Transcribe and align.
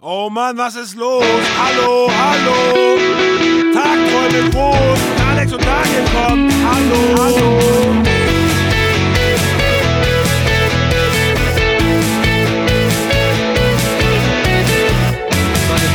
Oh 0.00 0.30
Mann, 0.30 0.56
was 0.56 0.76
ist 0.76 0.94
los? 0.94 1.24
Hallo, 1.58 2.08
hallo. 2.08 2.96
Tagträume 3.74 4.48
groß. 4.50 5.00
Alex 5.28 5.52
und 5.52 5.64
Daniel 5.64 6.04
kommen. 6.14 6.48
Hallo, 6.64 7.20
hallo. 7.20 7.58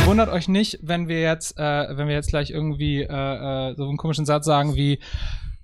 Wundert 0.04 0.28
euch 0.28 0.48
nicht, 0.48 0.80
wenn 0.82 1.08
wir 1.08 1.22
jetzt, 1.22 1.58
äh, 1.58 1.96
wenn 1.96 2.06
wir 2.06 2.14
jetzt 2.14 2.28
gleich 2.28 2.50
irgendwie 2.50 3.00
äh, 3.00 3.06
äh, 3.06 3.74
so 3.74 3.88
einen 3.88 3.96
komischen 3.96 4.26
Satz 4.26 4.44
sagen 4.44 4.74
wie 4.74 4.98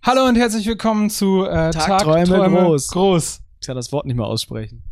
Hallo 0.02 0.24
und 0.24 0.36
herzlich 0.36 0.66
willkommen 0.66 1.10
zu 1.10 1.44
äh, 1.44 1.72
Tagträume 1.72 2.48
groß. 2.48 2.88
groß. 2.88 3.42
Ich 3.60 3.66
kann 3.66 3.76
das 3.76 3.92
Wort 3.92 4.06
nicht 4.06 4.16
mehr 4.16 4.24
aussprechen. 4.24 4.89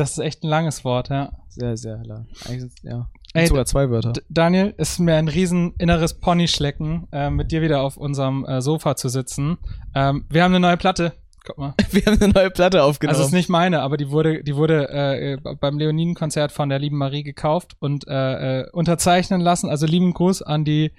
Das 0.00 0.12
ist 0.12 0.18
echt 0.18 0.42
ein 0.42 0.48
langes 0.48 0.82
Wort, 0.86 1.10
ja. 1.10 1.30
Sehr, 1.50 1.76
sehr 1.76 2.02
lang. 2.04 2.26
Eigentlich 2.48 2.72
ja. 2.82 3.10
Ey, 3.34 3.46
sogar 3.46 3.66
zwei 3.66 3.90
Wörter. 3.90 4.14
D 4.14 4.22
Daniel, 4.30 4.72
es 4.78 4.92
ist 4.92 4.98
mir 4.98 5.16
ein 5.16 5.28
riesen 5.28 5.74
inneres 5.76 6.14
Ponyschlecken, 6.14 7.06
äh, 7.12 7.28
mit 7.28 7.52
dir 7.52 7.60
wieder 7.60 7.82
auf 7.82 7.98
unserem 7.98 8.46
äh, 8.46 8.62
Sofa 8.62 8.96
zu 8.96 9.10
sitzen. 9.10 9.58
Ähm, 9.94 10.24
wir 10.30 10.42
haben 10.42 10.52
eine 10.54 10.60
neue 10.60 10.78
Platte. 10.78 11.12
Guck 11.44 11.58
mal. 11.58 11.74
Wir 11.90 12.06
haben 12.06 12.20
eine 12.20 12.32
neue 12.32 12.50
Platte 12.50 12.82
aufgenommen. 12.82 13.14
Also 13.14 13.22
es 13.22 13.28
ist 13.28 13.34
nicht 13.34 13.50
meine, 13.50 13.80
aber 13.82 13.98
die 13.98 14.10
wurde, 14.10 14.42
die 14.42 14.56
wurde 14.56 14.88
äh, 14.88 15.36
beim 15.60 15.78
Leoniden-Konzert 15.78 16.52
von 16.52 16.70
der 16.70 16.78
lieben 16.78 16.96
Marie 16.96 17.22
gekauft 17.22 17.76
und 17.78 18.06
äh, 18.08 18.60
äh, 18.60 18.70
unterzeichnen 18.70 19.40
lassen. 19.40 19.68
Also 19.68 19.86
lieben 19.86 20.12
Gruß 20.14 20.42
an 20.42 20.64
die 20.64 20.92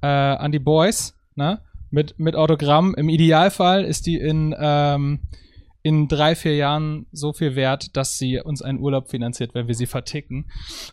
äh, 0.00 0.06
an 0.06 0.50
die 0.52 0.60
Boys, 0.60 1.14
ne? 1.34 1.60
Mit 1.90 2.18
mit 2.18 2.36
Autogramm. 2.36 2.94
Im 2.96 3.08
Idealfall 3.08 3.84
ist 3.84 4.06
die 4.06 4.16
in 4.16 4.54
ähm, 4.58 5.20
in 5.88 6.06
drei 6.06 6.34
vier 6.34 6.54
Jahren 6.54 7.06
so 7.12 7.32
viel 7.32 7.56
wert, 7.56 7.96
dass 7.96 8.18
sie 8.18 8.38
uns 8.40 8.60
einen 8.60 8.78
Urlaub 8.78 9.08
finanziert, 9.08 9.54
wenn 9.54 9.68
wir 9.68 9.74
sie 9.74 9.86
verticken. 9.86 10.50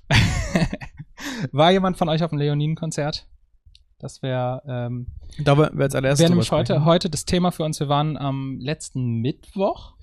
War 1.51 1.71
jemand 1.71 1.97
von 1.97 2.07
euch 2.07 2.23
auf 2.23 2.29
dem 2.29 2.39
Leoniden-Konzert? 2.39 3.27
Das 3.99 4.21
wäre 4.21 4.61
ähm, 4.65 5.07
da 5.37 5.57
wir 5.57 5.69
als 5.77 5.95
allererstes 5.95 6.21
wäre 6.21 6.31
nämlich 6.31 6.49
heute, 6.49 6.75
sprechen. 6.75 6.85
heute 6.85 7.09
das 7.09 7.25
Thema 7.25 7.51
für 7.51 7.63
uns. 7.63 7.77
Wir 7.81 7.89
waren 7.89 8.15
am 8.15 8.57
letzten 8.61 9.19
Mittwoch. 9.19 9.95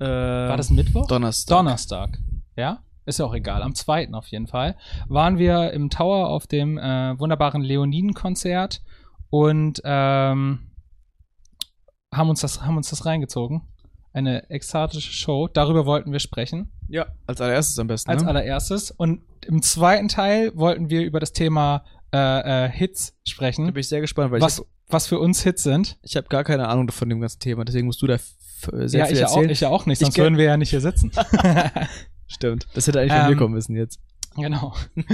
Äh, 0.00 0.04
War 0.04 0.56
das 0.56 0.70
Mittwoch? 0.70 1.06
Donnerstag. 1.06 1.56
Donnerstag. 1.56 2.18
Ja? 2.56 2.82
Ist 3.04 3.20
ja 3.20 3.26
auch 3.26 3.34
egal. 3.34 3.62
Am 3.62 3.76
zweiten 3.76 4.16
auf 4.16 4.26
jeden 4.26 4.48
Fall. 4.48 4.76
Waren 5.06 5.38
wir 5.38 5.72
im 5.72 5.88
Tower 5.88 6.30
auf 6.30 6.48
dem 6.48 6.78
äh, 6.78 7.16
wunderbaren 7.16 7.62
Leoniden-Konzert 7.62 8.82
und 9.30 9.80
ähm, 9.84 10.72
haben, 12.12 12.28
uns 12.28 12.40
das, 12.40 12.62
haben 12.62 12.76
uns 12.76 12.90
das 12.90 13.06
reingezogen. 13.06 13.62
Eine 14.16 14.48
ekstatische 14.48 15.12
Show. 15.12 15.46
Darüber 15.46 15.84
wollten 15.84 16.10
wir 16.10 16.20
sprechen. 16.20 16.72
Ja, 16.88 17.06
als 17.26 17.42
allererstes 17.42 17.78
am 17.78 17.86
besten. 17.86 18.10
Als 18.10 18.22
ne? 18.22 18.28
allererstes. 18.30 18.90
Und 18.90 19.20
im 19.46 19.60
zweiten 19.60 20.08
Teil 20.08 20.52
wollten 20.56 20.88
wir 20.88 21.02
über 21.02 21.20
das 21.20 21.34
Thema 21.34 21.84
äh, 22.14 22.64
äh, 22.66 22.70
Hits 22.70 23.10
Da 23.12 23.30
sprechen. 23.30 23.66
bin 23.66 23.76
ich 23.76 23.88
sehr 23.88 24.00
gespannt, 24.00 24.32
weil 24.32 24.40
Was, 24.40 24.54
ich 24.54 24.58
habe 24.60 24.68
was 24.88 25.06
für 25.06 25.18
uns 25.18 25.42
Hits 25.42 25.64
sind. 25.64 25.98
ich 26.02 26.16
hab 26.16 26.30
gar 26.30 26.44
keine 26.44 26.68
Ahnung 26.68 26.90
von 26.90 27.10
dem 27.10 27.20
ganzen 27.20 27.40
Thema. 27.40 27.66
Deswegen 27.66 27.86
musst 27.86 28.00
du 28.00 28.06
da 28.06 28.16
sehr 28.86 29.00
ja, 29.00 29.04
viel 29.06 29.14
ich 29.16 29.20
ja, 29.20 29.26
auch, 29.26 29.36
erzählen. 29.36 29.50
ich 29.50 29.60
ja 29.60 29.68
auch 29.68 29.84
nicht, 29.84 30.00
Ich 30.00 30.06
sonst 30.06 30.16
würden 30.16 30.38
wir 30.38 30.44
ja 30.46 30.56
nicht 30.56 30.70
hier 30.70 30.80
sitzen. 30.80 31.12
Stimmt. 32.26 32.66
Das 32.72 32.86
hätte 32.86 33.00
eigentlich 33.00 33.12
von 33.12 33.20
Ähm, 33.22 33.30
mir 33.32 33.36
kommen 33.36 33.54
müssen 33.54 33.76
jetzt. 33.76 34.00
Genau. 34.36 34.74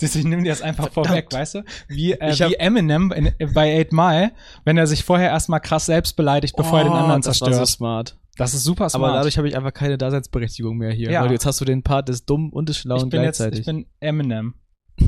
Ich 0.00 0.24
nehme 0.24 0.42
dir 0.42 0.50
das 0.50 0.62
einfach 0.62 0.90
vorweg, 0.92 1.28
weißt 1.32 1.56
du? 1.56 1.64
Wie, 1.88 2.12
äh, 2.12 2.30
Ich 2.32 2.40
wie 2.40 2.54
Eminem 2.54 3.12
in, 3.12 3.32
bei 3.54 3.80
8 3.80 3.92
Mile, 3.92 4.32
wenn 4.64 4.76
er 4.76 4.86
sich 4.86 5.04
vorher 5.04 5.28
erstmal 5.30 5.60
krass 5.60 5.86
selbst 5.86 6.16
beleidigt, 6.16 6.56
bevor 6.56 6.78
er 6.80 6.84
den 6.84 6.92
anderen 6.92 7.20
Oh, 7.22 7.24
das 7.24 7.38
zerstört. 7.38 7.52
war 7.52 7.66
so 7.66 7.72
smart. 7.72 8.16
das 8.36 8.54
ist 8.54 8.64
super 8.64 8.88
smart. 8.88 9.04
Aber 9.04 9.16
dadurch 9.16 9.38
habe 9.38 9.48
ich 9.48 9.56
einfach 9.56 9.72
keine 9.72 9.98
Daseinsberechtigung 9.98 10.76
mehr 10.76 10.92
hier. 10.92 11.10
Ja. 11.10 11.22
Weil 11.22 11.32
jetzt 11.32 11.46
hast 11.46 11.60
du 11.60 11.64
den 11.64 11.82
Part 11.82 12.08
des 12.08 12.24
Dummen 12.24 12.50
und 12.50 12.68
des 12.68 12.76
ich 12.76 12.82
Schlauen 12.82 13.08
bin 13.08 13.22
jetzt, 13.22 13.38
gleichzeitig. 13.38 13.60
ich 13.60 13.66
bin 13.66 13.86
Eminem. 14.00 14.54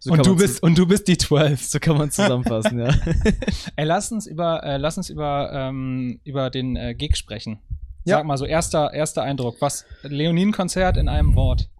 so 0.00 0.12
und 0.12 0.24
du 0.26 0.36
bist, 0.36 0.62
und 0.62 0.78
du 0.78 0.86
bist 0.86 1.06
die 1.08 1.18
12. 1.18 1.62
So 1.62 1.78
kann 1.78 1.96
man 1.98 2.10
zusammenfassen, 2.10 2.78
ja. 2.78 2.94
Ey, 3.76 3.84
lass 3.84 4.10
uns 4.12 4.26
über, 4.26 4.62
äh, 4.64 4.76
lass 4.76 4.96
uns 4.96 5.10
über, 5.10 5.50
ähm, 5.52 6.20
über 6.24 6.50
den 6.50 6.76
äh, 6.76 6.94
Gig 6.94 7.16
sprechen. 7.16 7.58
Ja. 8.06 8.18
Sag 8.18 8.26
mal 8.26 8.36
so, 8.36 8.44
erster, 8.44 8.92
erster 8.92 9.22
Eindruck. 9.22 9.56
Was, 9.60 9.86
Leonin-Konzert 10.02 10.96
in 10.98 11.08
einem 11.08 11.34
Wort. 11.36 11.70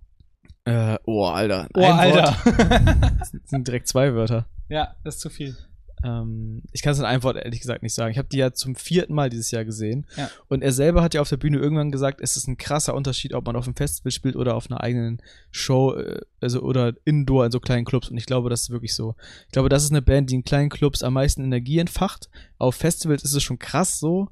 Äh, 0.64 0.96
oh, 1.04 1.24
Alter. 1.26 1.68
Oh, 1.74 1.82
Ein 1.82 1.98
Alter. 1.98 2.36
Wort. 2.44 3.04
Das 3.18 3.50
sind 3.50 3.66
direkt 3.66 3.88
zwei 3.88 4.14
Wörter. 4.14 4.46
ja, 4.68 4.94
das 5.04 5.16
ist 5.16 5.20
zu 5.20 5.30
viel. 5.30 5.56
Ähm, 6.04 6.62
ich 6.72 6.82
kann 6.82 6.92
es 6.92 6.98
in 6.98 7.06
einem 7.06 7.22
Wort 7.22 7.36
ehrlich 7.36 7.60
gesagt 7.60 7.82
nicht 7.82 7.94
sagen. 7.94 8.10
Ich 8.12 8.18
habe 8.18 8.28
die 8.28 8.36
ja 8.36 8.52
zum 8.52 8.74
vierten 8.76 9.14
Mal 9.14 9.30
dieses 9.30 9.50
Jahr 9.50 9.64
gesehen. 9.64 10.06
Ja. 10.16 10.28
Und 10.48 10.62
er 10.62 10.72
selber 10.72 11.02
hat 11.02 11.14
ja 11.14 11.22
auf 11.22 11.30
der 11.30 11.38
Bühne 11.38 11.58
irgendwann 11.58 11.90
gesagt, 11.90 12.20
es 12.20 12.36
ist 12.36 12.46
ein 12.46 12.58
krasser 12.58 12.94
Unterschied, 12.94 13.32
ob 13.32 13.46
man 13.46 13.56
auf 13.56 13.64
einem 13.66 13.76
Festival 13.76 14.12
spielt 14.12 14.36
oder 14.36 14.54
auf 14.54 14.70
einer 14.70 14.82
eigenen 14.82 15.22
Show, 15.50 15.94
äh, 15.94 16.20
also 16.40 16.60
oder 16.60 16.92
indoor 17.04 17.46
in 17.46 17.52
so 17.52 17.60
kleinen 17.60 17.86
Clubs. 17.86 18.10
Und 18.10 18.18
ich 18.18 18.26
glaube, 18.26 18.50
das 18.50 18.62
ist 18.62 18.70
wirklich 18.70 18.94
so. 18.94 19.14
Ich 19.46 19.52
glaube, 19.52 19.70
das 19.70 19.82
ist 19.84 19.90
eine 19.92 20.02
Band, 20.02 20.30
die 20.30 20.34
in 20.34 20.44
kleinen 20.44 20.68
Clubs 20.68 21.02
am 21.02 21.14
meisten 21.14 21.42
Energie 21.42 21.78
entfacht. 21.78 22.28
Auf 22.58 22.74
Festivals 22.74 23.24
ist 23.24 23.34
es 23.34 23.42
schon 23.42 23.58
krass 23.58 23.98
so. 23.98 24.28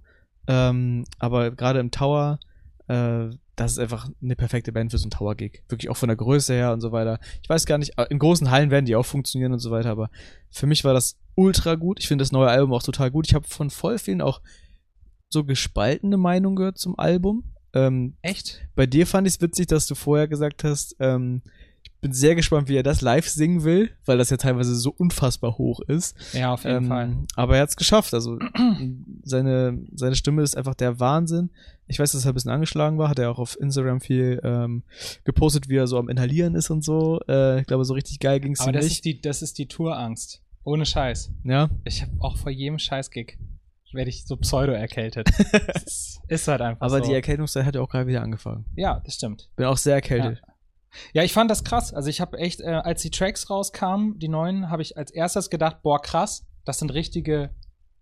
Ähm, 0.47 1.05
aber 1.21 1.53
gerade 1.53 1.81
im 1.81 1.91
Tower, 1.91 2.39
äh, 2.89 3.29
das 3.63 3.73
ist 3.73 3.79
einfach 3.79 4.09
eine 4.23 4.37
perfekte 4.37 4.73
Band 4.73 4.91
für 4.91 4.99
so 4.99 5.05
einen 5.05 5.11
Tower-Gig. 5.11 5.63
Wirklich 5.69 5.91
auch 5.91 5.97
von 5.97 6.09
der 6.09 6.17
Größe 6.17 6.55
her 6.55 6.73
und 6.73 6.81
so 6.81 6.93
weiter. 6.93 7.19
Ich 7.43 7.49
weiß 7.49 7.67
gar 7.67 7.79
nicht, 7.79 7.99
äh, 7.99 8.07
in 8.11 8.19
großen 8.19 8.51
Hallen 8.51 8.71
werden 8.71 8.87
die 8.87 8.97
auch 8.97 9.07
funktionieren 9.07 9.53
und 9.53 9.59
so 9.59 9.71
weiter, 9.71 9.91
aber 9.91 10.11
für 10.51 10.67
mich 10.67 10.85
war 10.85 10.95
das 10.95 11.19
ultra 11.35 11.75
gut. 11.75 12.01
Ich 12.01 12.09
finde 12.09 12.23
das 12.23 12.33
neue 12.33 12.49
Album 12.49 12.73
auch 12.73 12.83
total 12.83 13.11
gut. 13.11 13.27
Ich 13.27 13.35
habe 13.35 13.47
von 13.47 13.71
voll 13.71 13.99
vielen 13.99 14.21
auch 14.21 14.41
so 15.31 15.45
gespaltene 15.45 16.17
Meinungen 16.17 16.57
gehört 16.57 16.79
zum 16.79 16.99
Album. 16.99 17.45
Ähm, 17.75 18.17
Echt? 18.21 18.69
bei 18.75 18.87
dir 18.87 19.07
fand 19.07 19.27
ich 19.27 19.35
es 19.35 19.41
witzig, 19.41 19.67
dass 19.67 19.87
du 19.87 19.95
vorher 19.95 20.29
gesagt 20.29 20.63
hast, 20.63 20.95
ähm, 21.01 21.43
bin 22.03 22.13
sehr 22.13 22.35
gespannt, 22.35 22.69
wie 22.69 22.77
er 22.77 22.83
das 22.83 23.01
live 23.01 23.27
singen 23.29 23.65
will, 23.65 23.91
weil 24.05 24.19
das 24.19 24.29
ja 24.29 24.37
teilweise 24.37 24.75
so 24.75 24.91
unfassbar 24.91 25.57
hoch 25.57 25.81
ist. 25.81 26.15
Ja, 26.35 26.53
auf 26.53 26.65
jeden 26.65 26.77
Ähm, 26.77 26.87
Fall. 26.89 27.17
Aber 27.37 27.57
er 27.57 27.63
hat 27.63 27.71
es 27.71 27.77
geschafft. 27.77 28.13
Also 28.13 28.39
seine, 29.23 29.79
seine 29.95 30.15
Stimme 30.17 30.43
ist 30.43 30.57
einfach 30.57 30.75
der 30.75 31.01
Wahnsinn. 31.01 31.51
Ich 31.87 31.99
weiß, 31.99 32.13
dass 32.13 32.25
er 32.25 32.33
ein 32.33 32.35
bisschen 32.35 32.51
angeschlagen 32.51 32.99
war. 32.99 33.09
Hat 33.09 33.19
er 33.19 33.31
auch 33.31 33.39
auf 33.39 33.59
Instagram 33.61 34.01
viel 34.01 34.41
ähm, 34.45 34.83
gepostet, 35.25 35.69
wie 35.69 35.77
er 35.77 35.87
so 35.87 35.99
am 35.99 36.09
Inhalieren 36.09 36.55
ist 36.55 36.71
und 36.71 36.83
so. 36.85 37.21
Äh, 37.29 37.61
ich 37.61 37.67
glaube, 37.67 37.85
so 37.85 37.95
richtig 37.95 38.19
geil 38.21 38.41
ging 38.41 38.53
es 38.53 38.61
Aber 38.61 38.71
ihm 38.71 38.75
das 38.75 38.85
nicht. 38.85 38.95
ist, 38.95 39.05
die, 39.05 39.21
das 39.21 39.43
ist 39.43 39.59
die 39.59 39.67
Tourangst. 39.69 40.43
Ohne 40.65 40.87
Scheiß. 40.87 41.31
ja. 41.45 41.71
Ich 41.85 42.03
habe 42.03 42.13
auch 42.21 42.37
vor 42.37 42.51
jedem 42.53 42.79
Scheiß-Gig 42.79 43.39
werde 43.95 44.09
ich 44.09 44.25
so 44.25 44.39
pseudo 44.39 44.73
erkältet. 44.73 45.29
ist, 45.85 46.21
ist 46.29 46.49
halt 46.49 46.63
einfach 46.63 46.81
Aber 46.87 47.01
so. 47.01 47.05
die 47.09 47.13
Erkältungszeit 47.13 47.67
hat 47.67 47.75
ja 47.75 47.83
auch 47.83 47.91
gerade 47.91 48.07
wieder 48.07 48.23
angefangen. 48.23 48.65
ja, 48.75 49.01
das 49.05 49.17
stimmt. 49.17 49.51
Bin 49.55 49.67
auch 49.67 49.77
sehr 49.77 49.97
erkältet. 49.97 50.41
Ja, 50.41 50.52
ich 51.13 51.33
fand 51.33 51.51
das 51.51 51.65
krass. 51.65 51.93
Also 51.93 52.09
ich 52.09 52.21
habe 52.21 52.39
echt, 52.39 52.61
äh, 52.61 52.67
als 52.67 53.03
die 53.03 53.11
Tracks 53.11 53.49
rauskamen, 53.51 54.19
die 54.19 54.29
neuen, 54.29 54.71
habe 54.71 54.83
ich 54.83 54.97
als 54.97 55.11
erstes 55.11 55.51
gedacht, 55.51 55.83
boah, 55.83 56.01
krass, 56.01 56.47
das 56.65 56.79
sind 56.79 56.93
richtige, 56.93 57.51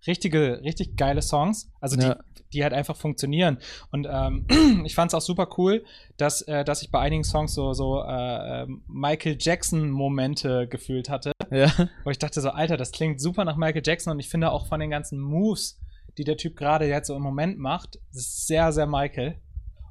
richtige, 0.07 0.61
richtig 0.63 0.97
geile 0.97 1.23
Songs. 1.23 1.71
Also 1.81 1.97
Ja. 2.01 2.15
die, 2.15 2.43
die 2.55 2.63
halt 2.65 2.73
einfach 2.73 2.97
funktionieren. 2.97 3.59
Und 3.93 4.09
ähm, 4.11 4.47
ich 4.85 4.95
fand 4.95 5.11
es 5.13 5.15
auch 5.15 5.21
super 5.21 5.49
cool, 5.59 5.85
dass, 6.17 6.43
äh, 6.43 6.65
dass 6.65 6.83
ich 6.83 6.91
bei 6.91 6.99
einigen 7.01 7.23
Songs 7.25 7.55
so, 7.55 7.73
so 7.75 8.03
äh, 8.03 8.63
ähm, 8.63 8.83
Michael 8.89 9.37
Jackson-Momente 9.39 10.67
gefühlt 10.69 11.09
hatte. 11.09 11.33
Ja. 11.51 11.73
Wo 12.05 12.11
ich 12.11 12.19
dachte 12.19 12.41
so, 12.41 12.51
Alter, 12.51 12.77
das 12.77 12.93
klingt 12.93 13.21
super 13.21 13.45
nach 13.45 13.57
Michael 13.57 13.83
Jackson 13.85 14.13
und 14.13 14.21
ich 14.21 14.29
finde 14.29 14.51
auch 14.51 14.67
von 14.67 14.81
den 14.81 14.91
ganzen 14.91 15.19
Moves, 15.21 15.81
die 16.19 16.25
der 16.25 16.37
Typ 16.37 16.57
gerade 16.57 16.87
jetzt 16.87 17.07
so 17.09 17.15
im 17.17 17.23
Moment 17.23 17.59
macht, 17.59 17.99
ist 18.13 18.47
sehr, 18.47 18.73
sehr 18.73 18.87
Michael. 18.87 19.41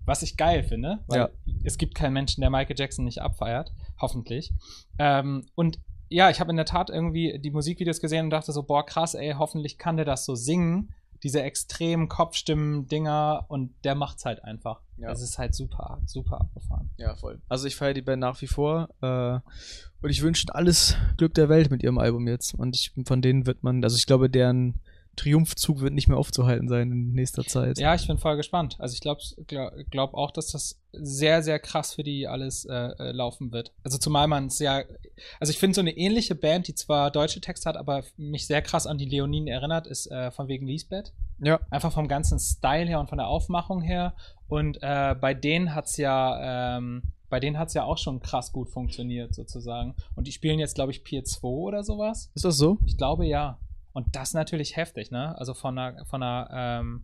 Was 0.05 0.21
ich 0.23 0.37
geil 0.37 0.63
finde, 0.63 0.99
weil 1.07 1.19
Ja. 1.19 1.29
es 1.63 1.77
gibt 1.77 1.93
keinen 1.95 2.13
Menschen, 2.13 2.41
der 2.41 2.49
Michael 2.49 2.75
Jackson 2.77 3.05
nicht 3.05 3.21
abfeiert, 3.21 3.71
hoffentlich. 3.99 4.51
Ähm, 4.97 5.45
und 5.55 5.79
ja, 6.09 6.29
ich 6.31 6.39
habe 6.39 6.49
in 6.49 6.57
der 6.57 6.65
Tat 6.65 6.89
irgendwie 6.89 7.39
die 7.39 7.51
Musikvideos 7.51 7.99
gesehen 8.01 8.25
und 8.25 8.29
dachte 8.31 8.51
so, 8.51 8.63
boah, 8.63 8.83
krass, 8.85 9.13
ey, 9.13 9.35
hoffentlich 9.37 9.77
kann 9.77 9.95
der 9.97 10.05
das 10.05 10.25
so 10.25 10.33
singen, 10.33 10.91
diese 11.21 11.43
extremen 11.43 12.07
Kopfstimmen-Dinger 12.07 13.45
und 13.49 13.73
der 13.83 13.93
macht's 13.95 14.25
halt 14.25 14.43
einfach. 14.43 14.81
Ja. 14.97 15.11
Es 15.11 15.21
ist 15.21 15.37
halt 15.37 15.53
super, 15.53 16.01
super 16.05 16.41
abgefahren. 16.41 16.89
Ja, 16.97 17.15
voll. 17.15 17.41
Also 17.49 17.67
ich 17.67 17.75
feiere 17.75 17.93
die 17.93 18.01
Band 18.01 18.21
nach 18.21 18.41
wie 18.41 18.47
vor. 18.47 18.89
Äh, 19.01 19.39
und 20.01 20.09
ich 20.09 20.21
wünsche 20.21 20.45
alles 20.53 20.95
Glück 21.17 21.33
der 21.33 21.49
Welt 21.49 21.71
mit 21.71 21.83
ihrem 21.83 21.97
Album 21.97 22.27
jetzt. 22.27 22.53
Und 22.53 22.75
ich, 22.75 22.93
von 23.05 23.21
denen 23.21 23.45
wird 23.45 23.63
man, 23.63 23.83
also 23.83 23.95
ich 23.97 24.05
glaube, 24.05 24.29
deren 24.29 24.75
Triumphzug 25.19 25.81
wird 25.81 25.93
nicht 25.93 26.07
mehr 26.07 26.17
aufzuhalten 26.17 26.69
sein 26.69 26.91
in 26.91 27.11
nächster 27.11 27.43
Zeit. 27.43 27.77
Ja, 27.77 27.93
ich 27.93 28.07
bin 28.07 28.17
voll 28.17 28.37
gespannt. 28.37 28.77
Also 28.79 28.93
ich 28.93 29.01
glaube 29.01 29.21
glaub, 29.89 30.13
auch, 30.13 30.31
dass 30.31 30.51
das 30.51 30.79
sehr, 30.93 31.43
sehr 31.43 31.59
krass 31.59 31.95
für 31.95 32.03
die 32.03 32.27
alles 32.27 32.65
äh, 32.65 32.73
äh, 32.73 33.11
laufen 33.11 33.51
wird. 33.51 33.73
Also 33.83 33.97
zumal 33.97 34.27
man 34.27 34.47
es 34.47 34.59
ja, 34.59 34.83
also 35.39 35.51
ich 35.51 35.59
finde 35.59 35.75
so 35.75 35.81
eine 35.81 35.95
ähnliche 35.95 36.35
Band, 36.35 36.67
die 36.67 36.75
zwar 36.75 37.11
deutsche 37.11 37.41
Texte 37.41 37.67
hat, 37.67 37.75
aber 37.75 38.03
mich 38.17 38.47
sehr 38.47 38.61
krass 38.61 38.87
an 38.87 38.97
die 38.97 39.05
Leoninen 39.05 39.47
erinnert, 39.47 39.87
ist 39.87 40.09
äh, 40.09 40.31
von 40.31 40.47
wegen 40.47 40.65
Lisbeth. 40.65 41.13
Ja. 41.39 41.59
Einfach 41.69 41.91
vom 41.91 42.07
ganzen 42.07 42.39
Style 42.39 42.87
her 42.87 42.99
und 42.99 43.09
von 43.09 43.17
der 43.17 43.27
Aufmachung 43.27 43.81
her. 43.81 44.15
Und 44.47 44.79
äh, 44.81 45.15
bei 45.19 45.33
denen 45.33 45.75
hat's 45.75 45.97
ja, 45.97 46.77
ähm, 46.77 47.03
bei 47.29 47.39
denen 47.39 47.59
hat's 47.59 47.73
ja 47.73 47.83
auch 47.83 47.97
schon 47.97 48.21
krass 48.21 48.51
gut 48.51 48.69
funktioniert 48.69 49.35
sozusagen. 49.35 49.95
Und 50.15 50.27
die 50.27 50.31
spielen 50.31 50.59
jetzt, 50.59 50.75
glaube 50.75 50.91
ich, 50.91 51.03
Pier 51.03 51.23
2 51.23 51.47
oder 51.47 51.83
sowas. 51.83 52.31
Ist 52.33 52.45
das 52.45 52.57
so? 52.57 52.77
Ich 52.85 52.97
glaube 52.97 53.25
ja. 53.25 53.59
Und 53.93 54.15
das 54.15 54.29
ist 54.29 54.33
natürlich 54.35 54.75
heftig, 54.75 55.11
ne? 55.11 55.37
Also 55.37 55.53
von 55.53 55.77
einer, 55.77 56.05
von 56.05 56.21
einer, 56.23 56.49
ähm, 56.81 57.03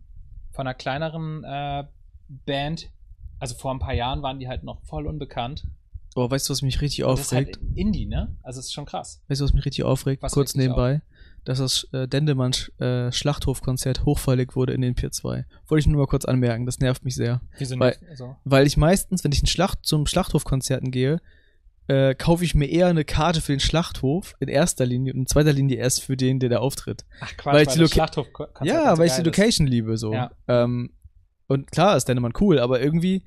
von 0.52 0.66
einer 0.66 0.74
kleineren 0.74 1.44
äh, 1.44 1.84
Band, 2.28 2.90
also 3.38 3.54
vor 3.54 3.72
ein 3.72 3.78
paar 3.78 3.94
Jahren 3.94 4.22
waren 4.22 4.38
die 4.38 4.48
halt 4.48 4.62
noch 4.64 4.82
voll 4.84 5.06
unbekannt. 5.06 5.64
Oh, 6.14 6.30
weißt 6.30 6.48
du, 6.48 6.52
was 6.52 6.62
mich 6.62 6.80
richtig 6.80 7.04
Und 7.04 7.18
das 7.18 7.26
ist 7.26 7.32
halt 7.32 7.58
aufregt? 7.58 7.76
Indie, 7.76 8.06
ne? 8.06 8.34
Also 8.42 8.60
es 8.60 8.66
ist 8.66 8.72
schon 8.72 8.86
krass. 8.86 9.22
Weißt 9.28 9.40
du, 9.40 9.44
was 9.44 9.52
mich 9.52 9.66
richtig 9.66 9.84
aufregt? 9.84 10.22
Was 10.22 10.32
Kurz 10.32 10.54
nebenbei. 10.54 11.02
Dass 11.44 11.58
das 11.58 11.86
äh, 11.92 12.08
Dendemann 12.08 12.52
äh, 12.78 13.12
Schlachthofkonzert 13.12 14.04
hochverlegt 14.04 14.56
wurde 14.56 14.72
in 14.72 14.80
den 14.80 14.94
Pier 14.94 15.12
2. 15.12 15.44
Wollte 15.68 15.80
ich 15.80 15.86
nur 15.86 15.98
mal 15.98 16.06
kurz 16.08 16.24
anmerken, 16.24 16.66
das 16.66 16.78
nervt 16.80 17.04
mich 17.04 17.14
sehr. 17.14 17.40
Wieso 17.58 17.78
Weil- 17.78 17.90
nicht? 17.90 18.10
Also, 18.10 18.34
Weil 18.44 18.66
ich 18.66 18.76
meistens, 18.76 19.22
wenn 19.22 19.30
ich 19.32 19.40
in 19.40 19.46
Schlacht, 19.46 19.80
zum 19.82 20.06
Schlachthofkonzerten 20.06 20.90
gehe, 20.90 21.20
äh, 21.88 22.14
kaufe 22.14 22.44
ich 22.44 22.54
mir 22.54 22.66
eher 22.68 22.86
eine 22.88 23.04
Karte 23.04 23.40
für 23.40 23.52
den 23.52 23.60
Schlachthof 23.60 24.34
in 24.40 24.48
erster 24.48 24.86
Linie 24.86 25.12
und 25.12 25.20
in 25.20 25.26
zweiter 25.26 25.52
Linie 25.52 25.76
erst 25.76 26.02
für 26.02 26.16
den, 26.16 26.38
der 26.40 26.48
da 26.48 26.58
auftritt. 26.58 27.04
ach 27.20 27.36
Quatsch, 27.36 27.54
weil 27.54 27.62
ich 27.62 27.68
die 27.68 27.78
das 27.78 27.90
Loca- 27.90 27.94
Schlachthof 27.94 28.26
Ja, 28.62 28.98
weil 28.98 29.06
ich 29.06 29.12
die 29.14 29.22
Location 29.22 29.66
liebe, 29.66 29.96
so. 29.96 30.12
Ja. 30.12 30.30
Ähm, 30.48 30.90
und 31.46 31.70
klar 31.70 31.96
ist 31.96 32.06
Dendemann 32.08 32.32
cool, 32.40 32.58
aber 32.58 32.80
irgendwie, 32.80 33.22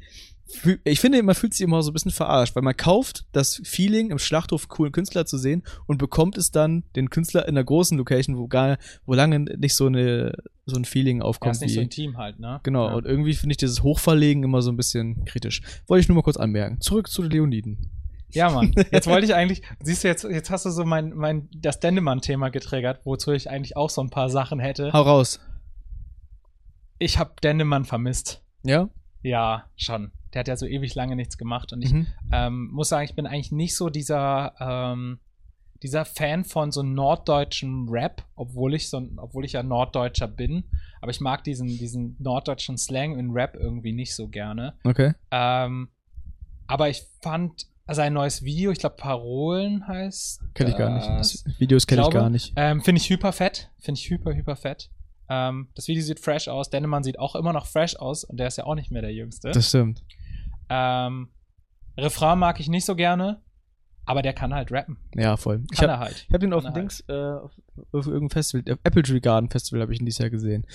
ich 0.84 1.00
finde, 1.00 1.22
man 1.24 1.36
fühlt 1.36 1.54
sich 1.54 1.62
immer 1.64 1.82
so 1.84 1.92
ein 1.92 1.94
bisschen 1.94 2.12
verarscht, 2.12 2.56
weil 2.56 2.64
man 2.64 2.76
kauft 2.76 3.26
das 3.32 3.62
Feeling, 3.64 4.10
im 4.10 4.18
Schlachthof 4.20 4.68
coolen 4.68 4.92
Künstler 4.92 5.26
zu 5.26 5.38
sehen 5.38 5.64
und 5.86 6.00
bekommt 6.00 6.38
es 6.38 6.52
dann 6.52 6.84
den 6.96 7.10
Künstler 7.12 7.44
in 7.48 7.50
einer 7.56 7.64
großen 7.64 7.98
Location, 7.98 8.36
wo 8.38 8.48
gar, 8.48 8.78
wo 9.06 9.14
lange 9.14 9.40
nicht 9.40 9.76
so 9.76 9.86
eine, 9.86 10.34
so 10.66 10.76
ein 10.76 10.86
Feeling 10.86 11.20
Ja, 11.20 11.24
aufkommt 11.26 11.56
ist 11.56 11.62
nicht 11.62 11.76
so 11.76 11.82
intim 11.82 12.18
halt, 12.18 12.40
ne? 12.40 12.60
Genau, 12.64 12.88
Ja. 12.90 12.96
und 12.96 13.06
irgendwie 13.06 13.36
finde 13.36 13.54
ich 13.54 13.58
dieses 13.58 13.84
Hochverlegen 13.84 14.44
immer 14.44 14.62
so 14.64 14.72
ein 14.72 14.76
bisschen 14.78 15.24
kritisch. 15.26 15.62
Wollte 15.88 16.02
ich 16.02 16.08
nur 16.10 16.16
mal 16.16 16.24
kurz 16.24 16.38
anmerken. 16.38 16.82
Zurück 16.82 17.10
zu 17.10 17.22
den 17.22 17.32
Leoniden. 17.32 17.92
Ja, 18.31 18.50
Mann. 18.50 18.74
Jetzt 18.92 19.08
wollte 19.08 19.26
ich 19.26 19.34
eigentlich, 19.36 19.62
siehst 19.81 20.04
du, 20.04 20.08
jetzt, 20.08 20.24
jetzt 20.24 20.50
hast 20.50 20.66
du 20.66 20.70
so 20.70 20.86
mein, 20.86 21.14
mein, 21.14 21.50
das 21.56 21.80
Dendemann-Thema 21.80 22.50
getriggert, 22.50 23.02
wozu 23.06 23.31
ich 23.31 23.50
eigentlich 23.50 23.76
auch 23.78 23.90
so 23.90 24.02
ein 24.02 24.10
paar 24.10 24.30
Sachen 24.30 24.60
hätte. 24.60 24.92
Hau 24.94 25.02
raus. 25.02 25.40
Ich 26.98 27.18
habe 27.18 27.31
Dendemann 27.44 27.86
vermisst. 27.86 28.44
Ja? 28.64 28.90
Ja, 29.22 29.66
schon. 29.76 30.12
Der 30.34 30.42
hat 30.42 30.48
ja 30.48 30.58
so 30.58 30.66
ewig 30.66 30.96
lange 30.96 31.16
nichts 31.16 31.38
gemacht 31.38 31.74
und 31.74 31.81
ich 31.81 31.92
Mhm. 31.94 32.08
ähm, 32.31 32.70
muss 32.72 32.90
sagen, 32.90 33.06
ich 33.06 33.16
bin 33.16 33.26
eigentlich 33.26 33.52
nicht 33.52 33.76
so 33.76 33.90
dieser, 33.90 34.54
ähm, 34.60 35.20
dieser 35.81 36.06
Fan 36.06 36.44
von 36.44 36.72
so 36.72 36.84
norddeutschem 36.84 37.88
Rap, 37.90 38.24
obwohl 38.36 38.74
ich 38.76 38.90
so 38.90 38.98
ein, 38.98 39.18
obwohl 39.18 39.46
ich 39.46 39.54
ja 39.54 39.64
Norddeutscher 39.64 40.28
bin. 40.28 40.66
Aber 41.02 41.10
ich 41.12 41.22
mag 41.22 41.44
diesen, 41.46 41.68
diesen 41.68 42.16
norddeutschen 42.20 42.78
Slang 42.78 43.18
in 43.18 43.31
Rap 43.31 43.56
irgendwie 43.56 43.94
nicht 43.94 44.14
so 44.14 44.28
gerne. 44.28 44.74
Okay. 44.84 45.14
Ähm, 45.31 45.90
aber 46.68 46.90
ich 46.90 47.04
fand 47.22 47.66
sein 47.94 48.14
neues 48.14 48.44
Video, 48.44 48.72
ich 48.72 48.80
glaube 48.80 48.96
Parolen 48.96 49.88
heißt. 49.88 50.42
Kenn 50.54 50.68
ich 50.68 50.78
gar 50.78 50.94
nicht. 50.94 51.08
das. 51.08 51.44
Das 51.44 51.60
Videos 51.60 51.88
kenne 51.88 52.04
ich 52.04 52.10
gar 52.10 52.30
nicht. 52.30 52.54
Ähm, 52.56 52.82
Finde 52.82 53.02
ich 53.02 53.10
hyper 53.10 53.32
fett. 53.32 53.70
Finde 53.80 54.00
ich 54.00 54.10
hyper, 54.10 54.34
hyper 54.34 54.56
fett. 54.56 54.90
Ähm, 55.30 55.70
das 55.76 55.88
Video 55.88 56.04
sieht 56.04 56.20
fresh 56.20 56.48
aus. 56.48 56.70
Dennemann 56.70 57.04
sieht 57.04 57.20
auch 57.20 57.36
immer 57.36 57.54
noch 57.54 57.68
fresh 57.68 57.96
aus 57.96 58.24
und 58.24 58.40
der 58.40 58.48
ist 58.48 58.58
ja 58.58 58.66
auch 58.66 58.76
nicht 58.76 58.92
mehr 58.92 59.02
der 59.02 59.14
Jüngste. 59.14 59.52
Das 59.52 59.70
stimmt. 59.70 60.04
Ähm, 60.70 61.30
Refrain 61.98 62.40
mag 62.40 62.60
ich 62.60 62.70
nicht 62.70 62.86
so 62.86 62.96
gerne, 62.96 63.42
aber 64.06 64.22
der 64.22 64.34
kann 64.34 64.54
halt 64.54 64.72
rappen. 64.72 64.98
Ja, 65.16 65.38
voll. 65.38 65.64
Ich 65.72 65.80
Kann 65.80 65.90
habe 65.90 66.02
er 66.02 66.06
halt. 66.06 66.26
ich 66.28 66.34
hab 66.34 66.40
den 66.40 66.54
auf 66.54 66.64
dem 66.64 66.74
Dings, 66.74 67.04
äh, 67.08 67.14
auf, 67.14 67.52
auf 67.92 68.08
irgendeinem 68.08 68.30
Festival, 68.32 68.74
auf 68.74 68.80
Apple 68.84 69.04
Tree 69.04 69.20
Garden 69.20 69.50
Festival 69.50 69.82
habe 69.82 69.94
ich 69.94 70.00
ihn 70.00 70.06
dieses 70.06 70.20
Jahr 70.20 70.30
gesehen. 70.30 70.66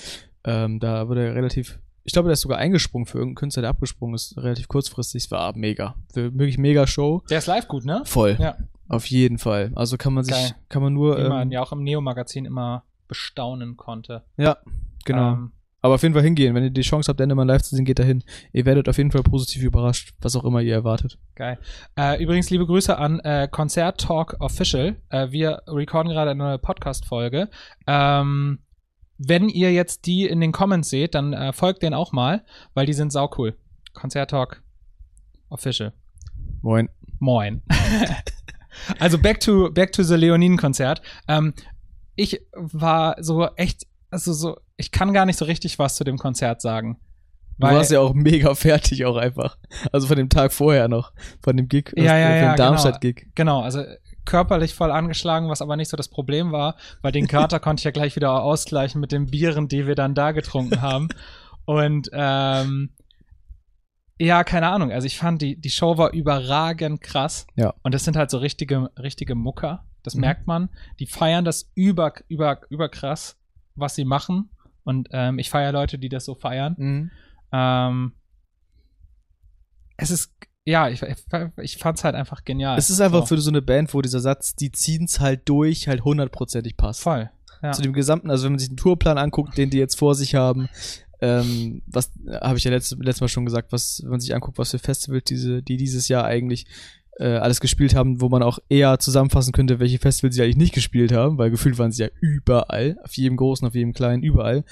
Ähm, 0.45 0.79
da 0.79 1.09
wurde 1.09 1.27
er 1.27 1.35
relativ, 1.35 1.81
ich 2.05 2.13
glaube, 2.13 2.29
der 2.29 2.35
ist 2.35 2.43
sogar 2.43 2.59
eingesprungen 2.59 3.07
für 3.07 3.19
irgendeinen 3.19 3.37
Künstler, 3.37 3.63
der 3.63 3.71
abgesprungen 3.71 4.15
ist, 4.15 4.37
relativ 4.37 4.69
kurzfristig. 4.69 5.25
Es 5.25 5.31
war 5.31 5.57
mega. 5.57 5.95
Wirklich 6.13 6.59
mega 6.59 6.87
Show. 6.87 7.23
Der 7.31 7.39
ist 7.39 7.47
live 7.47 7.67
gut, 7.67 7.85
ne? 7.85 8.03
Voll. 8.05 8.37
Ja. 8.39 8.57
Auf 8.89 9.07
jeden 9.07 9.39
Fall. 9.39 9.73
Also 9.75 9.97
kann 9.97 10.13
man 10.13 10.25
sich, 10.25 10.35
Geil. 10.35 10.55
kann 10.69 10.83
man 10.83 10.93
nur, 10.93 11.17
Wie 11.17 11.29
man 11.29 11.49
ähm, 11.49 11.53
ja 11.53 11.63
auch 11.63 11.73
im 11.73 11.83
Neo-Magazin 11.83 12.45
immer 12.45 12.85
bestaunen 13.09 13.77
konnte. 13.77 14.23
ja, 14.37 14.59
genau. 15.07 15.33
Ähm, 15.33 15.53
Aber 15.81 15.95
auf 15.95 16.03
jeden 16.03 16.15
Fall 16.15 16.23
hingehen. 16.23 16.55
Wenn 16.55 16.65
ihr 16.65 16.71
die 16.71 16.83
Chance 16.83 17.09
habt, 17.09 17.21
Enderman 17.21 17.49
live 17.49 17.63
zu 17.63 17.75
sehen, 17.77 17.85
geht 17.87 17.99
dahin. 17.99 18.23
Ihr 18.53 18.67
werdet 18.67 18.89
auf 18.89 18.99
jeden 18.99 19.11
Fall 19.11 19.23
positiv 19.23 19.63
überrascht, 19.63 20.15
was 20.21 20.37
auch 20.37 20.45
immer 20.45 20.61
ihr 20.61 20.75
erwartet. 20.75 21.19
Geil. 21.35 21.59
Äh, 21.99 22.23
übrigens, 22.23 22.51
liebe 22.51 22.67
Grüße 22.67 22.97
an 22.97 23.21
äh, 23.21 23.49
Konzert 23.51 24.01
Talk 24.03 24.37
Official. 24.41 24.97
Äh, 25.09 25.31
wir 25.31 25.63
recorden 25.67 26.11
gerade 26.13 26.31
eine 26.33 26.43
neue 26.43 26.59
Podcast-Folge. 26.59 27.49
Ähm, 27.87 28.59
wenn 29.19 29.49
ihr 29.49 29.73
jetzt 29.73 30.07
die 30.07 30.27
in 30.27 30.41
den 30.41 30.53
Comments 30.53 30.89
seht, 30.89 31.15
dann 31.15 31.33
äh, 31.33 31.53
folgt 31.53 31.83
denen 31.83 31.95
auch 31.95 32.13
mal, 32.13 32.45
weil 32.75 32.87
die 32.87 32.93
sind 32.93 33.13
saucool. 33.13 33.57
Konzert 33.93 34.31
Talk 34.31 34.63
Official. 35.49 35.93
Moin. 36.63 36.89
Moin. 37.21 37.63
also 38.99 39.19
back 39.19 39.41
to 39.41 39.71
back 39.71 39.93
to 39.93 40.03
the 40.03 40.17
Leoniden-Konzert. 40.17 41.01
Ähm, 41.29 41.55
ich 42.17 42.41
war 42.53 43.17
so 43.23 43.47
echt, 43.57 43.87
also 44.11 44.33
so, 44.33 44.57
ich 44.77 44.91
kann 44.91 45.13
gar 45.13 45.27
nicht 45.27 45.39
so 45.39 45.45
richtig 45.45 45.79
was 45.79 45.95
zu 45.97 46.05
dem 46.05 46.19
Konzert 46.19 46.61
sagen. 46.61 46.99
Du 47.59 47.69
warst 47.69 47.93
ja 47.93 48.01
auch 48.01 48.15
mega 48.15 48.55
fertig 48.55 49.05
auch 49.05 49.17
einfach. 49.17 49.59
Also 49.93 50.09
von 50.09 50.17
dem 50.17 50.29
Tag 50.29 50.53
vorher 50.53 50.89
noch. 50.89 51.13
Von 51.41 51.57
dem 51.57 51.69
Gig. 51.69 51.93
Ja, 51.97 52.17
ja, 52.17 52.27
von 52.27 52.37
ja, 52.37 52.53
dem 52.53 52.57
Darmstadt-Gig. 52.57 53.29
Genau, 53.37 53.61
also 53.61 53.85
körperlich 54.25 54.75
voll 54.75 54.91
angeschlagen, 54.91 55.49
was 55.49 55.63
aber 55.63 55.77
nicht 55.77 55.89
so 55.91 55.97
das 55.97 56.09
Problem 56.09 56.53
war, 56.53 56.77
weil 57.03 57.13
den 57.13 57.27
Kater 57.27 57.61
konnte 57.61 57.81
ich 57.81 57.85
ja 57.85 57.91
gleich 57.91 58.17
wieder 58.17 58.43
ausgleichen 58.43 59.01
mit 59.01 59.13
den 59.13 59.27
Bieren, 59.27 59.69
die 59.69 59.87
wir 59.87 59.95
dann 59.95 60.15
da 60.15 60.33
getrunken 60.33 60.81
haben. 60.83 61.09
Und 61.65 62.11
ähm, 62.13 62.91
ja, 64.19 64.45
keine 64.45 64.69
Ahnung. 64.69 64.93
Also 64.93 65.07
ich 65.07 65.19
fand, 65.19 65.43
die, 65.43 65.61
die 65.61 65.71
Show 65.71 65.99
war 65.99 66.13
überragend 66.13 67.01
krass. 67.01 67.47
Ja. 67.57 67.75
Und 67.83 67.95
das 67.95 68.05
sind 68.05 68.17
halt 68.17 68.31
so 68.31 68.39
richtige, 68.39 68.91
richtige 68.99 69.35
Mucker. 69.35 69.85
Das 70.03 70.15
Mhm. 70.15 70.21
merkt 70.21 70.47
man. 70.47 70.69
Die 71.01 71.07
feiern 71.07 71.45
das 71.45 71.71
über, 71.75 72.13
über, 72.29 72.61
über 72.69 72.89
krass, 72.89 73.37
was 73.75 73.95
sie 73.95 74.05
machen. 74.05 74.51
Und 74.85 75.09
ähm, 75.13 75.39
ich 75.39 75.51
feiere 75.51 75.73
Leute, 75.73 75.99
die 75.99 76.09
das 76.09 76.25
so 76.25 76.35
feiern. 76.35 76.75
Mhm. 76.79 77.11
Ähm, 77.53 78.13
es 79.97 80.11
ist, 80.11 80.33
ja, 80.65 80.89
ich, 80.89 81.03
ich 81.59 81.77
fand 81.77 81.99
es 81.99 82.05
halt 82.05 82.15
einfach 82.15 82.45
genial. 82.45 82.79
Es 82.79 82.91
ist 82.91 83.01
einfach 83.01 83.21
so. 83.21 83.35
für 83.35 83.41
so 83.41 83.51
eine 83.51 83.63
Band, 83.63 83.93
wo 83.93 84.01
dieser 84.01 84.21
Satz, 84.21 84.55
die 84.55 84.73
ziehen's 84.73 85.21
halt 85.21 85.49
durch, 85.49 85.89
halt 85.89 86.05
hundertprozentig 86.05 86.77
passt. 86.77 87.03
voll. 87.03 87.31
Ja. 87.63 87.73
Zu 87.73 87.83
dem 87.83 87.93
gesamten, 87.95 88.31
also 88.31 88.45
wenn 88.45 88.53
man 88.53 88.59
sich 88.59 88.69
den 88.69 88.77
Tourplan 88.77 89.17
anguckt, 89.17 89.57
den 89.57 89.71
die 89.71 89.79
jetzt 89.79 89.99
vor 89.99 90.15
sich 90.15 90.35
haben, 90.35 90.69
ähm, 91.23 91.81
was 91.87 92.11
äh, 92.27 92.39
habe 92.41 92.59
ich 92.59 92.65
ja 92.65 92.71
letztes, 92.71 92.99
letztes 92.99 93.23
Mal 93.23 93.29
schon 93.29 93.47
gesagt, 93.47 93.73
was, 93.73 94.01
wenn 94.03 94.11
man 94.11 94.21
sich 94.21 94.35
anguckt, 94.35 94.59
was 94.59 94.71
für 94.71 94.79
Festivals 94.79 95.25
diese, 95.25 95.63
die 95.63 95.79
dieses 95.79 96.09
Jahr 96.09 96.25
eigentlich 96.25 96.67
äh, 97.19 97.37
alles 97.37 97.61
gespielt 97.61 97.95
haben, 97.95 98.21
wo 98.21 98.29
man 98.29 98.43
auch 98.43 98.59
eher 98.69 98.99
zusammenfassen 98.99 99.53
könnte, 99.53 99.81
welche 99.81 99.99
Festivals 99.99 100.35
sie 100.35 100.43
eigentlich 100.43 100.57
nicht 100.57 100.75
gespielt 100.75 101.13
haben, 101.13 101.39
weil 101.39 101.51
gefühlt 101.51 101.79
waren 101.79 101.93
sie 101.93 102.03
ja 102.03 102.09
überall, 102.21 102.99
auf 103.03 103.15
jedem 103.15 103.37
großen, 103.37 103.67
auf 103.67 103.75
jedem 103.75 103.93
kleinen, 103.93 104.23
überall. 104.23 104.65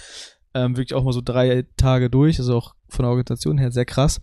Ähm, 0.55 0.77
wirklich 0.77 0.95
auch 0.95 1.05
mal 1.05 1.13
so 1.13 1.23
drei 1.25 1.65
Tage 1.79 2.11
durch, 2.11 2.39
also 2.39 2.57
auch 2.59 2.75
von 2.89 3.05
der 3.05 3.11
Organisation 3.11 3.57
her 3.57 3.73
sehr 3.73 3.87
krass. 3.87 4.21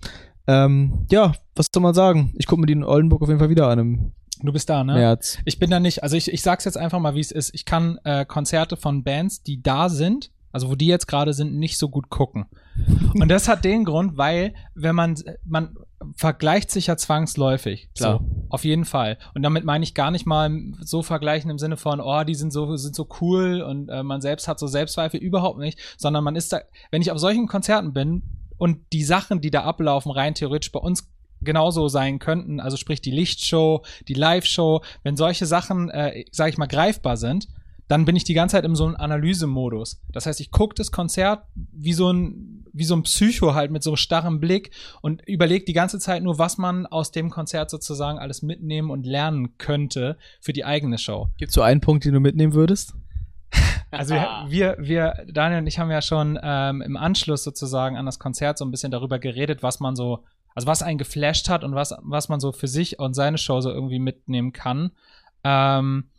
Ähm, 0.50 1.06
ja, 1.12 1.34
was 1.56 1.68
soll 1.72 1.84
man 1.84 1.94
sagen? 1.94 2.34
Ich 2.36 2.48
gucke 2.48 2.60
mir 2.60 2.66
die 2.66 2.74
in 2.74 2.84
Oldenburg 2.84 3.22
auf 3.22 3.28
jeden 3.28 3.40
Fall 3.40 3.50
wieder 3.50 3.68
an 3.68 3.80
im 3.80 4.12
Du 4.42 4.52
bist 4.52 4.70
da, 4.70 4.84
ne? 4.84 4.94
März. 4.94 5.38
Ich 5.46 5.60
bin 5.60 5.70
da 5.70 5.80
nicht, 5.80 6.02
also 6.02 6.16
ich, 6.16 6.32
ich 6.32 6.42
sag's 6.42 6.66
jetzt 6.66 6.78
einfach 6.78 7.00
mal, 7.00 7.14
wie 7.14 7.20
es 7.20 7.32
ist. 7.32 7.54
Ich 7.54 7.66
kann 7.66 8.00
äh, 8.04 8.26
Konzerte 8.26 8.78
von 8.78 9.04
Bands, 9.04 9.44
die 9.44 9.62
da 9.62 9.90
sind, 9.90 10.32
also 10.52 10.70
wo 10.70 10.76
die 10.76 10.88
jetzt 10.88 11.08
gerade 11.08 11.34
sind, 11.34 11.58
nicht 11.60 11.78
so 11.78 11.90
gut 11.90 12.10
gucken. 12.10 12.46
Und 13.20 13.28
das 13.28 13.48
hat 13.48 13.66
den 13.66 13.84
Grund, 13.84 14.18
weil 14.18 14.56
wenn 14.74 14.96
man, 14.96 15.16
man 15.44 15.76
vergleicht 16.16 16.72
sich 16.72 16.88
ja 16.88 16.96
zwangsläufig. 16.96 17.90
Klar. 17.94 18.20
So, 18.20 18.46
auf 18.50 18.64
jeden 18.64 18.86
Fall. 18.86 19.18
Und 19.36 19.44
damit 19.44 19.66
meine 19.66 19.84
ich 19.84 19.94
gar 19.94 20.10
nicht 20.10 20.26
mal 20.26 20.50
so 20.80 21.04
vergleichen 21.04 21.52
im 21.52 21.60
Sinne 21.60 21.76
von, 21.76 22.00
oh, 22.00 22.24
die 22.24 22.36
sind 22.36 22.52
so, 22.52 22.76
sind 22.78 22.96
so 22.96 23.08
cool 23.20 23.62
und 23.62 23.90
äh, 23.90 24.02
man 24.02 24.22
selbst 24.22 24.48
hat 24.48 24.58
so 24.58 24.68
Selbstzweifel, 24.68 25.20
überhaupt 25.20 25.60
nicht, 25.60 25.78
sondern 25.98 26.24
man 26.24 26.38
ist 26.38 26.54
da, 26.54 26.62
wenn 26.90 27.02
ich 27.02 27.12
auf 27.12 27.20
solchen 27.20 27.48
Konzerten 27.48 27.92
bin 27.92 28.24
und 28.60 28.80
die 28.94 29.04
Sachen, 29.04 29.42
die 29.42 29.50
da 29.50 29.64
ablaufen, 29.64 30.12
rein 30.12 30.36
theoretisch 30.36 30.72
bei 30.72 30.80
uns 30.80 31.10
genauso 31.42 31.88
sein 31.88 32.20
könnten, 32.20 32.60
also 32.60 32.78
sprich 32.78 33.02
die 33.02 33.12
Lichtshow, 33.12 33.84
die 34.08 34.14
Live-Show, 34.14 34.82
wenn 35.04 35.18
solche 35.18 35.46
Sachen, 35.46 35.90
äh, 35.90 36.26
sage 36.32 36.52
ich 36.52 36.58
mal, 36.58 36.68
greifbar 36.68 37.18
sind, 37.18 37.48
dann 37.88 38.06
bin 38.06 38.16
ich 38.16 38.24
die 38.24 38.36
ganze 38.36 38.58
Zeit 38.58 38.66
in 38.66 38.76
so 38.76 38.86
einem 38.86 38.98
Analysemodus. 38.98 40.02
Das 40.12 40.28
heißt, 40.28 40.40
ich 40.42 40.52
gucke 40.52 40.76
das 40.76 40.92
Konzert 40.92 41.44
wie 41.56 41.94
so 41.94 42.12
ein 42.14 42.60
wie 42.72 42.84
so 42.84 42.96
ein 42.96 43.02
Psycho 43.04 43.56
halt 43.56 43.72
mit 43.72 43.82
so 43.82 43.90
einem 43.90 43.98
starren 43.98 44.40
Blick 44.40 44.72
und 45.02 45.28
überlege 45.28 45.66
die 45.66 45.74
ganze 45.74 45.98
Zeit 45.98 46.22
nur, 46.22 46.38
was 46.38 46.60
man 46.60 46.86
aus 46.86 47.12
dem 47.12 47.32
Konzert 47.32 47.72
sozusagen 47.72 48.20
alles 48.20 48.44
mitnehmen 48.44 48.92
und 48.92 49.08
lernen 49.08 49.58
könnte 49.58 50.18
für 50.40 50.54
die 50.54 50.66
eigene 50.66 51.00
Show. 51.00 51.30
Gibt's 51.38 51.56
so 51.56 51.64
einen 51.64 51.82
Punkt, 51.82 52.06
den 52.06 52.14
du 52.14 52.20
mitnehmen 52.20 52.54
würdest? 52.54 52.94
Also 53.92 54.14
wir, 54.14 54.46
wir, 54.48 54.76
wir, 54.80 55.26
Daniel 55.28 55.62
und 55.62 55.68
ich 55.68 55.80
haben 55.80 55.92
ja 55.92 56.02
schon 56.02 56.40
ähm, 56.42 56.82
im 56.82 56.98
Anschluss 56.98 57.44
sozusagen 57.44 57.98
an 57.98 58.06
das 58.06 58.20
Konzert 58.20 58.58
so 58.58 58.66
ein 58.66 58.72
bisschen 58.72 58.92
darüber 58.92 59.20
geredet, 59.20 59.64
was 59.64 59.80
man 59.80 59.96
so, 59.96 60.24
also 60.54 60.68
was 60.68 60.84
einen 60.84 60.98
geflasht 60.98 61.50
hat 61.50 61.64
und 61.64 61.74
was, 61.76 61.96
was 62.02 62.30
man 62.30 62.40
so 62.40 62.52
für 62.52 62.68
sich 62.68 63.00
und 63.00 63.14
seine 63.14 63.38
Show 63.38 63.62
so 63.62 63.72
irgendwie 63.72 64.00
mitnehmen 64.00 64.54
kann. 64.54 64.92
Ähm, 65.44 66.10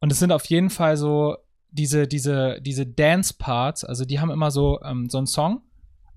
und 0.00 0.12
es 0.12 0.18
sind 0.18 0.32
auf 0.32 0.46
jeden 0.46 0.70
Fall 0.70 0.96
so 0.96 1.36
diese, 1.70 2.08
diese, 2.08 2.60
diese 2.60 2.86
Dance-Parts, 2.86 3.84
also 3.84 4.04
die 4.04 4.20
haben 4.20 4.30
immer 4.30 4.50
so, 4.50 4.80
ähm, 4.82 5.08
so 5.08 5.18
einen 5.18 5.26
Song. 5.26 5.62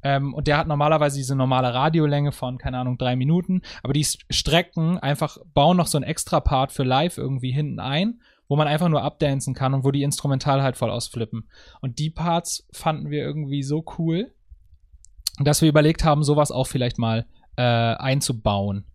Ähm, 0.04 0.34
und 0.34 0.48
der 0.48 0.58
hat 0.58 0.68
normalerweise 0.68 1.18
diese 1.18 1.36
normale 1.36 1.74
Radiolänge 1.74 2.32
von, 2.32 2.58
keine 2.58 2.78
Ahnung, 2.78 2.98
drei 2.98 3.16
Minuten. 3.16 3.62
Aber 3.84 3.94
die 3.94 4.06
Strecken 4.06 5.00
einfach 5.00 5.38
bauen 5.54 5.78
noch 5.78 5.88
so 5.88 5.98
einen 5.98 6.06
extra 6.06 6.42
Part 6.42 6.72
für 6.72 6.84
live 6.84 7.18
irgendwie 7.18 7.52
hinten 7.52 7.80
ein, 7.80 8.20
wo 8.48 8.56
man 8.56 8.68
einfach 8.68 8.90
nur 8.90 9.02
abdancen 9.02 9.54
kann 9.54 9.74
und 9.74 9.84
wo 9.84 9.92
die 9.92 10.04
Instrumental 10.04 10.62
halt 10.62 10.78
voll 10.78 10.90
ausflippen. 10.90 11.50
Und 11.82 12.00
die 12.00 12.10
Parts 12.10 12.68
fanden 12.72 13.10
wir 13.10 13.24
irgendwie 13.24 13.64
so 13.64 13.84
cool, 13.98 14.34
dass 15.40 15.62
wir 15.62 15.70
überlegt 15.70 16.04
haben, 16.04 16.24
sowas 16.24 16.52
auch 16.52 16.68
vielleicht 16.68 17.00
mal 17.00 17.26
äh, 17.56 17.62
einzubauen. 17.64 18.86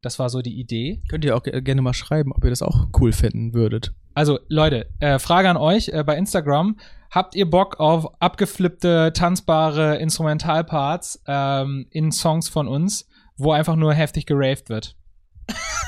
Das 0.00 0.18
war 0.18 0.28
so 0.28 0.42
die 0.42 0.60
Idee. 0.60 1.02
Könnt 1.08 1.24
ihr 1.24 1.36
auch 1.36 1.42
ge- 1.42 1.60
gerne 1.60 1.82
mal 1.82 1.94
schreiben, 1.94 2.32
ob 2.32 2.44
ihr 2.44 2.50
das 2.50 2.62
auch 2.62 2.86
cool 3.00 3.12
finden 3.12 3.52
würdet. 3.52 3.92
Also, 4.14 4.38
Leute, 4.48 4.88
äh, 5.00 5.18
Frage 5.18 5.48
an 5.50 5.56
euch 5.56 5.88
äh, 5.88 6.04
bei 6.04 6.16
Instagram. 6.16 6.76
Habt 7.10 7.34
ihr 7.34 7.48
Bock 7.48 7.80
auf 7.80 8.20
abgeflippte, 8.20 9.12
tanzbare 9.14 9.96
Instrumentalparts 9.96 11.22
ähm, 11.26 11.86
in 11.90 12.12
Songs 12.12 12.48
von 12.48 12.68
uns, 12.68 13.08
wo 13.36 13.52
einfach 13.52 13.76
nur 13.76 13.94
heftig 13.94 14.26
geraved 14.26 14.68
wird? 14.68 14.94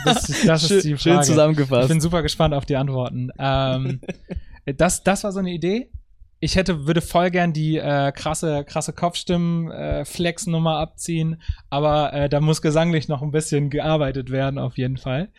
Das, 0.04 0.28
ist- 0.28 0.48
das 0.48 0.70
ist 0.70 0.84
die 0.84 0.90
Frage. 0.96 1.00
schön 1.00 1.20
Ich 1.20 1.26
zusammengefasst. 1.26 1.88
bin 1.88 2.00
super 2.00 2.22
gespannt 2.22 2.54
auf 2.54 2.64
die 2.66 2.76
Antworten. 2.76 3.28
Ähm, 3.38 4.00
das, 4.76 5.02
das 5.02 5.24
war 5.24 5.32
so 5.32 5.38
eine 5.40 5.50
Idee. 5.50 5.90
Ich 6.42 6.56
hätte, 6.56 6.86
würde 6.86 7.02
voll 7.02 7.30
gern 7.30 7.52
die 7.52 7.76
äh, 7.76 8.12
krasse, 8.12 8.64
krasse 8.64 8.94
Kopfstimmen-Flex-Nummer 8.94 10.78
abziehen, 10.78 11.42
aber 11.68 12.12
äh, 12.14 12.28
da 12.28 12.40
muss 12.40 12.62
gesanglich 12.62 13.08
noch 13.08 13.20
ein 13.22 13.30
bisschen 13.30 13.68
gearbeitet 13.70 14.30
werden, 14.30 14.58
auf 14.58 14.78
jeden 14.78 14.96
Fall. 14.96 15.30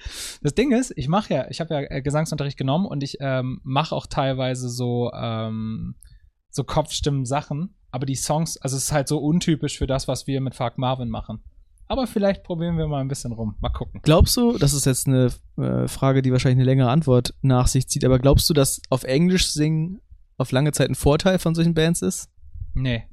Das 0.44 0.54
Ding 0.54 0.72
ist, 0.72 0.94
ich 0.96 1.08
mache 1.08 1.34
ja, 1.34 1.48
ich 1.50 1.60
habe 1.60 1.74
ja 1.74 1.80
äh, 1.90 2.02
Gesangsunterricht 2.04 2.58
genommen 2.58 2.86
und 2.86 3.02
ich 3.04 3.18
ähm, 3.20 3.62
mache 3.64 3.96
auch 3.96 4.06
teilweise 4.08 4.70
so, 4.70 5.12
ähm, 5.14 5.96
so 6.52 6.64
Kopfstimmen-Sachen, 6.64 7.76
aber 7.92 8.06
die 8.06 8.16
Songs, 8.16 8.58
also 8.58 8.78
es 8.78 8.84
ist 8.84 8.92
halt 8.92 9.08
so 9.08 9.18
untypisch 9.18 9.78
für 9.80 9.88
das, 9.88 10.08
was 10.08 10.28
wir 10.28 10.40
mit 10.42 10.54
Fark 10.56 10.78
Marvin 10.78 11.10
machen. 11.10 11.44
Aber 11.92 12.08
vielleicht 12.08 12.44
probieren 12.44 12.78
wir 12.78 12.88
mal 12.88 13.02
ein 13.02 13.10
bisschen 13.10 13.34
rum. 13.34 13.58
Mal 13.60 13.68
gucken. 13.68 14.00
Glaubst 14.02 14.38
du, 14.38 14.58
das 14.58 14.72
ist 14.72 14.86
jetzt 14.86 15.08
eine 15.08 15.30
äh, 15.58 15.90
Frage, 15.90 16.22
die 16.22 16.32
wahrscheinlich 16.32 16.60
eine 16.60 16.64
längere 16.64 16.90
Antwort 16.90 17.34
nach 17.42 17.68
sich 17.68 17.90
zieht, 17.90 18.06
aber 18.06 18.18
glaubst 18.18 18.50
du, 18.50 18.54
dass 18.54 18.82
auf 18.90 19.04
Englisch 19.04 19.52
singen 19.52 20.00
auf 20.38 20.54
lange 20.54 20.72
Zeit 20.72 20.90
ein 20.90 20.96
Vorteil 20.96 21.38
von 21.38 21.54
solchen 21.54 21.74
Bands 21.74 22.02
ist? 22.02 22.30
Nee. 22.74 23.04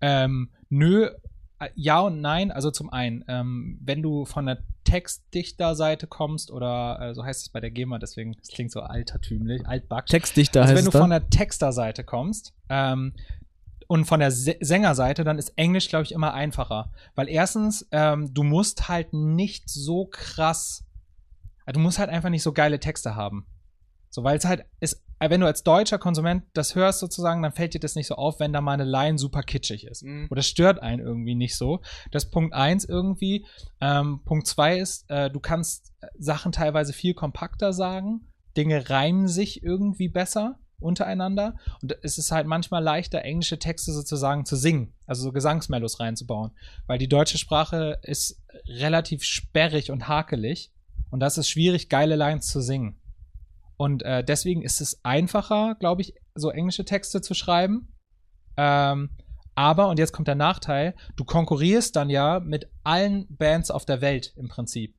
Ähm, 0.00 0.52
nö, 0.68 1.10
äh, 1.58 1.70
ja 1.74 1.98
und 2.02 2.20
nein. 2.20 2.52
Also 2.52 2.70
zum 2.70 2.88
einen, 2.88 3.24
ähm, 3.26 3.80
wenn 3.82 4.00
du 4.00 4.26
von 4.26 4.46
der 4.46 4.58
Textdichterseite 4.84 6.06
kommst 6.06 6.52
oder 6.52 7.00
äh, 7.00 7.14
so 7.14 7.24
heißt 7.24 7.42
es 7.42 7.48
bei 7.48 7.58
der 7.58 7.72
GEMA, 7.72 7.98
deswegen 7.98 8.36
klingt 8.48 8.70
so 8.70 8.78
altertümlich, 8.78 9.66
altback. 9.66 10.06
Textdichter 10.06 10.60
also 10.60 10.74
heißt 10.74 10.78
wenn 10.78 10.84
du 10.84 10.92
da? 10.92 11.00
von 11.00 11.10
der 11.10 11.28
Texterseite 11.30 12.04
kommst 12.04 12.54
ähm, 12.68 13.14
und 13.88 14.04
von 14.04 14.20
der 14.20 14.30
Se 14.30 14.56
Sängerseite, 14.60 15.24
dann 15.24 15.38
ist 15.38 15.50
Englisch, 15.56 15.88
glaube 15.88 16.04
ich, 16.04 16.12
immer 16.12 16.34
einfacher. 16.34 16.92
Weil 17.14 17.28
erstens, 17.28 17.86
ähm, 17.90 18.32
du 18.32 18.42
musst 18.42 18.88
halt 18.88 19.12
nicht 19.12 19.68
so 19.68 20.06
krass, 20.06 20.84
also 21.66 21.78
du 21.78 21.80
musst 21.80 21.98
halt 21.98 22.10
einfach 22.10 22.30
nicht 22.30 22.42
so 22.42 22.52
geile 22.52 22.80
Texte 22.80 23.14
haben. 23.14 23.46
So, 24.10 24.24
weil 24.24 24.36
es 24.36 24.44
halt 24.44 24.64
ist, 24.80 25.02
äh, 25.22 25.30
wenn 25.30 25.40
du 25.40 25.46
als 25.46 25.62
deutscher 25.62 25.98
Konsument 25.98 26.44
das 26.52 26.74
hörst 26.74 27.00
sozusagen, 27.00 27.42
dann 27.42 27.52
fällt 27.52 27.74
dir 27.74 27.80
das 27.80 27.94
nicht 27.94 28.08
so 28.08 28.16
auf, 28.16 28.40
wenn 28.40 28.52
da 28.52 28.60
mal 28.60 28.72
eine 28.72 28.84
Line 28.84 29.18
super 29.18 29.42
kitschig 29.42 29.86
ist. 29.86 30.02
Mhm. 30.02 30.28
Oder 30.30 30.42
stört 30.42 30.82
einen 30.82 31.00
irgendwie 31.00 31.34
nicht 31.34 31.56
so. 31.56 31.80
Das 32.10 32.24
ist 32.24 32.30
Punkt 32.30 32.54
eins 32.54 32.84
irgendwie. 32.84 33.46
Ähm, 33.80 34.20
Punkt 34.24 34.46
zwei 34.46 34.78
ist, 34.78 35.08
äh, 35.08 35.30
du 35.30 35.40
kannst 35.40 35.92
äh, 36.00 36.08
Sachen 36.18 36.52
teilweise 36.52 36.92
viel 36.92 37.14
kompakter 37.14 37.72
sagen. 37.72 38.28
Dinge 38.56 38.90
reimen 38.90 39.28
sich 39.28 39.62
irgendwie 39.62 40.08
besser 40.08 40.58
untereinander. 40.82 41.56
Und 41.80 41.96
es 42.02 42.18
ist 42.18 42.32
halt 42.32 42.46
manchmal 42.46 42.82
leichter, 42.82 43.22
englische 43.22 43.58
Texte 43.58 43.92
sozusagen 43.92 44.44
zu 44.44 44.56
singen, 44.56 44.92
also 45.06 45.22
so 45.22 45.32
Gesangsmellos 45.32 46.00
reinzubauen. 46.00 46.52
Weil 46.86 46.98
die 46.98 47.08
deutsche 47.08 47.38
Sprache 47.38 47.98
ist 48.02 48.42
relativ 48.66 49.22
sperrig 49.22 49.90
und 49.90 50.08
hakelig. 50.08 50.72
Und 51.10 51.20
das 51.20 51.38
ist 51.38 51.48
schwierig, 51.48 51.88
geile 51.88 52.16
Lines 52.16 52.46
zu 52.46 52.60
singen. 52.60 53.00
Und 53.76 54.02
äh, 54.02 54.22
deswegen 54.22 54.62
ist 54.62 54.80
es 54.80 55.04
einfacher, 55.04 55.76
glaube 55.78 56.02
ich, 56.02 56.14
so 56.34 56.50
englische 56.50 56.84
Texte 56.84 57.20
zu 57.20 57.34
schreiben. 57.34 57.92
Ähm, 58.56 59.10
aber, 59.54 59.88
und 59.88 59.98
jetzt 59.98 60.12
kommt 60.12 60.28
der 60.28 60.34
Nachteil, 60.34 60.94
du 61.16 61.24
konkurrierst 61.24 61.96
dann 61.96 62.08
ja 62.08 62.40
mit 62.40 62.70
allen 62.84 63.26
Bands 63.28 63.70
auf 63.70 63.84
der 63.84 64.00
Welt 64.00 64.32
im 64.36 64.48
Prinzip. 64.48 64.94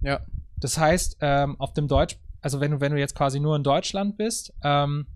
Ja. 0.00 0.20
Das 0.56 0.78
heißt, 0.78 1.18
ähm, 1.20 1.60
auf 1.60 1.74
dem 1.74 1.88
Deutsch, 1.88 2.18
also 2.40 2.60
wenn 2.60 2.72
du, 2.72 2.80
wenn 2.80 2.92
du 2.92 2.98
jetzt 2.98 3.14
quasi 3.14 3.40
nur 3.40 3.56
in 3.56 3.62
Deutschland 3.62 4.16
bist, 4.16 4.52
ähm, 4.62 5.06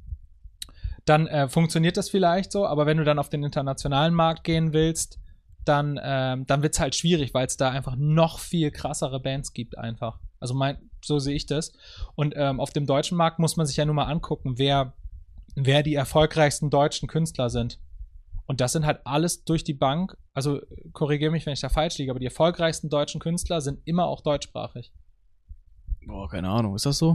dann 1.08 1.26
äh, 1.26 1.48
funktioniert 1.48 1.96
das 1.96 2.10
vielleicht 2.10 2.52
so, 2.52 2.66
aber 2.66 2.86
wenn 2.86 2.98
du 2.98 3.04
dann 3.04 3.18
auf 3.18 3.28
den 3.28 3.42
internationalen 3.42 4.14
Markt 4.14 4.44
gehen 4.44 4.72
willst, 4.72 5.18
dann, 5.64 6.00
ähm, 6.02 6.46
dann 6.46 6.62
wird 6.62 6.74
es 6.74 6.80
halt 6.80 6.94
schwierig, 6.94 7.34
weil 7.34 7.46
es 7.46 7.56
da 7.56 7.70
einfach 7.70 7.96
noch 7.96 8.38
viel 8.38 8.70
krassere 8.70 9.20
Bands 9.20 9.52
gibt 9.52 9.76
einfach. 9.76 10.18
Also 10.40 10.54
mein, 10.54 10.78
so 11.04 11.18
sehe 11.18 11.34
ich 11.34 11.46
das. 11.46 11.72
Und 12.14 12.34
ähm, 12.36 12.60
auf 12.60 12.70
dem 12.70 12.86
deutschen 12.86 13.18
Markt 13.18 13.38
muss 13.38 13.56
man 13.56 13.66
sich 13.66 13.76
ja 13.76 13.84
nur 13.84 13.94
mal 13.94 14.04
angucken, 14.04 14.54
wer, 14.56 14.94
wer 15.54 15.82
die 15.82 15.94
erfolgreichsten 15.94 16.70
deutschen 16.70 17.08
Künstler 17.08 17.50
sind. 17.50 17.78
Und 18.46 18.62
das 18.62 18.72
sind 18.72 18.86
halt 18.86 19.00
alles 19.04 19.44
durch 19.44 19.62
die 19.62 19.74
Bank, 19.74 20.16
also 20.32 20.60
korrigiere 20.92 21.30
mich, 21.30 21.44
wenn 21.44 21.52
ich 21.52 21.60
da 21.60 21.68
falsch 21.68 21.98
liege, 21.98 22.10
aber 22.10 22.20
die 22.20 22.26
erfolgreichsten 22.26 22.88
deutschen 22.88 23.20
Künstler 23.20 23.60
sind 23.60 23.80
immer 23.84 24.06
auch 24.06 24.22
deutschsprachig. 24.22 24.90
Boah, 26.06 26.30
keine 26.30 26.48
Ahnung, 26.48 26.74
ist 26.74 26.86
das 26.86 26.96
so? 26.96 27.14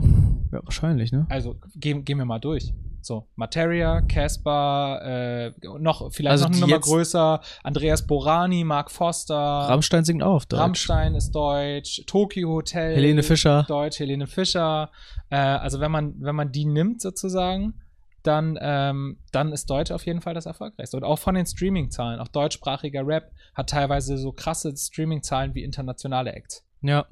Ja, 0.52 0.60
wahrscheinlich, 0.62 1.10
ne? 1.10 1.26
Also 1.28 1.56
gehen, 1.74 2.04
gehen 2.04 2.18
wir 2.18 2.24
mal 2.24 2.38
durch. 2.38 2.72
So, 3.04 3.28
Materia, 3.36 4.00
Casper, 4.00 5.52
äh, 5.62 5.68
noch, 5.78 6.10
vielleicht 6.10 6.30
Also 6.30 6.44
noch 6.44 6.52
eine 6.52 6.60
Nummer 6.60 6.78
größer, 6.78 7.38
Andreas 7.62 8.06
Borani, 8.06 8.64
Mark 8.64 8.90
Foster, 8.90 9.34
Rammstein 9.36 10.04
singt 10.04 10.22
auch 10.22 10.36
auf 10.36 10.46
Deutsch. 10.46 10.60
Rammstein 10.60 11.14
ist 11.14 11.32
deutsch, 11.32 12.02
Tokyo 12.06 12.48
Hotel. 12.48 12.94
Helene 12.94 13.22
Fischer. 13.22 13.64
Deutsch, 13.68 13.98
Helene 13.98 14.26
Fischer. 14.26 14.90
Äh, 15.28 15.36
also 15.36 15.80
wenn 15.80 15.90
man, 15.90 16.14
wenn 16.18 16.34
man 16.34 16.50
die 16.50 16.64
nimmt 16.64 17.02
sozusagen, 17.02 17.74
dann, 18.22 18.58
ähm, 18.58 19.18
dann 19.32 19.52
ist 19.52 19.68
Deutsch 19.68 19.90
auf 19.90 20.06
jeden 20.06 20.22
Fall 20.22 20.32
das 20.32 20.46
erfolgreichste. 20.46 20.96
Und 20.96 21.04
auch 21.04 21.18
von 21.18 21.34
den 21.34 21.44
Streaming-Zahlen, 21.44 22.20
auch 22.20 22.28
deutschsprachiger 22.28 23.06
Rap 23.06 23.32
hat 23.54 23.68
teilweise 23.68 24.16
so 24.16 24.32
krasse 24.32 24.74
Streaming-Zahlen 24.74 25.54
wie 25.54 25.62
internationale 25.62 26.32
Acts. 26.32 26.64
Ja, 26.84 27.06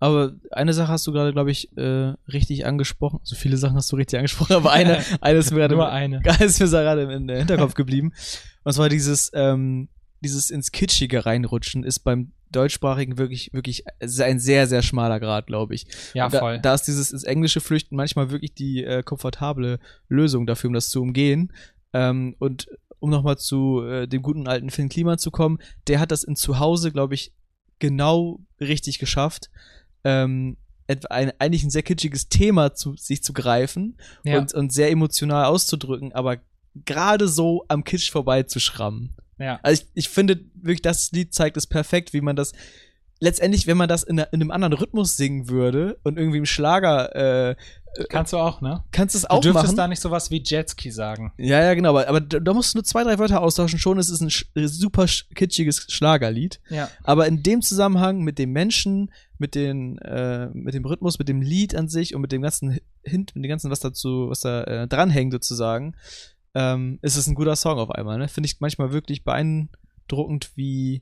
aber 0.00 0.32
eine 0.50 0.72
Sache 0.72 0.88
hast 0.90 1.06
du 1.06 1.12
gerade, 1.12 1.32
glaube 1.32 1.50
ich, 1.50 1.76
äh, 1.76 2.14
richtig 2.32 2.64
angesprochen. 2.64 3.20
So 3.22 3.36
viele 3.36 3.58
Sachen 3.58 3.76
hast 3.76 3.92
du 3.92 3.96
richtig 3.96 4.18
angesprochen, 4.18 4.54
aber 4.54 4.72
eine, 4.72 5.04
eine 5.20 5.38
ist 5.38 5.50
mir 5.50 5.58
gerade 5.58 5.74
Nur 5.74 5.90
eine. 5.90 6.22
Ist 6.40 6.60
mir 6.60 6.68
gerade 6.68 7.02
im, 7.02 7.10
im 7.10 7.28
Hinterkopf 7.28 7.74
geblieben. 7.74 8.12
Und 8.64 8.72
zwar 8.72 8.88
dieses, 8.88 9.30
ähm, 9.34 9.88
dieses 10.20 10.50
ins 10.50 10.72
Kitschige 10.72 11.26
reinrutschen 11.26 11.84
ist 11.84 12.00
beim 12.00 12.32
deutschsprachigen 12.50 13.18
wirklich, 13.18 13.52
wirklich 13.52 13.84
ein 14.00 14.38
sehr, 14.38 14.66
sehr 14.66 14.82
schmaler 14.82 15.20
Grad, 15.20 15.46
glaube 15.46 15.74
ich. 15.74 15.86
Ja, 16.14 16.28
da, 16.28 16.38
voll. 16.38 16.58
Da 16.60 16.74
ist 16.74 16.84
dieses 16.84 17.12
ins 17.12 17.24
Englische 17.24 17.60
flüchten 17.60 17.94
manchmal 17.94 18.30
wirklich 18.30 18.54
die 18.54 18.82
äh, 18.84 19.02
komfortable 19.02 19.78
Lösung 20.08 20.46
dafür, 20.46 20.68
um 20.68 20.74
das 20.74 20.88
zu 20.88 21.02
umgehen. 21.02 21.52
Ähm, 21.92 22.34
und 22.38 22.68
um 23.00 23.10
nochmal 23.10 23.36
zu 23.36 23.82
äh, 23.82 24.08
dem 24.08 24.22
guten 24.22 24.48
alten 24.48 24.70
Finn 24.70 24.88
Kliman 24.88 25.18
zu 25.18 25.30
kommen, 25.30 25.58
der 25.86 26.00
hat 26.00 26.10
das 26.10 26.24
in 26.24 26.36
Zuhause, 26.36 26.90
glaube 26.90 27.14
ich, 27.14 27.32
genau 27.78 28.40
richtig 28.60 28.98
geschafft. 28.98 29.50
Ähm, 30.04 30.56
etwa 30.86 31.08
ein, 31.08 31.32
eigentlich 31.38 31.64
ein 31.64 31.70
sehr 31.70 31.82
kitschiges 31.82 32.28
Thema 32.28 32.74
zu 32.74 32.96
sich 32.96 33.22
zu 33.22 33.32
greifen 33.32 33.98
ja. 34.24 34.38
und, 34.38 34.54
und 34.54 34.72
sehr 34.72 34.90
emotional 34.90 35.44
auszudrücken, 35.44 36.12
aber 36.12 36.38
gerade 36.84 37.28
so 37.28 37.64
am 37.68 37.84
Kitsch 37.84 38.10
vorbeizuschrammen. 38.10 39.14
ja. 39.38 39.60
Also 39.62 39.82
ich, 39.82 39.88
ich 39.94 40.08
finde 40.08 40.40
wirklich, 40.54 40.82
das 40.82 41.12
Lied 41.12 41.34
zeigt 41.34 41.56
es 41.56 41.66
perfekt, 41.66 42.12
wie 42.12 42.20
man 42.20 42.36
das 42.36 42.52
letztendlich, 43.20 43.66
wenn 43.66 43.76
man 43.76 43.88
das 43.88 44.02
in, 44.02 44.18
in 44.18 44.26
einem 44.32 44.50
anderen 44.50 44.72
Rhythmus 44.74 45.16
singen 45.16 45.48
würde 45.48 45.98
und 46.04 46.18
irgendwie 46.18 46.38
im 46.38 46.46
Schlager, 46.46 47.50
äh, 47.50 47.56
Kannst 48.10 48.32
du 48.32 48.36
auch, 48.36 48.60
ne? 48.60 48.84
kannst 48.92 49.14
du 49.14 49.18
es 49.18 49.22
Du 49.22 49.30
auch 49.30 49.40
dürftest 49.40 49.68
machen. 49.68 49.76
da 49.76 49.88
nicht 49.88 50.00
sowas 50.00 50.30
wie 50.30 50.42
Jetski 50.44 50.90
sagen. 50.90 51.32
ja, 51.38 51.62
ja, 51.64 51.74
genau, 51.74 51.90
aber, 51.90 52.06
aber 52.06 52.20
da, 52.20 52.52
musst 52.54 52.74
du 52.74 52.78
nur 52.78 52.84
zwei, 52.84 53.02
drei 53.02 53.18
Wörter 53.18 53.40
austauschen, 53.40 53.78
schon 53.78 53.98
ist 53.98 54.10
es 54.10 54.20
ein 54.20 54.30
sch 54.30 54.46
super 54.54 55.08
sch 55.08 55.26
kitschiges 55.34 55.86
Schlagerlied. 55.88 56.60
Ja. 56.68 56.90
Aber 57.02 57.26
in 57.26 57.42
dem 57.42 57.60
Zusammenhang 57.62 58.20
mit 58.22 58.38
dem 58.38 58.52
Menschen, 58.52 59.10
mit 59.38 59.54
den, 59.54 59.98
äh, 59.98 60.48
mit 60.52 60.74
dem 60.74 60.84
Rhythmus, 60.84 61.18
mit 61.18 61.28
dem 61.28 61.40
Lied 61.40 61.74
an 61.74 61.88
sich 61.88 62.14
und 62.14 62.20
mit 62.20 62.30
dem 62.30 62.42
ganzen 62.42 62.78
Hint, 63.02 63.34
mit 63.34 63.44
dem 63.44 63.48
ganzen, 63.48 63.70
was 63.70 63.80
dazu, 63.80 64.28
was 64.28 64.40
da 64.40 64.62
äh, 64.64 64.86
dranhängt 64.86 65.32
sozusagen, 65.32 65.96
ähm, 66.54 66.98
ist 67.02 67.16
es 67.16 67.26
ein 67.26 67.34
guter 67.34 67.56
Song 67.56 67.78
auf 67.78 67.90
einmal. 67.90 68.18
Ne? 68.18 68.28
Finde 68.28 68.46
ich 68.46 68.60
manchmal 68.60 68.92
wirklich 68.92 69.24
beeindruckend, 69.24 70.50
wie 70.56 70.96
äh, 70.96 71.00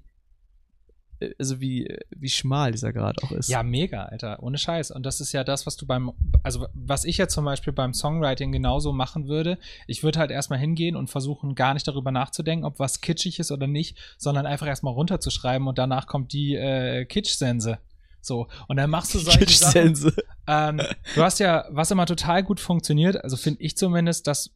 also 1.38 1.60
wie, 1.60 1.96
wie 2.10 2.28
schmal 2.28 2.72
dieser 2.72 2.92
Grad 2.92 3.22
auch 3.22 3.32
ist. 3.32 3.48
Ja, 3.48 3.62
mega, 3.62 4.04
Alter. 4.04 4.42
Ohne 4.42 4.58
Scheiß. 4.58 4.90
Und 4.90 5.04
das 5.04 5.20
ist 5.20 5.32
ja 5.32 5.44
das, 5.44 5.66
was 5.66 5.76
du 5.76 5.86
beim, 5.86 6.12
also 6.42 6.66
was 6.74 7.04
ich 7.04 7.18
ja 7.18 7.28
zum 7.28 7.44
Beispiel 7.44 7.72
beim 7.72 7.94
Songwriting 7.94 8.52
genauso 8.52 8.92
machen 8.92 9.28
würde. 9.28 9.58
Ich 9.86 10.02
würde 10.02 10.18
halt 10.18 10.30
erstmal 10.30 10.58
hingehen 10.58 10.96
und 10.96 11.08
versuchen, 11.08 11.54
gar 11.54 11.74
nicht 11.74 11.86
darüber 11.88 12.10
nachzudenken, 12.10 12.64
ob 12.64 12.78
was 12.78 13.00
kitschig 13.00 13.38
ist 13.38 13.52
oder 13.52 13.66
nicht, 13.66 13.98
sondern 14.18 14.46
einfach 14.46 14.66
erstmal 14.66 14.94
runterzuschreiben 14.94 15.66
und 15.66 15.78
danach 15.78 16.06
kommt 16.06 16.32
die 16.32 16.54
äh, 16.54 17.04
Kitsch-Sense. 17.04 17.78
So. 18.20 18.48
Und 18.66 18.76
dann 18.76 18.90
machst 18.90 19.14
du 19.14 19.18
solche 19.18 19.46
Sachen. 19.46 20.12
Ähm, 20.48 20.80
du 21.14 21.22
hast 21.22 21.38
ja, 21.38 21.64
was 21.70 21.90
immer 21.90 22.06
total 22.06 22.42
gut 22.42 22.60
funktioniert, 22.60 23.22
also 23.22 23.36
finde 23.36 23.62
ich 23.62 23.76
zumindest, 23.76 24.26
dass 24.26 24.55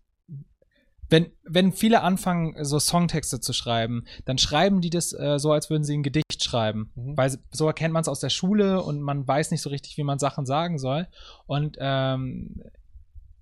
wenn, 1.11 1.27
wenn 1.45 1.73
viele 1.73 2.03
anfangen, 2.03 2.65
so 2.65 2.79
Songtexte 2.79 3.41
zu 3.41 3.53
schreiben, 3.53 4.05
dann 4.25 4.39
schreiben 4.39 4.81
die 4.81 4.91
das 4.91 5.13
äh, 5.13 5.39
so, 5.39 5.53
als 5.53 5.69
würden 5.69 5.85
sie 5.85 5.97
ein 5.97 6.03
Gedicht 6.05 6.43
schreiben. 6.43 6.93
Mhm. 6.95 7.17
Weil 7.17 7.37
so 7.51 7.67
erkennt 7.67 7.93
man 7.93 8.03
es 8.03 8.09
aus 8.09 8.21
der 8.21 8.31
Schule 8.31 8.83
und 8.83 9.01
man 9.01 9.27
weiß 9.27 9.51
nicht 9.51 9.61
so 9.61 9.71
richtig, 9.71 9.97
wie 9.97 10.05
man 10.05 10.19
Sachen 10.19 10.47
sagen 10.47 10.79
soll. 10.79 11.09
Und 11.47 11.77
ähm, 11.81 12.63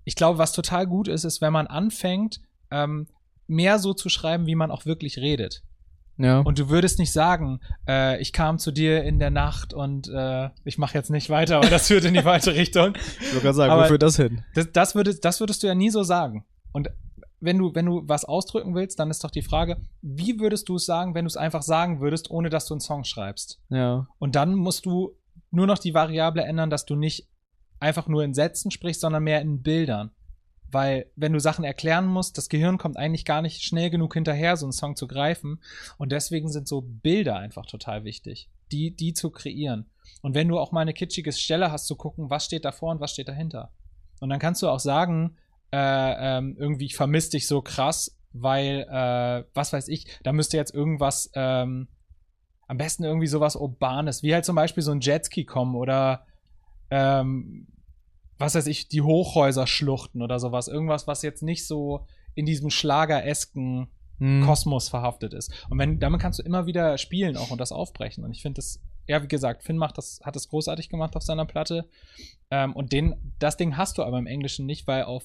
ich 0.05 0.17
glaube, 0.17 0.39
was 0.39 0.53
total 0.53 0.87
gut 0.87 1.09
ist, 1.09 1.25
ist, 1.25 1.41
wenn 1.43 1.53
man 1.53 1.67
anfängt, 1.67 2.41
ähm, 2.71 3.07
mehr 3.47 3.79
so 3.79 3.93
zu 3.93 4.09
schreiben, 4.09 4.47
wie 4.47 4.55
man 4.55 4.71
auch 4.71 4.87
wirklich 4.87 5.19
redet. 5.19 5.63
Ja. 6.17 6.41
Und 6.41 6.59
du 6.59 6.69
würdest 6.69 6.99
nicht 6.99 7.13
sagen, 7.13 7.61
äh, 7.87 8.21
ich 8.21 8.33
kam 8.33 8.59
zu 8.59 8.73
dir 8.73 9.05
in 9.05 9.19
der 9.19 9.31
Nacht 9.31 9.73
und 9.73 10.09
äh, 10.09 10.49
ich 10.65 10.77
mache 10.77 10.95
jetzt 10.95 11.11
nicht 11.11 11.31
weiter, 11.31 11.63
weil 11.63 11.71
das 11.71 11.87
führt 11.87 12.05
in 12.05 12.15
die 12.15 12.23
falsche 12.23 12.55
Richtung. 12.55 12.95
ich 13.21 13.27
wollte 13.33 13.41
gerade 13.43 13.55
sagen, 13.55 13.73
aber- 13.73 13.85
wo 13.85 13.89
führt 13.89 14.03
das 14.03 14.17
hin? 14.17 14.43
Das, 14.55 14.73
das, 14.73 14.95
würdest, 14.95 15.25
das 15.25 15.39
würdest 15.39 15.63
du 15.63 15.67
ja 15.69 15.75
nie 15.75 15.91
so 15.91 16.03
sagen. 16.03 16.45
Und 16.73 16.89
wenn 17.40 17.59
du, 17.59 17.75
wenn 17.75 17.87
du 17.87 18.02
was 18.07 18.25
ausdrücken 18.25 18.75
willst, 18.75 18.99
dann 18.99 19.11
ist 19.11 19.23
doch 19.23 19.30
die 19.30 19.42
Frage, 19.42 19.76
wie 20.02 20.40
würdest 20.40 20.68
du 20.68 20.76
es 20.76 20.87
sagen, 20.87 21.14
wenn 21.14 21.25
du 21.25 21.28
es 21.28 21.37
einfach 21.37 21.62
sagen 21.62 22.00
würdest, 22.00 22.30
ohne 22.30 22.50
dass 22.50 22.66
du 22.66 22.75
einen 22.75 22.80
Song 22.80 23.04
schreibst? 23.04 23.61
Ja. 23.68 24.09
Und 24.18 24.35
dann 24.35 24.54
musst 24.54 24.87
du 24.87 25.16
nur 25.50 25.66
noch 25.66 25.78
die 25.78 25.95
Variable 25.95 26.42
ändern, 26.42 26.71
dass 26.71 26.85
du 26.85 26.97
nicht 26.97 27.28
einfach 27.80 28.09
nur 28.09 28.25
in 28.25 28.35
Sätzen 28.35 28.71
sprichst, 28.71 29.00
sondern 29.00 29.23
mehr 29.23 29.40
in 29.40 29.62
Bildern. 29.62 30.11
Weil, 30.71 31.07
wenn 31.16 31.33
du 31.33 31.40
Sachen 31.40 31.64
erklären 31.64 32.07
musst, 32.07 32.37
das 32.37 32.50
Gehirn 32.50 32.76
kommt 32.76 32.99
eigentlich 32.99 33.25
gar 33.25 33.40
nicht 33.40 33.62
schnell 33.62 33.88
genug 33.88 34.12
hinterher, 34.12 34.57
so 34.57 34.66
einen 34.66 34.73
Song 34.73 34.97
zu 34.97 35.07
greifen. 35.07 35.62
Und 35.97 36.12
deswegen 36.12 36.50
sind 36.50 36.68
so 36.68 36.83
Bilder 36.83 37.37
einfach 37.37 37.64
total 37.64 38.04
wichtig, 38.04 38.50
die, 38.71 38.95
die 38.95 39.14
zu 39.14 39.30
kreieren. 39.30 39.87
Und 40.21 40.35
wenn 40.35 40.49
du 40.49 40.59
auch 40.59 40.73
mal 40.73 40.80
eine 40.80 40.92
kitschige 40.92 41.33
Stelle 41.33 41.73
hast, 41.73 41.87
zu 41.87 41.97
gucken, 41.97 42.28
was 42.28 42.45
steht 42.45 42.66
davor 42.66 42.90
und 42.90 43.00
was 43.00 43.12
steht 43.12 43.28
dahinter. 43.28 43.71
Und 44.21 44.28
dann 44.28 44.40
kannst 44.40 44.62
du 44.62 44.68
auch 44.68 44.80
sagen, 44.80 45.37
äh, 45.73 46.39
ähm, 46.39 46.57
irgendwie, 46.59 46.87
ich 46.87 46.97
vermisse 46.97 47.31
dich 47.31 47.47
so 47.47 47.63
krass, 47.63 48.17
weil, 48.33 48.87
äh, 48.91 49.45
was 49.55 49.73
weiß 49.73 49.89
ich, 49.89 50.07
da 50.23 50.33
müsste 50.33 50.57
jetzt 50.57 50.75
irgendwas, 50.75 51.31
ähm, 51.35 51.89
am 52.67 52.77
besten 52.77 53.05
irgendwie 53.05 53.27
sowas 53.27 53.57
Urbanes, 53.57 54.23
wie 54.23 54.35
halt 54.35 54.45
zum 54.45 54.57
Beispiel 54.57 54.83
so 54.83 54.93
ein 54.93 55.01
Jetski 55.01 55.45
kommen 55.45 55.75
oder 55.75 56.27
ähm, 56.91 57.69
was 58.37 58.55
weiß 58.55 58.67
ich, 58.67 58.89
die 58.89 59.03
Hochhäuser-Schluchten 59.03 60.23
oder 60.23 60.39
sowas. 60.39 60.69
Irgendwas, 60.69 61.07
was 61.07 61.23
jetzt 61.23 61.43
nicht 61.43 61.67
so 61.67 62.07
in 62.35 62.47
diesem 62.47 62.71
schlageresken 62.71 63.89
Hm. 64.19 64.45
Kosmos 64.45 64.89
verhaftet 64.89 65.33
ist. 65.33 65.53
Und 65.71 65.79
wenn, 65.79 65.99
damit 65.99 66.21
kannst 66.21 66.39
du 66.39 66.43
immer 66.43 66.67
wieder 66.67 66.99
spielen 66.99 67.37
auch 67.37 67.51
und 67.51 67.61
das 67.61 67.73
aufbrechen. 67.73 68.25
Und 68.25 68.33
ich 68.33 68.43
finde 68.43 68.57
das, 68.57 68.81
ja, 69.07 69.23
wie 69.23 69.29
gesagt, 69.29 69.63
Finn 69.63 69.79
macht 69.79 69.97
das, 69.97 70.21
hat 70.25 70.37
das 70.37 70.49
großartig 70.49 70.89
gemacht 70.89 71.17
auf 71.17 71.23
seiner 71.23 71.47
Platte. 71.47 71.89
Ähm, 72.51 72.75
und 72.75 72.93
den, 72.93 73.35
das 73.39 73.57
Ding 73.57 73.77
hast 73.77 73.99
du 73.99 74.03
aber 74.03 74.19
im 74.19 74.27
Englischen 74.27 74.67
nicht, 74.67 74.87
weil 74.87 75.05
auf 75.05 75.25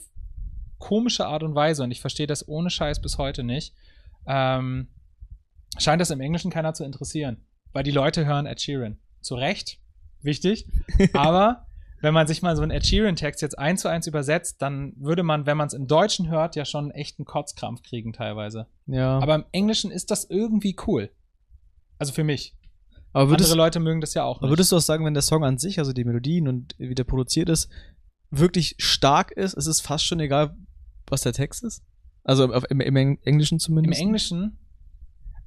komische 0.83 1.25
Art 1.27 1.43
und 1.43 1.55
Weise, 1.55 1.81
und 1.83 1.91
ich 1.91 2.01
verstehe 2.01 2.27
das 2.27 2.45
ohne 2.45 2.69
Scheiß 2.69 3.01
bis 3.01 3.17
heute 3.17 3.41
nicht, 3.41 3.73
ähm, 4.27 4.89
scheint 5.77 6.01
das 6.01 6.09
im 6.09 6.19
Englischen 6.19 6.51
keiner 6.51 6.73
zu 6.73 6.83
interessieren. 6.83 7.37
Weil 7.71 7.83
die 7.83 7.91
Leute 7.91 8.25
hören 8.25 8.45
Ed 8.45 8.59
Sheeran. 8.59 8.97
Zu 9.21 9.35
Recht, 9.35 9.79
wichtig. 10.21 10.67
aber 11.13 11.67
wenn 12.01 12.13
man 12.13 12.27
sich 12.27 12.41
mal 12.41 12.57
so 12.57 12.63
einen 12.63 12.71
Ed 12.71 12.85
Sheeran-Text 12.85 13.41
jetzt 13.41 13.57
eins 13.57 13.79
zu 13.79 13.87
eins 13.87 14.07
übersetzt, 14.07 14.61
dann 14.61 14.91
würde 14.97 15.23
man, 15.23 15.45
wenn 15.45 15.55
man 15.55 15.67
es 15.67 15.73
im 15.73 15.87
Deutschen 15.87 16.29
hört, 16.29 16.57
ja 16.57 16.65
schon 16.65 16.91
echt 16.91 17.17
einen 17.17 17.25
Kotzkrampf 17.25 17.81
kriegen 17.81 18.11
teilweise. 18.11 18.67
Ja. 18.85 19.19
Aber 19.19 19.35
im 19.35 19.45
Englischen 19.53 19.89
ist 19.89 20.11
das 20.11 20.25
irgendwie 20.29 20.75
cool. 20.85 21.11
Also 21.97 22.11
für 22.11 22.25
mich. 22.25 22.57
aber 23.13 23.29
würdest, 23.29 23.51
Andere 23.51 23.65
Leute 23.65 23.79
mögen 23.79 24.01
das 24.01 24.13
ja 24.15 24.25
auch 24.25 24.39
aber 24.39 24.47
nicht. 24.47 24.51
würdest 24.51 24.73
du 24.73 24.75
auch 24.75 24.81
sagen, 24.81 25.05
wenn 25.05 25.13
der 25.13 25.23
Song 25.23 25.45
an 25.45 25.57
sich, 25.57 25.79
also 25.79 25.93
die 25.93 26.03
Melodien 26.03 26.49
und 26.49 26.75
wie 26.77 26.93
der 26.93 27.05
produziert 27.05 27.47
ist, 27.47 27.69
wirklich 28.31 28.75
stark 28.79 29.31
ist, 29.31 29.55
es 29.55 29.67
ist 29.67 29.79
fast 29.79 30.05
schon 30.05 30.19
egal, 30.19 30.57
was 31.13 31.21
der 31.21 31.33
Text 31.33 31.63
ist? 31.63 31.81
Also 32.23 32.51
auf, 32.53 32.63
im, 32.69 32.79
im 32.81 32.95
Eng- 32.95 33.19
Englischen 33.23 33.55
Im 33.55 33.59
zumindest? 33.59 34.01
Englischen? 34.01 34.57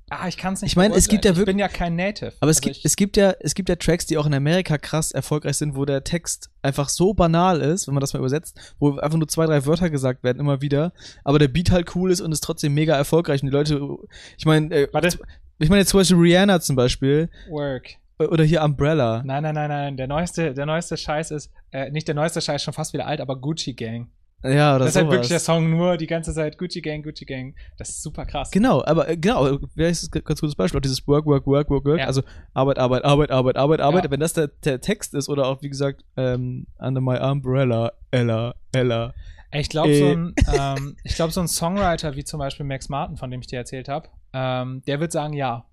Ah, 0.08 0.28
ich 0.28 0.36
kann 0.36 0.54
es 0.54 0.62
nicht. 0.62 0.70
Ich 0.70 0.76
meine, 0.76 0.94
es 0.94 1.08
gibt 1.08 1.24
ja 1.24 1.32
beurteilen. 1.32 1.58
Ich 1.58 1.64
bin 1.64 1.64
wirklich- 1.64 1.78
ja 1.80 1.84
kein 1.84 1.96
Native. 1.96 2.32
Aber 2.38 2.50
es, 2.50 2.58
Also 2.58 2.68
gibt, 2.70 2.84
es, 2.84 2.94
gibt 2.96 3.16
ja, 3.16 3.34
es 3.40 3.54
gibt 3.56 3.68
ja 3.68 3.74
Tracks, 3.74 4.06
die 4.06 4.16
auch 4.18 4.26
in 4.26 4.34
Amerika 4.34 4.78
krass 4.78 5.10
erfolgreich 5.10 5.56
sind, 5.56 5.74
wo 5.74 5.84
der 5.84 6.04
Text 6.04 6.48
einfach 6.62 6.88
so 6.88 7.12
banal 7.12 7.60
ist, 7.60 7.88
wenn 7.88 7.94
man 7.94 8.02
das 8.02 8.12
mal 8.12 8.20
übersetzt, 8.20 8.74
wo 8.78 8.96
einfach 8.98 9.18
nur 9.18 9.26
zwei, 9.26 9.46
drei 9.46 9.66
Wörter 9.66 9.90
gesagt 9.90 10.22
werden, 10.22 10.38
immer 10.38 10.60
wieder, 10.62 10.92
aber 11.24 11.40
der 11.40 11.48
Beat 11.48 11.72
halt 11.72 11.96
cool 11.96 12.12
ist 12.12 12.20
und 12.20 12.30
ist 12.30 12.44
trotzdem 12.44 12.72
mega 12.74 12.94
erfolgreich. 12.94 13.42
Und 13.42 13.48
die 13.48 13.52
Leute, 13.52 13.80
ich 14.38 14.44
meine, 14.46 14.72
äh, 14.72 14.88
Warte. 14.92 15.18
ich 15.58 15.68
meine 15.70 15.80
jetzt 15.80 15.88
zum 15.90 15.98
Beispiel 15.98 16.18
Rihanna 16.18 16.60
zum 16.60 16.76
Beispiel, 16.76 17.28
Work. 17.50 17.96
äh, 18.20 18.26
oder 18.26 18.44
hier 18.44 18.62
Umbrella. 18.62 19.24
Nein, 19.24 19.42
nein, 19.42 19.56
nein, 19.56 19.68
nein. 19.68 19.96
Der 19.96 20.06
neueste, 20.06 20.54
der 20.54 20.66
neueste 20.66 20.96
Scheiß 20.96 21.32
ist, 21.32 21.50
äh, 21.72 21.90
nicht 21.90 22.06
der 22.06 22.14
neueste 22.14 22.40
Scheiß, 22.40 22.62
schon 22.62 22.74
fast 22.74 22.92
wieder 22.92 23.08
alt, 23.08 23.20
aber 23.20 23.40
Gucci 23.40 23.74
Gang. 23.74 24.08
Ja, 24.48 24.76
oder 24.76 24.84
das 24.84 24.90
ist 24.90 24.96
halt 24.96 25.04
sowas. 25.06 25.12
wirklich 25.14 25.28
der 25.28 25.38
Song 25.40 25.70
nur 25.70 25.96
die 25.96 26.06
ganze 26.06 26.32
Zeit 26.34 26.58
Gucci 26.58 26.80
Gang, 26.80 27.02
Gucci 27.02 27.24
Gang. 27.24 27.54
Das 27.78 27.88
ist 27.88 28.02
super 28.02 28.26
krass. 28.26 28.50
Genau, 28.50 28.84
aber 28.84 29.08
äh, 29.08 29.16
genau, 29.16 29.58
wer 29.74 29.88
ist 29.88 30.02
das 30.02 30.24
ganz 30.24 30.40
gutes 30.40 30.54
Beispiel? 30.54 30.78
Auch 30.78 30.82
dieses 30.82 31.06
Work, 31.06 31.26
Work, 31.26 31.46
Work, 31.46 31.70
Work, 31.70 31.84
Work, 31.84 31.98
Ja. 32.00 32.06
also 32.06 32.22
Arbeit, 32.54 32.78
Arbeit, 32.78 33.04
Arbeit, 33.04 33.30
Arbeit, 33.30 33.56
Arbeit, 33.56 33.80
Arbeit. 33.80 34.04
Ja. 34.04 34.10
Wenn 34.10 34.20
das 34.20 34.32
der, 34.32 34.48
der 34.64 34.80
Text 34.80 35.14
ist 35.14 35.28
oder 35.28 35.46
auch, 35.46 35.62
wie 35.62 35.68
gesagt, 35.68 36.04
ähm, 36.16 36.66
Under 36.78 37.00
My 37.00 37.18
Umbrella, 37.18 37.92
Ella, 38.10 38.54
Ella. 38.72 39.14
Ich 39.52 39.68
glaube, 39.68 39.90
Äh. 39.90 39.98
so, 40.00 40.06
ein, 40.08 40.34
ähm, 40.52 40.96
ich 41.04 41.14
glaub, 41.14 41.30
so 41.32 41.40
ein 41.40 41.48
Songwriter 41.48 42.16
wie 42.16 42.24
zum 42.24 42.38
Beispiel 42.38 42.66
Max 42.66 42.88
Martin, 42.88 43.16
von 43.16 43.30
dem 43.30 43.40
ich 43.40 43.46
dir 43.46 43.56
erzählt 43.58 43.88
habe, 43.88 44.08
ähm, 44.32 44.82
der 44.86 45.00
wird 45.00 45.12
sagen, 45.12 45.32
ja. 45.34 45.66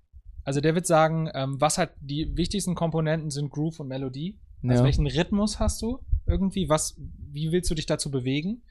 Also 0.46 0.62
der 0.62 0.76
wird 0.76 0.86
sagen, 0.86 1.30
ähm, 1.34 1.60
was 1.60 1.78
halt 1.78 1.92
die 2.02 2.32
wichtigsten 2.36 2.76
Komponenten 2.76 3.30
sind 3.30 3.50
Groove 3.50 3.80
und 3.80 3.88
Melodie. 3.88 4.38
Also 4.62 4.76
Ja. 4.82 4.84
welchen 4.86 5.08
Rhythmus 5.08 5.60
hast 5.60 5.82
du 5.82 6.00
irgendwie? 6.26 6.70
Was, 6.70 6.96
wie 7.32 7.52
willst 7.52 7.70
du 7.70 7.76
dich 7.76 7.86
dazu 7.86 8.10
bewegen? 8.12 8.62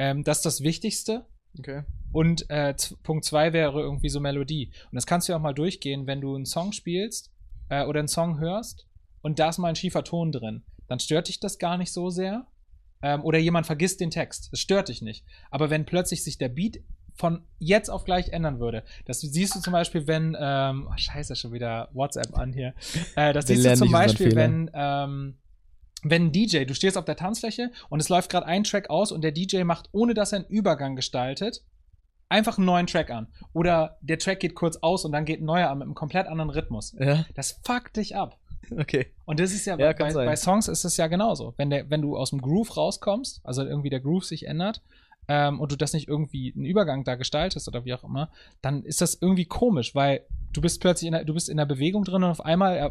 Ähm, 0.00 0.24
das 0.24 0.38
ist 0.38 0.46
das 0.46 0.62
Wichtigste. 0.62 1.26
Okay. 1.58 1.82
Und 2.10 2.48
äh, 2.48 2.74
Punkt 3.02 3.24
zwei 3.26 3.52
wäre 3.52 3.80
irgendwie 3.80 4.08
so 4.08 4.18
Melodie. 4.18 4.72
Und 4.90 4.96
das 4.96 5.04
kannst 5.04 5.28
du 5.28 5.32
ja 5.32 5.36
auch 5.36 5.42
mal 5.42 5.52
durchgehen, 5.52 6.06
wenn 6.06 6.22
du 6.22 6.34
einen 6.34 6.46
Song 6.46 6.72
spielst 6.72 7.30
äh, 7.68 7.84
oder 7.84 7.98
einen 7.98 8.08
Song 8.08 8.40
hörst 8.40 8.86
und 9.20 9.38
da 9.38 9.50
ist 9.50 9.58
mal 9.58 9.68
ein 9.68 9.76
schiefer 9.76 10.02
Ton 10.02 10.32
drin. 10.32 10.62
Dann 10.88 11.00
stört 11.00 11.28
dich 11.28 11.38
das 11.38 11.58
gar 11.58 11.76
nicht 11.76 11.92
so 11.92 12.08
sehr. 12.08 12.46
Ähm, 13.02 13.22
oder 13.24 13.38
jemand 13.38 13.66
vergisst 13.66 14.00
den 14.00 14.10
Text. 14.10 14.48
Das 14.52 14.60
stört 14.60 14.88
dich 14.88 15.02
nicht. 15.02 15.24
Aber 15.50 15.68
wenn 15.68 15.84
plötzlich 15.84 16.24
sich 16.24 16.38
der 16.38 16.48
Beat 16.48 16.78
von 17.14 17.44
jetzt 17.58 17.90
auf 17.90 18.04
gleich 18.04 18.30
ändern 18.30 18.58
würde, 18.58 18.84
das 19.04 19.20
siehst 19.20 19.54
du 19.54 19.60
zum 19.60 19.74
Beispiel, 19.74 20.06
wenn, 20.06 20.34
ähm, 20.40 20.88
oh, 20.90 20.96
scheiße, 20.96 21.36
schon 21.36 21.52
wieder 21.52 21.90
WhatsApp 21.92 22.36
an 22.38 22.54
hier. 22.54 22.74
Äh, 23.16 23.34
das 23.34 23.48
Wir 23.48 23.56
siehst 23.56 23.66
du 23.66 23.76
zum 23.76 23.92
Beispiel, 23.92 24.34
wenn, 24.34 24.70
ähm, 24.72 25.36
wenn 26.02 26.26
ein 26.26 26.32
DJ, 26.32 26.64
du 26.64 26.74
stehst 26.74 26.96
auf 26.96 27.04
der 27.04 27.16
Tanzfläche 27.16 27.70
und 27.88 28.00
es 28.00 28.08
läuft 28.08 28.30
gerade 28.30 28.46
ein 28.46 28.64
Track 28.64 28.90
aus 28.90 29.12
und 29.12 29.22
der 29.22 29.32
DJ 29.32 29.64
macht, 29.64 29.88
ohne 29.92 30.14
dass 30.14 30.32
er 30.32 30.40
einen 30.40 30.48
Übergang 30.48 30.96
gestaltet, 30.96 31.62
einfach 32.28 32.58
einen 32.58 32.66
neuen 32.66 32.86
Track 32.86 33.10
an. 33.10 33.28
Oder 33.52 33.98
der 34.00 34.18
Track 34.18 34.40
geht 34.40 34.54
kurz 34.54 34.78
aus 34.78 35.04
und 35.04 35.12
dann 35.12 35.24
geht 35.24 35.40
ein 35.40 35.46
neuer 35.46 35.68
an 35.68 35.78
mit 35.78 35.86
einem 35.86 35.94
komplett 35.94 36.26
anderen 36.26 36.50
Rhythmus. 36.50 36.94
Ja, 36.98 37.26
Das 37.34 37.60
fuckt 37.64 37.96
dich 37.96 38.16
ab. 38.16 38.38
okay. 38.78 39.12
Und 39.24 39.40
das 39.40 39.52
ist 39.52 39.66
ja, 39.66 39.76
Ja, 39.78 39.92
bei, 39.92 40.12
bei 40.12 40.36
Songs 40.36 40.68
ist 40.68 40.84
es 40.84 40.96
ja 40.96 41.06
genauso. 41.08 41.54
Wenn, 41.56 41.70
der, 41.70 41.90
wenn 41.90 42.02
du 42.02 42.16
aus 42.16 42.30
dem 42.30 42.40
Groove 42.40 42.76
rauskommst, 42.76 43.40
also 43.44 43.64
irgendwie 43.64 43.90
der 43.90 44.00
Groove 44.00 44.24
sich 44.24 44.46
ändert, 44.46 44.82
ähm, 45.28 45.60
und 45.60 45.70
du 45.70 45.76
das 45.76 45.92
nicht 45.92 46.08
irgendwie 46.08 46.52
einen 46.54 46.64
Übergang 46.64 47.04
da 47.04 47.14
gestaltest 47.14 47.68
oder 47.68 47.84
wie 47.84 47.94
auch 47.94 48.02
immer, 48.02 48.30
dann 48.62 48.82
ist 48.82 49.00
das 49.00 49.18
irgendwie 49.20 49.44
komisch, 49.44 49.94
weil 49.94 50.22
du 50.52 50.60
bist 50.60 50.80
plötzlich 50.80 51.06
in 51.06 51.12
der, 51.12 51.24
du 51.24 51.34
bist 51.34 51.48
in 51.48 51.56
der 51.56 51.66
Bewegung 51.66 52.04
drin 52.04 52.24
und 52.24 52.30
auf 52.30 52.44
einmal 52.44 52.76
äh, 52.76 52.90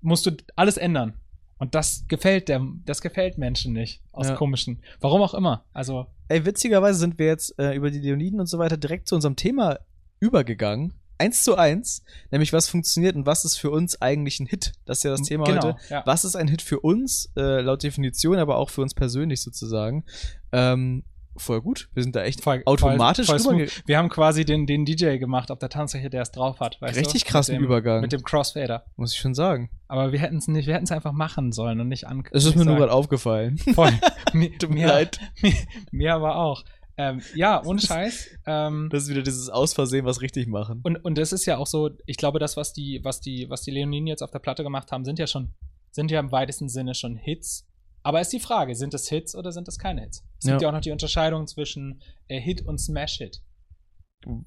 musst 0.00 0.26
du 0.26 0.32
alles 0.56 0.76
ändern. 0.76 1.14
Und 1.58 1.74
das 1.74 2.04
gefällt 2.08 2.48
der, 2.48 2.64
das 2.84 3.00
gefällt 3.00 3.36
Menschen 3.38 3.72
nicht 3.72 4.00
aus 4.12 4.28
Ja. 4.28 4.36
komischen. 4.36 4.80
Warum 5.00 5.22
auch 5.22 5.34
immer. 5.34 5.64
Also, 5.72 6.06
Ey, 6.28 6.44
witzigerweise 6.44 6.98
sind 6.98 7.18
wir 7.18 7.26
jetzt 7.26 7.58
äh, 7.58 7.74
über 7.74 7.90
die 7.90 7.98
Leoniden 8.00 8.38
und 8.38 8.46
so 8.46 8.58
weiter 8.58 8.76
direkt 8.76 9.08
zu 9.08 9.14
unserem 9.14 9.34
Thema 9.36 9.78
übergegangen. 10.20 10.94
Eins 11.20 11.42
zu 11.42 11.56
eins, 11.56 12.04
nämlich 12.30 12.52
was 12.52 12.68
funktioniert 12.68 13.16
und 13.16 13.26
was 13.26 13.44
ist 13.44 13.56
für 13.56 13.70
uns 13.70 14.00
eigentlich 14.00 14.38
ein 14.38 14.46
Hit? 14.46 14.72
Das 14.84 14.98
ist 14.98 15.04
ja 15.04 15.10
das 15.10 15.22
Thema 15.22 15.44
genau, 15.44 15.62
heute. 15.72 15.76
ja. 15.90 16.02
Was 16.06 16.24
ist 16.24 16.36
ein 16.36 16.46
Hit 16.46 16.62
für 16.62 16.78
uns, 16.80 17.32
äh, 17.36 17.60
laut 17.60 17.82
Definition, 17.82 18.38
aber 18.38 18.56
auch 18.56 18.70
für 18.70 18.82
uns 18.82 18.94
persönlich 18.94 19.42
sozusagen? 19.42 20.04
Ähm, 20.52 21.02
voll 21.40 21.60
gut. 21.60 21.88
Wir 21.94 22.02
sind 22.02 22.14
da 22.16 22.22
echt 22.22 22.42
Voll- 22.42 22.62
automatisch 22.66 23.26
voll, 23.26 23.38
voll. 23.38 23.68
Wir 23.86 23.98
haben 23.98 24.08
quasi 24.08 24.44
den, 24.44 24.66
den 24.66 24.84
DJ 24.84 25.16
gemacht 25.18 25.50
auf 25.50 25.58
der 25.58 25.68
Tanzfläche, 25.68 26.10
der 26.10 26.22
es 26.22 26.30
drauf 26.30 26.60
hat. 26.60 26.78
Richtig 26.82 27.24
du? 27.24 27.30
krassen 27.30 27.54
mit 27.54 27.60
dem, 27.62 27.64
Übergang. 27.66 28.00
Mit 28.00 28.12
dem 28.12 28.22
Crossfader. 28.22 28.84
muss 28.96 29.12
ich 29.12 29.18
schon 29.18 29.34
sagen. 29.34 29.70
Aber 29.88 30.12
wir 30.12 30.18
hätten 30.18 30.36
es 30.36 30.48
nicht, 30.48 30.66
wir 30.66 30.74
hätten 30.74 30.84
es 30.84 30.92
einfach 30.92 31.12
machen 31.12 31.52
sollen 31.52 31.80
und 31.80 31.88
nicht 31.88 32.06
an. 32.06 32.22
Es 32.32 32.44
ist 32.44 32.50
mir 32.56 32.64
nur 32.64 32.74
sagen. 32.74 32.78
gerade 32.80 32.92
aufgefallen. 32.92 33.58
Voll. 33.74 33.92
mir, 34.32 34.50
Tut 34.58 34.70
mir 34.70 34.76
mir, 34.82 34.86
leid. 34.86 35.18
Mir, 35.42 35.54
mir 35.92 36.14
aber 36.14 36.36
auch. 36.36 36.64
Ähm, 36.96 37.22
ja, 37.36 37.64
ohne 37.64 37.80
Scheiß. 37.80 38.28
Ähm, 38.46 38.88
Das 38.90 39.04
ist 39.04 39.08
wieder 39.10 39.22
dieses 39.22 39.48
Ausversehen, 39.48 40.04
was 40.04 40.20
richtig 40.20 40.48
machen. 40.48 40.80
und, 40.82 40.96
und 41.04 41.16
das 41.16 41.32
ist 41.32 41.46
ja 41.46 41.56
auch 41.56 41.66
so, 41.68 41.90
ich 42.06 42.16
glaube, 42.16 42.40
das, 42.40 42.56
was 42.56 42.72
die, 42.72 43.00
was 43.04 43.20
die, 43.20 43.46
was 43.48 43.62
die 43.62 43.70
Leoninen 43.70 44.08
jetzt 44.08 44.20
auf 44.22 44.32
der 44.32 44.40
Platte 44.40 44.64
gemacht 44.64 44.90
haben, 44.90 45.04
sind 45.04 45.18
ja 45.20 45.28
schon, 45.28 45.52
sind 45.92 46.10
ja 46.10 46.18
im 46.18 46.32
weitesten 46.32 46.68
Sinne 46.68 46.96
schon 46.96 47.14
Hits. 47.16 47.67
Aber 48.02 48.20
ist 48.20 48.32
die 48.32 48.40
Frage, 48.40 48.74
sind 48.74 48.94
es 48.94 49.08
Hits 49.08 49.34
oder 49.34 49.52
sind 49.52 49.68
es 49.68 49.78
keine 49.78 50.02
Hits? 50.02 50.24
Es 50.38 50.46
gibt 50.46 50.60
Ja. 50.60 50.66
ja 50.66 50.68
auch 50.68 50.72
noch 50.72 50.80
die 50.80 50.92
Unterscheidung 50.92 51.46
zwischen 51.46 52.00
äh, 52.28 52.40
Hit 52.40 52.62
und 52.66 52.78
Smash-Hit. 52.78 53.42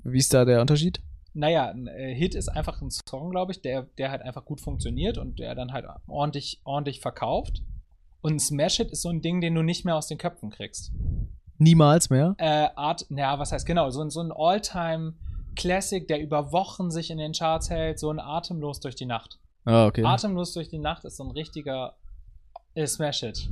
Wie 0.04 0.18
ist 0.18 0.34
da 0.34 0.46
der 0.46 0.62
Unterschied? 0.62 1.02
Naja, 1.34 1.70
ein 1.70 1.88
äh, 1.88 2.14
Hit 2.16 2.36
ist 2.36 2.50
einfach 2.50 2.82
ein 2.82 2.90
Song, 2.92 3.30
glaube 3.32 3.52
ich, 3.52 3.62
der, 3.62 3.84
der 3.98 4.12
halt 4.12 4.22
einfach 4.22 4.44
gut 4.46 4.60
funktioniert 4.62 5.18
und 5.18 5.40
der 5.40 5.56
dann 5.56 5.72
halt 5.74 5.86
ordentlich, 6.08 6.62
ordentlich 6.66 7.00
verkauft. 7.02 7.62
Und 8.22 8.34
ein 8.36 8.40
Smash-Hit 8.40 8.92
ist 8.92 9.02
so 9.02 9.10
ein 9.10 9.22
Ding, 9.22 9.42
den 9.42 9.56
du 9.56 9.62
nicht 9.64 9.86
mehr 9.86 9.96
aus 9.96 10.08
den 10.08 10.18
Köpfen 10.18 10.50
kriegst. 10.50 10.92
Niemals 11.58 12.10
mehr? 12.10 12.36
Äh, 12.38 12.70
Art, 12.76 13.06
naja, 13.10 13.38
was 13.40 13.52
heißt 13.52 13.66
genau, 13.66 13.90
so, 13.92 14.02
ein- 14.02 14.10
so 14.10 14.20
ein 14.22 14.32
All-Time-Classic, 14.32 16.08
der 16.08 16.22
über 16.22 16.52
Wochen 16.52 16.92
sich 16.92 17.10
in 17.12 17.18
den 17.18 17.34
Charts 17.34 17.70
hält, 17.70 18.00
so 18.00 18.10
ein 18.12 18.20
Atemlos 18.20 18.80
durch 18.80 18.96
die 18.96 19.06
Nacht. 19.06 19.40
Ah, 19.66 19.86
okay. 19.86 20.04
Atemlos 20.04 20.54
durch 20.54 20.70
die 20.70 20.80
Nacht 20.80 21.06
ist 21.06 21.18
so 21.18 21.24
ein 21.24 21.32
richtiger 21.32 21.96
äh, 22.76 22.86
Smash-Hit. 22.88 23.50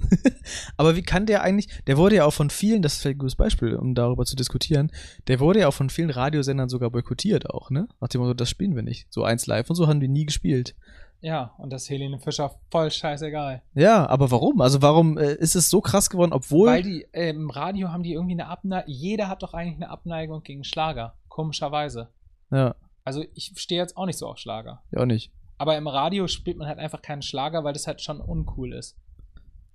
Aber 0.76 0.96
wie 0.96 1.02
kann 1.02 1.26
der 1.26 1.42
eigentlich, 1.42 1.68
der 1.86 1.96
wurde 1.96 2.16
ja 2.16 2.24
auch 2.24 2.32
von 2.32 2.50
vielen, 2.50 2.82
das 2.82 2.94
ist 2.94 3.02
vielleicht 3.02 3.16
ein 3.16 3.20
gutes 3.20 3.36
Beispiel, 3.36 3.74
um 3.74 3.94
darüber 3.94 4.24
zu 4.24 4.36
diskutieren, 4.36 4.92
der 5.26 5.40
wurde 5.40 5.60
ja 5.60 5.68
auch 5.68 5.74
von 5.74 5.90
vielen 5.90 6.10
Radiosendern 6.10 6.68
sogar 6.68 6.90
boykottiert 6.90 7.50
auch, 7.50 7.70
ne? 7.70 7.88
Nach 8.00 8.08
dem 8.08 8.20
Motto, 8.20 8.34
das 8.34 8.48
spielen 8.48 8.76
wir 8.76 8.82
nicht. 8.82 9.06
So 9.10 9.24
eins 9.24 9.46
live 9.46 9.68
und 9.68 9.76
so 9.76 9.86
haben 9.88 10.00
die 10.00 10.08
nie 10.08 10.24
gespielt. 10.26 10.74
Ja, 11.20 11.52
und 11.58 11.72
das 11.72 11.90
Helene 11.90 12.20
Fischer 12.20 12.52
voll 12.70 12.92
scheißegal. 12.92 13.62
Ja, 13.74 14.06
aber 14.08 14.30
warum? 14.30 14.60
Also 14.60 14.82
warum 14.82 15.18
äh, 15.18 15.34
ist 15.34 15.56
es 15.56 15.68
so 15.68 15.80
krass 15.80 16.10
geworden, 16.10 16.32
obwohl. 16.32 16.68
Weil 16.68 16.82
die, 16.82 17.06
äh, 17.12 17.30
im 17.30 17.50
Radio 17.50 17.88
haben 17.88 18.04
die 18.04 18.12
irgendwie 18.12 18.34
eine 18.34 18.46
Abneigung, 18.46 18.88
jeder 18.92 19.28
hat 19.28 19.42
doch 19.42 19.52
eigentlich 19.52 19.76
eine 19.76 19.90
Abneigung 19.90 20.44
gegen 20.44 20.62
Schlager, 20.62 21.16
komischerweise. 21.28 22.08
ja, 22.52 22.76
Also 23.04 23.24
ich 23.34 23.52
stehe 23.56 23.80
jetzt 23.80 23.96
auch 23.96 24.06
nicht 24.06 24.18
so 24.18 24.28
auf 24.28 24.38
Schlager. 24.38 24.82
ja 24.92 25.00
auch 25.00 25.06
nicht. 25.06 25.32
Aber 25.58 25.76
im 25.76 25.88
Radio 25.88 26.28
spielt 26.28 26.56
man 26.56 26.68
halt 26.68 26.78
einfach 26.78 27.02
keinen 27.02 27.22
Schlager, 27.22 27.64
weil 27.64 27.72
das 27.72 27.86
halt 27.86 28.00
schon 28.00 28.20
uncool 28.20 28.72
ist. 28.72 28.96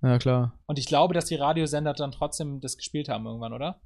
Ja, 0.02 0.18
klar. 0.18 0.58
Und 0.66 0.80
ich 0.80 0.86
glaube, 0.86 1.14
dass 1.14 1.26
die 1.26 1.36
Radiosender 1.36 1.94
dann 1.94 2.12
trotzdem 2.12 2.60
das 2.60 2.78
gespielt 2.78 3.10
haben 3.10 3.26
irgendwann, 3.26 3.54
oder? 3.54 3.82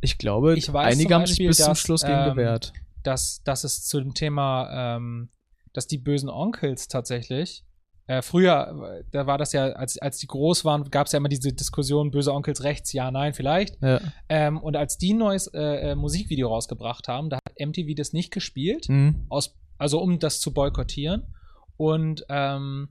Ich 0.00 0.18
glaube, 0.18 0.56
Ich 0.56 0.72
weiß 0.72 0.94
einige 0.94 1.08
zum 1.08 1.14
haben 1.14 1.26
sich 1.26 1.38
bis 1.38 1.58
zum 1.58 1.66
dass, 1.66 1.78
Schluss 1.80 2.02
gegen 2.02 2.18
ähm, 2.18 2.30
gewehrt. 2.30 2.72
Dass, 3.02 3.42
dass 3.44 3.64
es 3.64 3.84
zu 3.86 4.00
dem 4.00 4.14
Thema, 4.14 4.96
ähm, 4.96 5.30
dass 5.72 5.86
die 5.86 5.98
bösen 5.98 6.28
Onkels 6.28 6.88
tatsächlich, 6.88 7.64
äh, 8.06 8.22
früher, 8.22 8.98
äh, 9.00 9.04
da 9.12 9.26
war 9.26 9.38
das 9.38 9.52
ja, 9.52 9.66
als, 9.66 9.96
als 9.98 10.18
die 10.18 10.26
groß 10.26 10.64
waren, 10.64 10.90
gab 10.90 11.06
es 11.06 11.12
ja 11.12 11.18
immer 11.18 11.28
diese 11.28 11.52
Diskussion, 11.52 12.10
böse 12.10 12.32
Onkels 12.32 12.64
rechts, 12.64 12.92
ja, 12.92 13.10
nein, 13.10 13.34
vielleicht. 13.34 13.80
Ja. 13.82 14.00
Ähm, 14.28 14.58
und 14.58 14.74
als 14.76 14.98
die 14.98 15.12
ein 15.14 15.18
neues 15.18 15.46
äh, 15.48 15.60
äh, 15.90 15.94
Musikvideo 15.94 16.48
rausgebracht 16.48 17.06
haben, 17.06 17.30
da 17.30 17.36
hat 17.36 17.54
MTV 17.60 17.94
das 17.96 18.12
nicht 18.12 18.32
gespielt, 18.32 18.88
Mhm. 18.88 19.26
aus, 19.28 19.54
also 19.80 20.00
um 20.00 20.18
das 20.18 20.40
zu 20.40 20.52
boykottieren. 20.52 21.34
Und 21.76 22.24
ähm, 22.28 22.88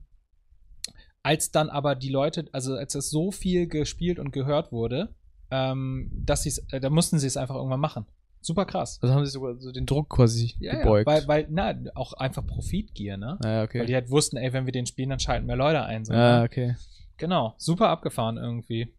als 1.24 1.52
dann 1.52 1.70
aber 1.70 1.96
die 1.96 2.10
Leute, 2.10 2.48
also 2.52 2.76
als 2.76 2.96
es 2.96 3.10
so 3.10 3.32
viel 3.32 3.68
gespielt 3.68 4.20
und 4.20 4.32
gehört 4.32 4.72
wurde, 4.72 5.16
ähm, 5.52 6.10
dass 6.26 6.44
sie 6.44 6.62
äh, 6.72 6.80
da 6.80 6.90
mussten 6.90 7.20
sie 7.20 7.28
es 7.28 7.38
einfach 7.38 7.56
irgendwann 7.56 7.80
machen. 7.80 8.06
Super 8.42 8.66
krass. 8.66 9.00
Also 9.02 9.14
haben 9.14 9.26
sie 9.26 9.32
sogar 9.32 9.58
so 9.60 9.72
den 9.72 9.86
Druck 9.86 10.10
quasi 10.10 10.56
Ja, 10.60 10.74
ja, 10.74 10.80
gebeugt. 10.80 11.06
weil, 11.08 11.28
weil, 11.28 11.48
na, 11.50 11.76
auch 11.96 12.14
einfach 12.14 12.46
Profitgier, 12.48 13.18
ne? 13.18 13.38
ja, 13.44 13.64
okay. 13.64 13.80
Weil 13.80 13.86
die 13.88 13.96
halt 13.96 14.10
wussten, 14.10 14.38
ey, 14.38 14.54
wenn 14.54 14.66
wir 14.66 14.72
den 14.72 14.86
spielen, 14.86 15.10
dann 15.10 15.20
schalten 15.20 15.46
mehr 15.46 15.58
Leute 15.58 15.84
ein. 15.84 16.06
So, 16.06 16.14
ja, 16.14 16.40
ne? 16.40 16.46
okay. 16.46 16.76
Genau, 17.18 17.54
super 17.58 17.90
abgefahren 17.90 18.38
irgendwie. 18.38 18.94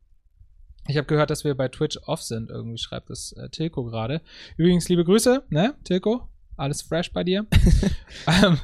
Ich 0.89 0.97
habe 0.99 1.07
gehört, 1.07 1.31
dass 1.31 1.45
wir 1.45 1.55
bei 1.57 1.69
Twitch 1.69 1.99
off 2.07 2.23
sind, 2.23 2.51
irgendwie 2.51 2.79
schreibt 2.79 3.09
es 3.11 3.33
äh, 3.33 3.49
Tilko 3.49 3.85
gerade. 3.85 4.21
Übrigens, 4.59 4.89
liebe 4.91 5.05
Grüße, 5.05 5.45
ne, 5.49 5.75
Tilko? 5.85 6.29
Alles 6.61 6.83
fresh 6.83 7.13
bei 7.13 7.25
dir. 7.25 7.47
ähm, 8.27 8.59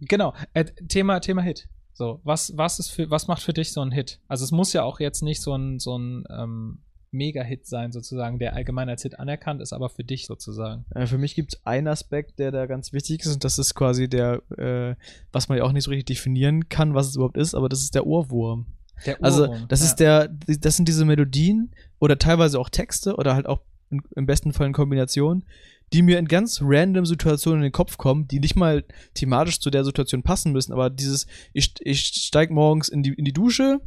genau, 0.00 0.34
äh, 0.54 0.64
Thema, 0.64 1.20
Thema 1.20 1.42
Hit. 1.42 1.68
So, 1.92 2.20
was, 2.24 2.56
was 2.56 2.78
ist 2.78 2.88
für, 2.88 3.10
was 3.10 3.26
macht 3.28 3.42
für 3.42 3.52
dich 3.52 3.72
so 3.72 3.82
ein 3.82 3.92
Hit? 3.92 4.20
Also 4.26 4.44
es 4.44 4.52
muss 4.52 4.72
ja 4.72 4.84
auch 4.84 5.00
jetzt 5.00 5.22
nicht 5.22 5.42
so 5.42 5.54
ein, 5.54 5.78
so 5.78 5.98
ein 5.98 6.24
ähm, 6.30 6.78
Mega-Hit 7.10 7.66
sein, 7.66 7.92
sozusagen, 7.92 8.38
der 8.38 8.54
allgemein 8.54 8.88
als 8.88 9.02
Hit 9.02 9.18
anerkannt 9.18 9.60
ist, 9.60 9.74
aber 9.74 9.90
für 9.90 10.02
dich 10.02 10.26
sozusagen. 10.26 10.86
Äh, 10.94 11.06
für 11.06 11.18
mich 11.18 11.34
gibt 11.34 11.54
es 11.54 11.66
einen 11.66 11.88
Aspekt, 11.88 12.38
der 12.38 12.52
da 12.52 12.64
ganz 12.64 12.94
wichtig 12.94 13.20
ist, 13.20 13.34
und 13.34 13.44
das 13.44 13.58
ist 13.58 13.74
quasi 13.74 14.08
der, 14.08 14.42
äh, 14.56 14.94
was 15.30 15.50
man 15.50 15.58
ja 15.58 15.64
auch 15.64 15.72
nicht 15.72 15.84
so 15.84 15.90
richtig 15.90 16.06
definieren 16.06 16.70
kann, 16.70 16.94
was 16.94 17.08
es 17.08 17.16
überhaupt 17.16 17.36
ist, 17.36 17.54
aber 17.54 17.68
das 17.68 17.82
ist 17.82 17.94
der 17.94 18.06
Ohrwurm. 18.06 18.64
Der 19.04 19.22
Also, 19.22 19.44
Ohrwurm, 19.44 19.68
das 19.68 19.80
ja. 19.80 19.86
ist 19.86 19.96
der, 19.96 20.28
das 20.28 20.76
sind 20.76 20.88
diese 20.88 21.04
Melodien 21.04 21.74
oder 21.98 22.16
teilweise 22.18 22.58
auch 22.58 22.70
Texte 22.70 23.16
oder 23.16 23.34
halt 23.34 23.46
auch 23.46 23.60
in, 23.90 24.00
im 24.14 24.26
besten 24.26 24.52
Fall 24.52 24.68
in 24.68 24.72
Kombination, 24.72 25.44
die 25.92 26.02
mir 26.02 26.18
in 26.18 26.28
ganz 26.28 26.60
random 26.62 27.04
Situationen 27.04 27.60
in 27.60 27.68
den 27.68 27.72
Kopf 27.72 27.98
kommen, 27.98 28.28
die 28.28 28.40
nicht 28.40 28.56
mal 28.56 28.84
thematisch 29.14 29.60
zu 29.60 29.70
der 29.70 29.84
Situation 29.84 30.22
passen 30.22 30.52
müssen, 30.52 30.72
aber 30.72 30.90
dieses, 30.90 31.26
ich, 31.52 31.74
ich 31.80 32.04
steig 32.06 32.50
morgens 32.50 32.88
in 32.88 33.02
die, 33.02 33.12
in 33.14 33.24
die 33.24 33.32
Dusche, 33.32 33.80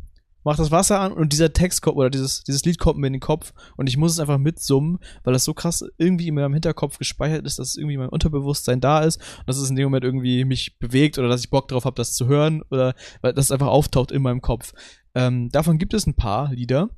mach 0.44 0.58
das 0.58 0.72
Wasser 0.72 1.00
an 1.00 1.14
und 1.14 1.34
dieser 1.34 1.54
Text 1.54 1.82
kommt 1.82 1.98
oder 1.98 2.10
dieses, 2.10 2.44
dieses 2.44 2.64
Lied 2.66 2.78
kommt 2.78 3.00
mir 3.00 3.08
in 3.08 3.14
den 3.14 3.20
Kopf 3.20 3.54
und 3.78 3.88
ich 3.88 3.98
muss 3.98 4.12
es 4.12 4.20
einfach 4.20 4.38
mitsummen, 4.38 5.00
weil 5.24 5.34
das 5.34 5.46
so 5.46 5.54
krass 5.54 5.86
irgendwie 5.98 6.28
in 6.28 6.36
meinem 6.36 6.54
Hinterkopf 6.54 6.98
gespeichert 6.98 7.46
ist, 7.46 7.60
dass 7.60 7.76
irgendwie 7.76 7.98
mein 7.98 8.10
Unterbewusstsein 8.10 8.82
da 8.82 9.02
ist 9.02 9.18
und 9.40 9.48
dass 9.48 9.58
es 9.58 9.70
in 9.70 9.76
dem 9.76 9.86
Moment 9.86 10.04
irgendwie 10.04 10.46
mich 10.46 10.78
bewegt 10.80 11.18
oder 11.18 11.30
dass 11.30 11.44
ich 11.44 11.50
Bock 11.50 11.68
drauf 11.68 11.86
habe, 11.86 11.96
das 11.96 12.14
zu 12.14 12.28
hören 12.28 12.62
oder 12.70 12.94
weil 13.22 13.34
das 13.34 13.52
einfach 13.52 13.68
auftaucht 13.68 14.12
in 14.12 14.22
meinem 14.22 14.42
Kopf. 14.42 14.74
Ähm, 15.16 15.50
davon 15.50 15.78
gibt 15.78 15.94
es 15.94 16.08
ein 16.08 16.16
paar 16.16 16.52
Lieder. 16.52 16.90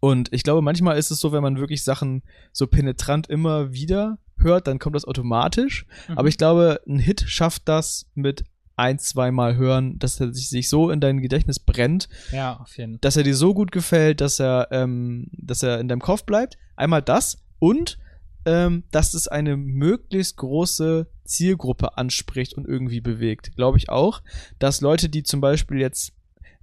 Und 0.00 0.32
ich 0.32 0.42
glaube, 0.42 0.62
manchmal 0.62 0.98
ist 0.98 1.10
es 1.10 1.20
so, 1.20 1.32
wenn 1.32 1.42
man 1.42 1.58
wirklich 1.58 1.84
Sachen 1.84 2.22
so 2.52 2.66
penetrant 2.66 3.28
immer 3.28 3.72
wieder 3.72 4.18
hört, 4.38 4.66
dann 4.66 4.78
kommt 4.78 4.96
das 4.96 5.04
automatisch. 5.04 5.86
Mhm. 6.08 6.18
Aber 6.18 6.28
ich 6.28 6.38
glaube, 6.38 6.80
ein 6.88 6.98
Hit 6.98 7.24
schafft 7.26 7.68
das 7.68 8.06
mit 8.14 8.44
ein, 8.76 8.98
zweimal 8.98 9.56
hören, 9.56 9.98
dass 9.98 10.18
er 10.20 10.32
sich, 10.32 10.70
so 10.70 10.90
in 10.90 11.00
dein 11.00 11.20
Gedächtnis 11.20 11.58
brennt, 11.58 12.08
ja, 12.32 12.58
auf 12.58 12.78
jeden 12.78 12.94
Fall. 12.94 12.98
dass 13.02 13.16
er 13.16 13.24
dir 13.24 13.36
so 13.36 13.52
gut 13.52 13.72
gefällt, 13.72 14.22
dass 14.22 14.40
er, 14.40 14.68
ähm, 14.70 15.28
dass 15.32 15.62
er 15.62 15.80
in 15.80 15.88
deinem 15.88 16.00
Kopf 16.00 16.24
bleibt. 16.24 16.56
Einmal 16.76 17.02
das 17.02 17.44
und 17.58 17.98
ähm, 18.46 18.84
dass 18.90 19.12
es 19.12 19.28
eine 19.28 19.58
möglichst 19.58 20.38
große 20.38 21.08
Zielgruppe 21.24 21.98
anspricht 21.98 22.54
und 22.54 22.66
irgendwie 22.66 23.02
bewegt. 23.02 23.54
Glaube 23.54 23.76
ich 23.76 23.90
auch, 23.90 24.22
dass 24.58 24.80
Leute, 24.80 25.10
die 25.10 25.24
zum 25.24 25.42
Beispiel 25.42 25.78
jetzt, 25.78 26.12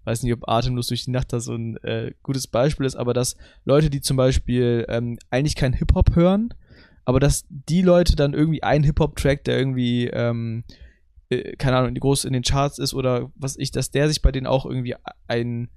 weiß 0.08 0.24
nicht, 0.24 0.34
ob 0.34 0.48
Atemlos 0.48 0.88
durch 0.88 1.04
die 1.04 1.12
Nacht 1.12 1.34
da 1.34 1.42
so 1.42 1.54
ein 1.54 1.76
äh, 1.84 2.14
gutes 2.24 2.48
Beispiel 2.48 2.86
ist, 2.86 2.96
aber 2.96 3.14
dass 3.14 3.36
Leute, 3.66 3.90
die 3.90 4.00
zum 4.00 4.16
Beispiel 4.16 4.86
ähm, 4.88 5.20
eigentlich 5.30 5.56
kein 5.56 5.74
Hip-Hop 5.74 6.16
hören, 6.16 6.54
aber 7.04 7.20
dass 7.20 7.46
die 7.50 7.82
Leute 7.82 8.16
dann 8.16 8.34
irgendwie 8.34 8.64
einen 8.64 8.86
Hip-Hop-Track, 8.86 9.44
der 9.44 9.58
irgendwie, 9.58 10.08
ähm, 10.08 10.64
äh, 11.30 11.58
keine 11.58 11.76
Ahnung, 11.76 11.94
groß 11.94 12.24
in 12.24 12.32
den 12.32 12.44
Charts 12.44 12.80
ist 12.80 12.94
oder 12.94 13.32
was 13.36 13.58
ich, 13.58 13.72
dass 13.72 13.92
der 13.92 14.08
sich 14.08 14.22
bei 14.22 14.32
denen 14.32 14.48
auch 14.48 14.66
irgendwie 14.66 14.96
ein, 15.28 15.70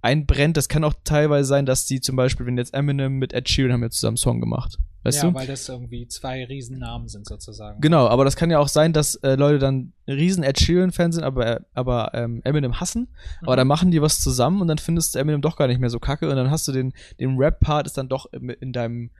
einbrennt. 0.00 0.56
Das 0.56 0.68
kann 0.68 0.82
auch 0.82 0.94
teilweise 1.04 1.46
sein, 1.46 1.66
dass 1.66 1.84
die 1.84 2.00
zum 2.00 2.16
Beispiel, 2.16 2.46
wenn 2.46 2.56
jetzt 2.56 2.72
Eminem 2.72 3.18
mit 3.18 3.34
Ed 3.34 3.46
Sheeran 3.46 3.74
haben 3.74 3.82
jetzt 3.82 3.96
zusammen 3.96 4.12
einen 4.12 4.16
Song 4.16 4.40
gemacht. 4.40 4.78
Weißt 5.06 5.22
ja, 5.22 5.30
du? 5.30 5.34
weil 5.34 5.46
das 5.46 5.68
irgendwie 5.68 6.08
zwei 6.08 6.44
Riesennamen 6.44 7.08
sind 7.08 7.26
sozusagen. 7.26 7.80
Genau, 7.80 8.08
aber 8.08 8.24
das 8.24 8.36
kann 8.36 8.50
ja 8.50 8.58
auch 8.58 8.68
sein, 8.68 8.92
dass 8.92 9.14
äh, 9.16 9.36
Leute 9.36 9.58
dann 9.58 9.92
riesen 10.08 10.42
Ed 10.42 10.58
Sheeran-Fan 10.60 11.12
sind, 11.12 11.22
aber, 11.24 11.60
aber 11.74 12.10
ähm, 12.14 12.40
Eminem 12.44 12.80
hassen. 12.80 13.08
Aber 13.42 13.52
Mhm. 13.52 13.56
dann 13.58 13.66
machen 13.68 13.90
die 13.90 14.02
was 14.02 14.20
zusammen 14.20 14.60
und 14.60 14.68
dann 14.68 14.78
findest 14.78 15.14
du 15.14 15.18
Eminem 15.18 15.42
doch 15.42 15.56
gar 15.56 15.68
nicht 15.68 15.80
mehr 15.80 15.90
so 15.90 15.98
kacke 15.98 16.28
und 16.28 16.36
dann 16.36 16.50
hast 16.50 16.66
du 16.68 16.72
den, 16.72 16.92
den 17.20 17.36
Rap-Part 17.36 17.86
ist 17.86 17.96
dann 17.96 18.08
doch 18.08 18.26
in, 18.32 18.50
in 18.50 18.72
deinem 18.72 19.10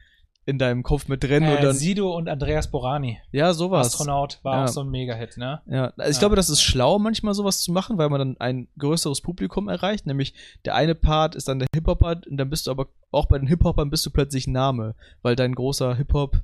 in 0.47 0.59
deinem 0.59 0.85
Kopf 0.85 1.09
mit 1.09 1.25
drin 1.25 1.43
und 1.43 1.59
Äh, 1.59 1.61
dann 1.61 1.75
Sido 1.77 2.17
und 2.17 2.29
Andreas 2.29 2.71
Borani. 2.71 3.19
ja 3.33 3.53
sowas. 3.53 3.89
Astronaut 3.89 4.39
war 4.45 4.55
Ja. 4.59 4.65
auch 4.65 4.69
so 4.69 4.81
ein 4.81 4.89
Mega-Hit, 4.89 5.37
ne? 5.39 5.61
Ja, 5.67 5.87
also 5.97 6.09
ich 6.11 6.17
Ja. 6.17 6.21
glaube, 6.21 6.37
das 6.37 6.49
ist 6.49 6.63
schlau, 6.63 6.99
manchmal 7.01 7.35
sowas 7.35 7.61
zu 7.61 7.73
machen, 7.73 7.99
weil 7.99 8.09
man 8.09 8.21
dann 8.21 8.37
ein 8.39 8.69
größeres 8.79 9.21
Publikum 9.23 9.69
erreicht. 9.69 10.07
Nämlich 10.07 10.35
der 10.65 10.77
eine 10.77 10.95
Part 10.95 11.35
ist 11.35 11.49
dann 11.49 11.59
der 11.59 11.67
Hip-Hopper 11.75 12.21
und 12.31 12.37
dann 12.37 12.49
bist 12.49 12.69
du 12.69 12.71
aber 12.71 12.87
auch 13.11 13.27
bei 13.27 13.39
den 13.39 13.49
Hip-Hopern 13.49 13.91
bist 13.91 14.07
du 14.07 14.11
plötzlich 14.11 14.47
ein 14.47 14.53
Name, 14.53 14.95
weil 15.23 15.35
dein 15.35 15.53
großer 15.55 15.97
Hip-Hop, 15.97 16.37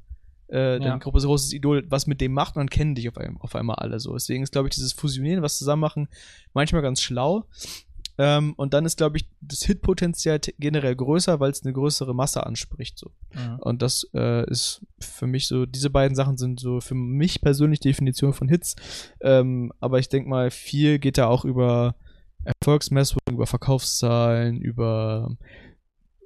äh, 0.49 0.81
dein 0.81 0.83
Ja. 0.83 0.97
großes, 0.99 1.25
großes 1.27 1.53
Idol 1.53 1.85
was 1.89 2.09
mit 2.09 2.21
dem 2.21 2.33
macht 2.33 2.57
und 2.57 2.61
dann 2.61 2.71
kennen 2.71 2.97
dich 2.97 3.09
auf, 3.09 3.17
einem, 3.19 3.41
auf 3.41 3.55
einmal 3.55 3.77
alle 3.77 4.01
so. 4.01 4.13
Deswegen 4.15 4.43
ist, 4.43 4.51
glaube 4.53 4.67
ich, 4.69 4.75
dieses 4.75 4.93
Fusionieren, 4.93 5.43
was 5.43 5.59
zusammen 5.59 5.81
machen, 5.81 6.09
manchmal 6.55 6.83
ganz 6.83 7.01
schlau. 7.01 7.45
Ähm, 8.25 8.53
und 8.55 8.73
dann 8.73 8.85
ist, 8.85 8.99
glaube 8.99 9.17
ich, 9.17 9.29
das 9.41 9.65
Hitpotenzial 9.65 10.39
generell 10.61 10.95
größer, 10.95 11.41
weil 11.41 11.51
es 11.51 11.65
eine 11.65 11.73
größere 11.73 12.15
Masse 12.15 12.47
anspricht. 12.47 12.97
So. 12.97 13.11
Mhm. 13.35 13.59
Und 13.59 13.83
das 13.83 14.09
äh, 14.15 14.49
ist 14.49 14.87
für 15.01 15.27
mich 15.27 15.49
so, 15.49 15.67
diese 15.67 15.91
beiden 15.91 16.15
Sachen 16.15 16.37
sind 16.37 16.61
so 16.61 16.81
für 16.81 16.95
mich 16.95 17.41
persönlich 17.41 17.81
Definition 17.81 18.33
von 18.33 18.49
Hits. 18.49 18.77
Ähm, 19.21 19.73
aber 19.81 19.99
ich 19.99 20.09
denke 20.09 20.29
mal, 20.31 20.53
viel 20.53 21.01
geht 21.01 21.19
da 21.19 21.27
auch 21.27 21.45
über 21.45 21.97
Erfolgsmessung, 22.45 23.19
über 23.29 23.49
Verkaufszahlen, 23.49 24.61
über 24.61 25.37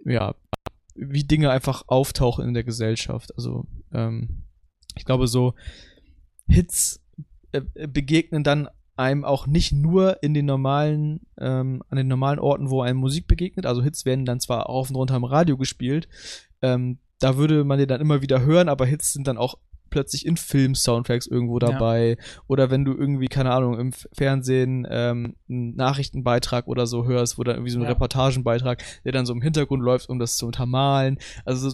ja, 0.05 0.35
wie 0.95 1.25
Dinge 1.25 1.51
einfach 1.51 1.85
auftauchen 1.87 2.47
in 2.47 2.53
der 2.53 2.65
Gesellschaft. 2.65 3.35
Also 3.37 3.65
ähm, 3.95 4.43
ich 4.97 5.07
glaube 5.07 5.29
so, 5.29 5.55
Hits 6.47 7.01
äh, 7.53 7.63
begegnen 7.89 8.45
dann 8.45 8.69
einem 8.97 9.25
auch 9.25 9.47
nicht 9.47 9.73
nur 9.73 10.23
in 10.23 10.35
den 10.35 10.47
normalen, 10.47 11.21
ähm, 11.39 11.83
an 11.89 11.97
den 11.97 12.09
normalen 12.09 12.39
Orten, 12.39 12.71
wo 12.71 12.83
einem 12.83 12.99
Musik 12.99 13.27
begegnet. 13.27 13.67
Also 13.67 13.83
Hits 13.83 14.05
werden 14.05 14.25
dann 14.25 14.41
zwar 14.41 14.69
auf 14.69 14.89
und 14.89 14.97
runter 14.97 15.17
im 15.17 15.25
Radio 15.25 15.57
gespielt, 15.57 16.09
ähm, 16.63 16.99
da 17.19 17.37
würde 17.37 17.65
man 17.65 17.79
die 17.79 17.87
dann 17.87 18.01
immer 18.01 18.21
wieder 18.21 18.43
hören, 18.43 18.69
aber 18.69 18.85
Hits 18.85 19.13
sind 19.13 19.27
dann 19.27 19.39
auch 19.39 19.59
plötzlich 19.90 20.27
in 20.27 20.37
Film-Soundtracks 20.37 21.27
irgendwo 21.27 21.59
Ja. 21.59 21.70
dabei. 21.72 22.16
Oder 22.49 22.70
wenn 22.70 22.85
du 22.85 22.92
irgendwie, 22.92 23.29
keine 23.29 23.53
Ahnung, 23.53 23.79
im 23.79 23.92
Fernsehen 24.12 24.87
ähm, 24.90 25.37
einen 25.49 25.77
Nachrichtenbeitrag 25.77 26.66
oder 26.68 26.87
so 26.87 27.05
hörst, 27.05 27.38
wo 27.38 27.44
dann 27.44 27.57
irgendwie 27.57 27.70
so 27.72 27.79
ein 27.79 27.83
Ja. 27.85 27.88
Reportagenbeitrag, 27.90 28.83
der 29.05 29.12
dann 29.12 29.27
so 29.27 29.33
im 29.33 29.42
Hintergrund 29.42 29.83
läuft, 29.83 30.09
um 30.09 30.18
das 30.18 30.37
zu 30.37 30.46
untermalen. 30.46 31.18
Also 31.44 31.72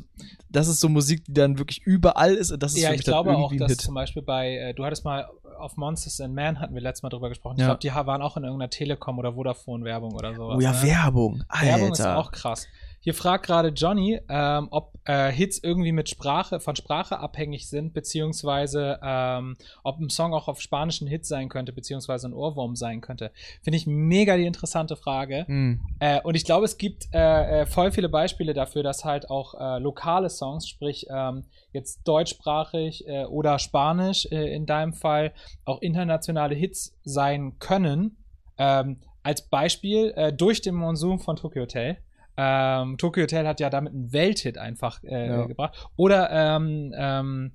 das 0.51 0.69
ist 0.69 0.81
so 0.81 0.89
Musik, 0.89 1.25
die 1.25 1.33
dann 1.35 1.59
wirklich 1.59 1.83
überall 1.85 2.35
ist 2.35 2.51
und 2.53 2.63
das 2.63 2.75
ist 2.75 2.83
Ja, 2.83 2.91
für 2.91 2.95
ich 2.97 3.03
glaube 3.03 3.37
auch, 3.37 3.53
dass 3.57 3.71
Hit. 3.73 3.81
zum 3.81 3.95
Beispiel 3.95 4.23
bei, 4.23 4.57
äh, 4.57 4.75
du 4.75 4.85
hattest 4.85 5.05
mal 5.05 5.27
auf 5.59 5.77
Monsters 5.77 6.21
and 6.21 6.35
Man 6.35 6.59
hatten 6.61 6.75
wir 6.75 6.81
letztes 6.83 7.03
Mal 7.03 7.09
drüber 7.11 7.29
gesprochen. 7.29 7.55
Ich 7.57 7.61
Ja. 7.61 7.67
glaube, 7.75 7.81
die 7.81 7.91
waren 8.07 8.21
auch 8.23 8.37
in 8.37 8.43
irgendeiner 8.45 8.71
Telekom 8.71 9.19
oder 9.19 9.35
Vodafone-Werbung 9.35 10.13
oder 10.15 10.35
sowas. 10.35 10.57
Oh 10.59 10.61
ja, 10.61 10.73
ne? 10.73 10.83
Werbung. 10.83 11.45
Alter. 11.49 11.67
Werbung 11.67 11.93
ist 11.93 12.01
auch 12.07 12.33
krass. 12.33 12.67
Hier 13.03 13.15
fragt 13.15 13.47
gerade 13.47 13.71
Johnny, 13.71 14.21
ähm, 14.29 14.69
ob 14.71 14.93
äh, 15.07 15.33
Hits 15.33 15.59
irgendwie 15.61 15.91
mit 15.91 16.09
Sprache, 16.09 16.61
von 16.61 16.77
Sprache 16.77 17.19
abhängig 17.19 17.69
sind, 17.69 17.95
beziehungsweise 17.95 19.01
ähm, 19.03 19.57
ob 19.83 19.99
ein 19.99 20.09
Song 20.09 20.33
auch 20.33 20.47
auf 20.47 20.61
spanischen 20.61 21.09
Hit 21.09 21.27
sein 21.27 21.49
könnte, 21.49 21.73
beziehungsweise 21.73 22.29
ein 22.29 22.33
Ohrwurm 22.33 22.77
sein 22.77 23.01
könnte. 23.01 23.33
Finde 23.61 23.77
ich 23.77 23.89
mega 23.89 24.37
die 24.37 24.47
interessante 24.47 24.95
Frage. 24.95 25.45
Hm. 25.49 25.81
Äh, 25.99 26.21
und 26.21 26.37
ich 26.37 26.45
glaube, 26.45 26.65
es 26.65 26.79
gibt 26.79 27.09
äh, 27.13 27.63
äh, 27.63 27.67
voll 27.67 27.91
viele 27.91 28.09
Beispiele 28.09 28.55
dafür, 28.55 28.85
dass 28.85 29.05
halt 29.05 29.31
auch 29.31 29.55
äh, 29.55 29.81
lokale 29.81 30.31
Songs, 30.31 30.69
sprich 30.69 31.07
ähm, 31.11 31.43
jetzt 31.73 32.07
deutschsprachig 32.07 33.09
äh, 33.09 33.25
oder 33.25 33.59
spanisch 33.59 34.27
in 34.27 34.67
deinem 34.67 34.95
Fall, 34.95 35.33
auch 35.65 35.81
internationale 35.83 36.55
Hits 36.55 36.97
sein 37.03 37.59
können. 37.59 38.17
Ähm, 38.59 39.01
als 39.25 39.43
Beispiel 39.43 40.33
durch 40.37 40.63
den 40.63 40.75
Monsun 40.75 41.21
von 41.21 41.37
Tokyo 41.37 41.63
Hotel. 41.63 41.99
Ähm, 42.37 42.97
Tokyo 42.99 43.23
Hotel 43.25 43.47
hat 43.47 43.61
ja 43.61 43.69
damit 43.71 43.93
einen 43.93 44.13
Welthit 44.13 44.59
einfach 44.59 45.03
äh, 45.05 45.29
Ja. 45.29 45.47
gebracht. 45.47 45.89
Oder 45.97 46.31
ähm, 46.31 46.93
ähm, 46.97 47.53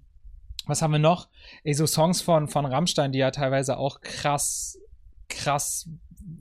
was 0.66 0.82
haben 0.82 0.92
wir 0.92 1.00
noch? 1.00 1.30
Ey, 1.64 1.74
so 1.74 1.86
Songs 1.88 2.22
von, 2.22 2.48
von 2.48 2.66
Rammstein, 2.66 3.12
die 3.12 3.20
ja 3.20 3.32
teilweise 3.32 3.78
auch 3.78 4.02
krass, 4.02 4.78
krass 5.30 5.90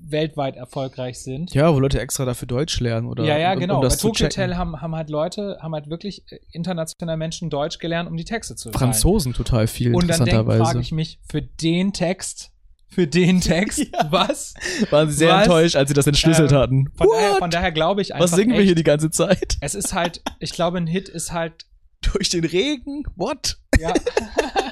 weltweit 0.08 0.56
erfolgreich 0.56 1.20
sind. 1.22 1.54
Ja, 1.54 1.72
wo 1.72 1.78
Leute 1.78 2.00
extra 2.00 2.24
dafür 2.24 2.48
Deutsch 2.48 2.80
lernen 2.80 3.06
oder 3.06 3.24
Ja, 3.24 3.38
ja, 3.38 3.52
um, 3.54 3.60
genau. 3.60 3.76
um 3.76 3.82
das 3.82 3.98
Bei 3.98 4.08
Tokyo. 4.08 4.26
Hotel 4.26 4.56
haben, 4.56 4.80
haben 4.80 4.96
halt 4.96 5.10
Leute, 5.10 5.58
haben 5.62 5.74
halt 5.74 5.88
wirklich 5.88 6.24
äh, 6.32 6.40
internationale 6.50 7.16
Menschen 7.16 7.50
Deutsch 7.50 7.78
gelernt, 7.78 8.10
um 8.10 8.16
die 8.16 8.24
Texte 8.24 8.56
zu 8.56 8.70
schreiben. 8.70 8.78
Franzosen 8.78 9.32
total 9.32 9.68
viel, 9.68 9.94
Und 9.94 10.08
dann 10.08 10.24
denk, 10.24 10.30
frage 10.30 10.40
interessanterweise. 10.50 10.80
ich 10.80 10.90
mich, 10.92 11.20
für 11.30 11.40
den 11.42 11.92
Text, 11.92 12.50
für 12.88 13.06
den 13.06 13.40
Text, 13.40 13.86
was? 14.10 14.54
Waren 14.90 15.08
sie 15.10 15.16
sehr 15.16 15.34
Was? 15.34 15.42
enttäuscht, 15.44 15.76
als 15.76 15.88
sie 15.88 15.94
das 15.94 16.06
entschlüsselt 16.06 16.52
Ähm, 16.52 16.58
hatten. 16.58 16.88
Von 16.96 17.08
daher, 17.08 17.30
What? 17.32 17.38
von 17.38 17.50
daher 17.50 17.72
glaube 17.72 18.02
ich 18.02 18.14
einfach. 18.14 18.24
Was 18.24 18.36
singen 18.36 18.52
wir 18.52 18.58
echt, 18.60 18.66
hier 18.66 18.74
die 18.74 18.84
ganze 18.84 19.10
Zeit? 19.10 19.56
Es 19.60 19.74
ist 19.74 19.92
halt, 19.92 20.22
ich 20.40 20.52
glaube, 20.52 20.78
ein 20.78 20.86
Hit 20.86 21.08
ist 21.08 21.32
halt, 21.32 21.66
Durch 22.12 22.28
den 22.28 22.44
Regen? 22.44 23.04
What? 23.16 23.58
ja. 23.78 23.92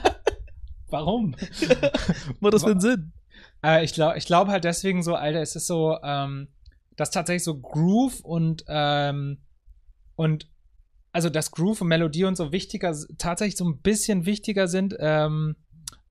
Warum? 0.89 1.35
Was 1.35 1.69
hat 1.71 2.55
das 2.55 2.63
für 2.63 2.71
einen 2.71 2.81
Sinn? 2.81 3.13
Äh, 3.65 3.85
ich 3.85 3.95
glaube 3.95 4.17
ich 4.19 4.27
glaube 4.27 4.51
halt 4.53 4.65
deswegen 4.65 5.03
so, 5.03 5.15
Alter, 5.15 5.41
es 5.41 5.57
ist 5.57 5.67
so, 5.67 5.99
ähm, 6.05 6.49
dass 6.97 7.11
tatsächlich 7.11 7.43
so 7.45 7.59
Groove 7.59 8.21
und, 8.21 8.65
ähm, 8.69 9.39
und 10.15 10.49
also 11.13 11.31
dass 11.31 11.51
Groove 11.51 11.81
und 11.81 11.89
Melodie 11.89 12.25
und 12.25 12.37
so 12.37 12.53
wichtiger, 12.53 12.95
tatsächlich 13.19 13.57
so 13.57 13.65
ein 13.65 13.81
bisschen 13.81 14.27
wichtiger 14.27 14.69
sind 14.69 14.95
ähm, 15.01 15.57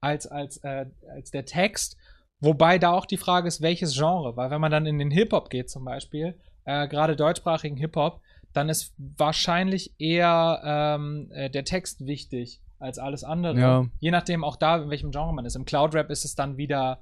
als, 0.03 0.27
als, 0.27 0.57
äh, 0.57 0.85
als 1.09 1.31
der 1.31 1.45
Text. 1.45 1.97
Wobei 2.39 2.77
da 2.77 2.91
auch 2.91 3.05
die 3.05 3.17
Frage 3.17 3.47
ist, 3.47 3.61
welches 3.61 3.95
Genre, 3.95 4.35
weil 4.35 4.51
wenn 4.51 4.59
man 4.59 4.71
dann 4.71 4.85
in 4.85 4.99
den 4.99 5.11
Hip-Hop 5.11 5.49
geht 5.49 5.69
zum 5.69 5.85
Beispiel, 5.85 6.37
äh, 6.65 6.87
gerade 6.87 7.15
deutschsprachigen 7.15 7.77
Hip-Hop, 7.77 8.19
dann 8.51 8.69
ist 8.69 8.93
wahrscheinlich 8.97 9.93
eher 9.97 10.61
ähm, 10.63 11.31
äh, 11.31 11.49
der 11.49 11.63
Text 11.63 12.05
wichtig 12.05 12.59
als 12.79 12.99
alles 12.99 13.23
andere. 13.23 13.59
Ja. 13.59 13.85
Je 13.99 14.11
nachdem 14.11 14.43
auch 14.43 14.57
da, 14.57 14.77
in 14.77 14.89
welchem 14.89 15.11
Genre 15.11 15.33
man 15.33 15.45
ist. 15.45 15.55
Im 15.55 15.65
Cloud-Rap 15.65 16.09
ist 16.09 16.25
es 16.25 16.35
dann 16.35 16.57
wieder, 16.57 16.99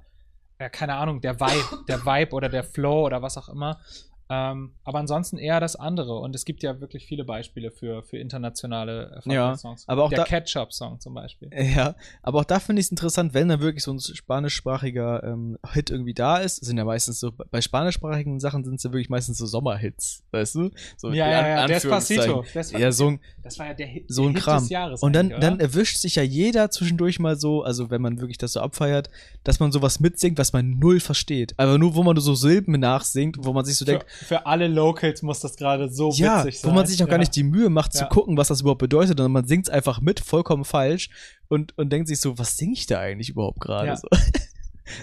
äh, 0.58 0.70
keine 0.70 0.94
Ahnung, 0.94 1.20
der 1.20 1.40
Vibe, 1.40 1.84
der 1.88 2.06
Vibe 2.06 2.34
oder 2.34 2.48
der 2.48 2.62
Flow 2.62 3.04
oder 3.04 3.20
was 3.20 3.36
auch 3.36 3.48
immer. 3.48 3.80
Ähm, 4.28 4.72
aber 4.84 4.98
ansonsten 4.98 5.36
eher 5.36 5.60
das 5.60 5.76
andere. 5.76 6.18
Und 6.18 6.34
es 6.34 6.44
gibt 6.44 6.62
ja 6.62 6.80
wirklich 6.80 7.06
viele 7.06 7.24
Beispiele 7.24 7.70
für, 7.70 8.02
für 8.02 8.18
internationale 8.18 9.10
erfolgreiche 9.16 9.58
Songs. 9.58 9.84
aber 9.88 10.04
auch 10.04 10.10
der 10.10 10.24
Ketchup-Song 10.24 11.00
zum 11.00 11.14
Beispiel. 11.14 11.50
Ja, 11.72 11.94
aber 12.22 12.40
auch 12.40 12.44
da 12.44 12.60
finde 12.60 12.80
ich 12.80 12.86
es 12.86 12.90
interessant, 12.90 13.34
wenn 13.34 13.48
da 13.48 13.60
wirklich 13.60 13.82
so 13.84 13.92
ein 13.92 14.00
spanischsprachiger 14.00 15.22
ähm, 15.24 15.58
Hit 15.72 15.90
irgendwie 15.90 16.14
da 16.14 16.38
ist. 16.38 16.64
Sind 16.64 16.76
ja 16.76 16.84
meistens 16.84 17.20
so, 17.20 17.32
bei 17.32 17.60
spanischsprachigen 17.60 18.40
Sachen 18.40 18.64
sind 18.64 18.74
es 18.74 18.82
ja 18.82 18.92
wirklich 18.92 19.08
meistens 19.08 19.38
so 19.38 19.46
Sommerhits, 19.46 20.24
weißt 20.32 20.54
du? 20.56 20.70
So 20.96 21.12
Ja, 21.12 21.30
ja, 21.30 21.48
ja, 21.48 21.66
Despacito. 21.66 22.42
Despacito. 22.42 22.78
Ja, 22.78 22.92
so 22.92 23.08
ein, 23.08 23.20
Das 23.42 23.58
war 23.58 23.66
ja 23.68 23.74
der 23.74 23.86
Hit, 23.86 24.04
so 24.08 24.22
der 24.22 24.30
ein 24.30 24.34
Hit 24.34 24.44
Kram. 24.44 24.58
des 24.62 24.70
Jahres. 24.70 25.02
Und 25.02 25.14
dann, 25.14 25.30
dann 25.30 25.60
erwischt 25.60 25.98
sich 25.98 26.16
ja 26.16 26.22
jeder 26.22 26.70
zwischendurch 26.70 27.18
mal 27.18 27.36
so, 27.38 27.62
also 27.62 27.90
wenn 27.90 28.02
man 28.02 28.20
wirklich 28.20 28.38
das 28.38 28.52
so 28.52 28.60
abfeiert, 28.60 29.08
dass 29.44 29.60
man 29.60 29.72
sowas 29.72 30.00
mitsingt, 30.00 30.38
was 30.38 30.52
man 30.52 30.78
null 30.78 31.00
versteht. 31.00 31.54
Aber 31.58 31.78
nur, 31.78 31.94
wo 31.94 32.02
man 32.02 32.16
so 32.18 32.34
Silben 32.34 32.78
nachsingt, 32.78 33.36
wo 33.40 33.52
man 33.52 33.64
sich 33.64 33.76
so 33.76 33.84
denkt, 33.84 34.06
für, 34.26 34.46
alle 34.46 34.68
Locals 34.68 35.22
muss 35.22 35.40
das 35.40 35.56
gerade 35.56 35.88
so 35.90 36.10
ja, 36.12 36.44
witzig 36.44 36.62
wo 36.62 36.68
sein. 36.68 36.74
man 36.76 36.86
sich 36.86 37.02
auch 37.02 37.06
gar 37.08 37.14
Ja. 37.14 37.18
nicht 37.18 37.34
die 37.36 37.42
Mühe 37.42 37.70
macht 37.70 37.92
zu 37.92 38.04
Ja. 38.04 38.08
gucken, 38.08 38.36
was 38.36 38.48
das 38.48 38.60
überhaupt 38.60 38.80
bedeutet, 38.80 39.16
sondern 39.18 39.32
man 39.32 39.46
singt 39.46 39.66
es 39.68 39.72
einfach 39.72 40.00
mit, 40.00 40.20
vollkommen 40.20 40.64
falsch 40.64 41.10
und, 41.48 41.76
und 41.78 41.90
denkt 41.90 42.08
sich 42.08 42.20
so, 42.20 42.38
was 42.38 42.56
singe 42.56 42.74
ich 42.74 42.86
da 42.86 42.98
eigentlich 43.00 43.30
überhaupt 43.30 43.60
gerade? 43.60 43.88
Ja. 43.88 43.96
So. 43.96 44.08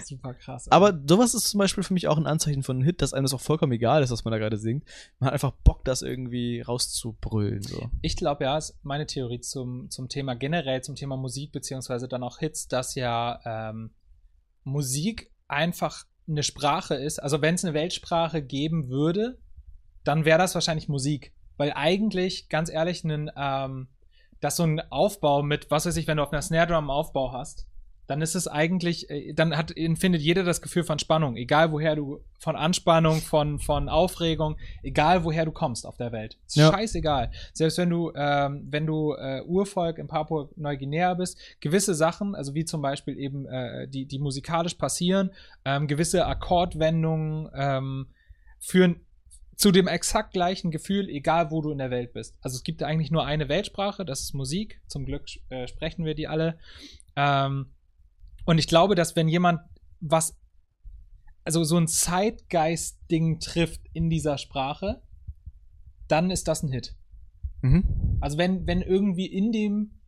Super 0.06 0.34
krass. 0.34 0.70
Aber 0.70 1.00
sowas 1.08 1.34
ist 1.34 1.48
zum 1.48 1.58
Beispiel 1.58 1.82
für 1.82 1.94
mich 1.94 2.06
auch 2.06 2.18
ein 2.18 2.26
Anzeichen 2.26 2.62
von 2.62 2.76
einem 2.76 2.84
Hit, 2.84 3.00
dass 3.02 3.14
einem 3.14 3.24
das 3.24 3.32
auch 3.34 3.40
vollkommen 3.40 3.72
egal 3.72 4.02
ist, 4.02 4.10
was 4.10 4.24
man 4.24 4.30
da 4.30 4.38
gerade 4.38 4.58
singt. 4.58 4.84
Man 5.18 5.28
hat 5.28 5.32
einfach 5.32 5.52
Bock, 5.64 5.84
das 5.84 6.02
irgendwie 6.02 6.60
rauszubrüllen. 6.60 7.62
So. 7.62 7.90
Ich 8.02 8.14
glaube 8.16 8.44
ja, 8.44 8.58
ist 8.58 8.78
meine 8.82 9.06
Theorie 9.06 9.40
zum, 9.40 9.90
zum 9.90 10.08
Thema 10.08 10.34
generell, 10.36 10.82
zum 10.82 10.96
Thema 10.96 11.16
Musik, 11.16 11.50
beziehungsweise 11.52 12.08
dann 12.08 12.22
auch 12.22 12.38
Hits, 12.38 12.68
dass 12.68 12.94
ja 12.94 13.40
ähm, 13.44 13.90
Musik 14.64 15.30
einfach 15.48 16.04
eine 16.30 16.42
Sprache 16.42 16.94
ist. 16.94 17.22
Also 17.22 17.42
wenn 17.42 17.54
es 17.54 17.64
eine 17.64 17.74
Weltsprache 17.74 18.42
geben 18.42 18.88
würde, 18.88 19.38
dann 20.04 20.24
wäre 20.24 20.38
das 20.38 20.54
wahrscheinlich 20.54 20.88
Musik. 20.88 21.32
Weil 21.56 21.72
eigentlich, 21.74 22.48
ganz 22.48 22.70
ehrlich, 22.70 23.04
ein, 23.04 23.30
ähm, 23.36 23.88
dass 24.40 24.56
so 24.56 24.64
ein 24.64 24.80
Aufbau 24.90 25.42
mit, 25.42 25.70
was 25.70 25.86
weiß 25.86 25.96
ich, 25.96 26.06
wenn 26.06 26.16
du 26.16 26.22
auf 26.22 26.32
einer 26.32 26.42
Snare 26.42 26.68
Drum 26.68 26.78
einen 26.78 26.90
Aufbau 26.90 27.32
hast, 27.32 27.66
dann 28.10 28.22
ist 28.22 28.34
es 28.34 28.48
eigentlich, 28.48 29.08
äh, 29.08 29.32
dann 29.34 29.56
hat, 29.56 29.76
empfindet 29.76 30.20
jeder 30.20 30.42
das 30.42 30.60
Gefühl 30.60 30.82
von 30.82 30.98
Spannung, 30.98 31.36
egal 31.36 31.70
woher 31.70 31.94
du, 31.94 32.18
von 32.40 32.56
Anspannung, 32.56 33.20
von, 33.20 33.60
von 33.60 33.88
Aufregung, 33.88 34.56
egal 34.82 35.22
woher 35.22 35.44
du 35.44 35.52
kommst 35.52 35.86
auf 35.86 35.96
der 35.96 36.10
Welt. 36.10 36.36
Ist 36.44 36.56
Ja. 36.56 36.72
scheißegal. 36.72 37.30
Selbst 37.52 37.78
wenn 37.78 37.88
du, 37.88 38.10
ähm, 38.16 38.66
wenn 38.68 38.84
du 38.84 39.12
äh, 39.14 39.42
Urvolk 39.46 39.98
in 39.98 40.08
Papua-Neuguinea 40.08 41.14
bist, 41.14 41.38
gewisse 41.60 41.94
Sachen, 41.94 42.34
also 42.34 42.52
wie 42.54 42.64
zum 42.64 42.82
Beispiel 42.82 43.16
eben, 43.16 43.46
äh, 43.46 43.86
die, 43.86 44.06
die 44.06 44.18
musikalisch 44.18 44.74
passieren, 44.74 45.30
ähm, 45.64 45.86
gewisse 45.86 46.26
Akkordwendungen 46.26 47.48
ähm, 47.54 48.08
führen 48.58 49.06
zu 49.54 49.70
dem 49.70 49.86
exakt 49.86 50.32
gleichen 50.32 50.72
Gefühl, 50.72 51.08
egal 51.08 51.52
wo 51.52 51.62
du 51.62 51.70
in 51.70 51.78
der 51.78 51.90
Welt 51.92 52.12
bist. 52.12 52.34
Also 52.40 52.56
es 52.56 52.64
gibt 52.64 52.82
eigentlich 52.82 53.12
nur 53.12 53.24
eine 53.24 53.48
Weltsprache, 53.48 54.04
das 54.04 54.22
ist 54.22 54.34
Musik. 54.34 54.80
Zum 54.88 55.04
Glück 55.06 55.26
äh, 55.50 55.68
sprechen 55.68 56.04
wir 56.04 56.14
die 56.14 56.26
alle. 56.26 56.58
Ähm, 57.14 57.66
und 58.44 58.58
ich 58.58 58.66
glaube, 58.66 58.94
dass 58.94 59.16
wenn 59.16 59.28
jemand 59.28 59.60
was, 60.00 60.36
also 61.44 61.64
so 61.64 61.76
ein 61.76 61.88
Zeitgeist-Ding 61.88 63.40
trifft 63.40 63.80
in 63.92 64.10
dieser 64.10 64.38
Sprache, 64.38 65.02
dann 66.08 66.30
ist 66.30 66.48
das 66.48 66.62
ein 66.62 66.72
Hit. 66.72 66.96
Mhm. 67.62 68.18
Also 68.20 68.38
wenn, 68.38 68.66
wenn 68.66 68.82
irgendwie 68.82 69.26
in 69.26 69.52
dem, 69.52 70.00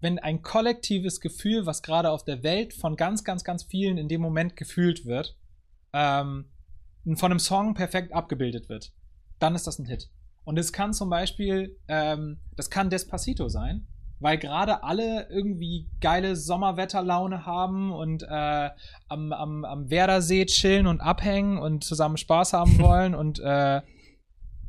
wenn 0.00 0.18
ein 0.18 0.42
kollektives 0.42 1.20
Gefühl, 1.20 1.66
was 1.66 1.82
gerade 1.82 2.10
auf 2.10 2.24
der 2.24 2.42
Welt 2.42 2.74
von 2.74 2.96
ganz, 2.96 3.24
ganz, 3.24 3.44
ganz 3.44 3.64
vielen 3.64 3.98
in 3.98 4.08
dem 4.08 4.20
Moment 4.20 4.56
gefühlt 4.56 5.04
wird, 5.04 5.36
ähm, 5.92 6.46
von 7.14 7.30
einem 7.30 7.38
Song 7.38 7.74
perfekt 7.74 8.12
abgebildet 8.12 8.68
wird, 8.68 8.92
dann 9.38 9.54
ist 9.54 9.66
das 9.66 9.78
ein 9.78 9.86
Hit. 9.86 10.10
Und 10.44 10.58
es 10.58 10.72
kann 10.72 10.92
zum 10.92 11.10
Beispiel, 11.10 11.78
ähm, 11.88 12.40
das 12.56 12.70
kann 12.70 12.90
Despacito 12.90 13.48
sein, 13.48 13.86
weil 14.20 14.38
gerade 14.38 14.84
alle 14.84 15.28
irgendwie 15.30 15.88
geile 16.00 16.36
Sommerwetterlaune 16.36 17.46
haben 17.46 17.90
und 17.92 18.22
äh, 18.22 18.70
am, 19.08 19.32
am, 19.32 19.64
am 19.64 19.90
Werdersee 19.90 20.46
chillen 20.46 20.86
und 20.86 21.00
abhängen 21.00 21.58
und 21.58 21.82
zusammen 21.84 22.16
Spaß 22.16 22.52
haben 22.52 22.78
wollen 22.80 23.14
und 23.14 23.40
äh, 23.40 23.80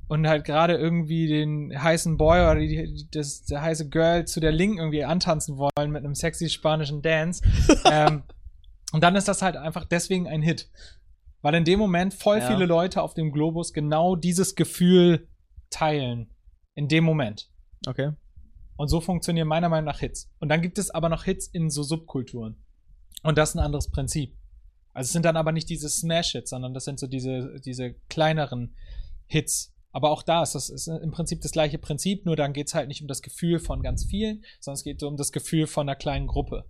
und 0.08 0.28
halt 0.28 0.44
gerade 0.44 0.76
irgendwie 0.76 1.28
den 1.28 1.72
heißen 1.82 2.18
Boy 2.18 2.42
oder 2.42 2.56
die, 2.60 3.08
das, 3.12 3.46
der 3.46 3.62
heiße 3.62 3.88
Girl 3.88 4.26
zu 4.26 4.42
der 4.42 4.52
Linken 4.52 4.80
irgendwie 4.80 5.06
antanzen 5.06 5.58
wollen 5.58 5.90
mit 5.90 6.04
einem 6.04 6.16
sexy 6.16 6.50
spanischen 6.50 7.02
Dance. 7.02 7.42
ähm, 7.90 8.24
und 8.92 9.02
dann 9.06 9.16
ist 9.16 9.30
das 9.30 9.42
halt 9.42 9.56
einfach 9.56 9.86
deswegen 9.86 10.28
ein 10.28 10.42
Hit. 10.42 10.70
Weil 11.42 11.56
in 11.56 11.64
dem 11.64 11.80
Moment 11.80 12.14
voll 12.14 12.40
Ja. 12.40 12.48
viele 12.48 12.66
Leute 12.66 13.02
auf 13.02 13.14
dem 13.14 13.32
Globus 13.32 13.72
genau 13.72 14.18
dieses 14.18 14.56
Gefühl 14.56 15.30
teilen. 15.70 16.30
In 16.76 16.90
dem 16.90 17.06
Moment. 17.06 17.50
Okay. 17.88 18.12
Und 18.82 18.88
so 18.88 19.00
funktionieren 19.00 19.48
meiner 19.48 19.70
Meinung 19.70 19.86
nach 19.86 20.00
Hits. 20.00 20.28
Und 20.39 20.50
dann 20.50 20.63
gibt 20.63 20.80
es 20.80 20.89
aber 20.89 21.08
noch 21.08 21.26
Hits 21.26 21.46
in 21.46 21.70
so 21.70 21.84
Subkulturen. 21.84 22.56
Und 23.22 23.38
das 23.38 23.50
ist 23.50 23.56
ein 23.56 23.63
anderes 23.63 23.91
Prinzip. 23.91 24.36
Also 24.91 25.10
es 25.10 25.13
sind 25.13 25.24
dann 25.24 25.38
aber 25.38 25.52
nicht 25.52 25.70
diese 25.70 25.88
Smash-Hits, 25.88 26.50
sondern 26.50 26.74
das 26.74 26.86
sind 26.86 27.00
so 27.00 27.06
diese, 27.06 27.62
diese 27.63 27.94
kleineren 28.10 28.74
Hits. 29.28 29.72
Aber 29.91 30.10
auch 30.10 30.24
da 30.24 30.41
ist 30.41 30.56
das 30.56 30.72
ist 30.72 30.88
im 30.88 31.12
Prinzip 31.12 31.41
das 31.41 31.52
gleiche 31.52 31.78
Prinzip, 31.78 32.26
nur 32.26 32.36
dann 32.36 32.54
geht 32.54 32.70
es 32.70 32.74
halt 32.74 32.88
nicht 32.88 33.04
um 33.04 33.08
das 33.08 33.22
Gefühl 33.22 33.60
von 33.60 33.84
ganz 33.84 34.06
vielen, 34.06 34.44
sondern 34.60 34.80
es 34.80 34.84
geht 34.84 35.04
um 35.04 35.15
das 35.15 35.32
Gefühl 35.32 35.67
von 35.67 35.88
einer 35.88 35.96
kleinen 35.96 36.26
Gruppe. 36.26 36.65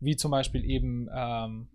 Wie 0.00 0.16
zum 0.16 0.32
Beispiel 0.32 0.64
eben 0.64 1.08
ähm, 1.14 1.68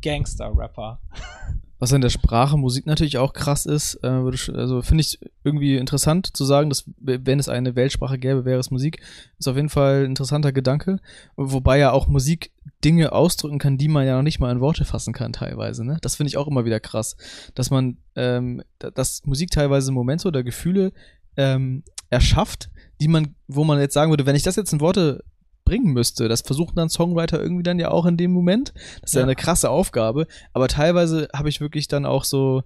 Gangster-Rapper. 0.00 1.02
Was 1.78 1.92
in 1.92 2.00
der 2.00 2.10
Sprache 2.10 2.56
Musik 2.56 2.86
natürlich 2.86 3.18
auch 3.18 3.32
krass 3.32 3.64
ist, 3.66 4.00
äh, 4.02 4.08
also 4.08 4.82
finde 4.82 5.02
ich 5.02 5.18
irgendwie 5.44 5.76
interessant 5.76 6.36
zu 6.36 6.44
sagen, 6.44 6.68
dass 6.70 6.84
wenn 6.98 7.38
es 7.38 7.48
eine 7.48 7.76
Weltsprache 7.76 8.18
gäbe, 8.18 8.44
wäre 8.44 8.58
es 8.58 8.70
Musik. 8.70 9.00
Ist 9.38 9.46
auf 9.48 9.56
jeden 9.56 9.68
Fall 9.68 10.00
ein 10.00 10.06
interessanter 10.06 10.52
Gedanke. 10.52 10.98
Wobei 11.36 11.78
ja 11.78 11.92
auch 11.92 12.08
Musik 12.08 12.50
Dinge 12.84 13.12
ausdrücken 13.12 13.58
kann, 13.58 13.78
die 13.78 13.88
man 13.88 14.06
ja 14.06 14.16
noch 14.16 14.22
nicht 14.22 14.40
mal 14.40 14.52
in 14.52 14.60
Worte 14.60 14.84
fassen 14.84 15.12
kann 15.12 15.32
teilweise. 15.32 15.84
Ne? 15.84 15.98
Das 16.00 16.16
finde 16.16 16.28
ich 16.28 16.36
auch 16.36 16.46
immer 16.48 16.64
wieder 16.64 16.80
krass, 16.80 17.16
dass 17.54 17.70
man, 17.70 17.98
ähm, 18.16 18.62
da- 18.78 18.90
dass 18.90 19.24
Musik 19.24 19.50
teilweise 19.50 19.92
Momente 19.92 20.28
oder 20.28 20.42
Gefühle 20.42 20.92
ähm, 21.36 21.82
erschafft, 22.10 22.70
die 23.00 23.08
man, 23.08 23.34
wo 23.46 23.62
man 23.64 23.78
jetzt 23.80 23.94
sagen 23.94 24.10
würde, 24.10 24.26
wenn 24.26 24.36
ich 24.36 24.42
das 24.42 24.56
jetzt 24.56 24.72
in 24.72 24.80
Worte 24.80 25.22
bringen 25.68 25.92
müsste, 25.92 26.28
das 26.28 26.40
versuchen 26.40 26.74
dann 26.76 26.88
Songwriter 26.88 27.40
irgendwie 27.40 27.62
dann 27.62 27.78
ja 27.78 27.90
auch 27.90 28.06
in 28.06 28.16
dem 28.16 28.32
Moment. 28.32 28.72
Das 29.02 29.10
ist 29.10 29.14
ja, 29.14 29.20
Ja. 29.20 29.26
eine 29.26 29.36
krasse 29.36 29.68
Aufgabe. 29.70 30.26
Aber 30.52 30.68
teilweise 30.68 31.28
habe 31.34 31.48
ich 31.48 31.60
wirklich 31.60 31.88
dann 31.88 32.06
auch 32.06 32.24
so, 32.24 32.62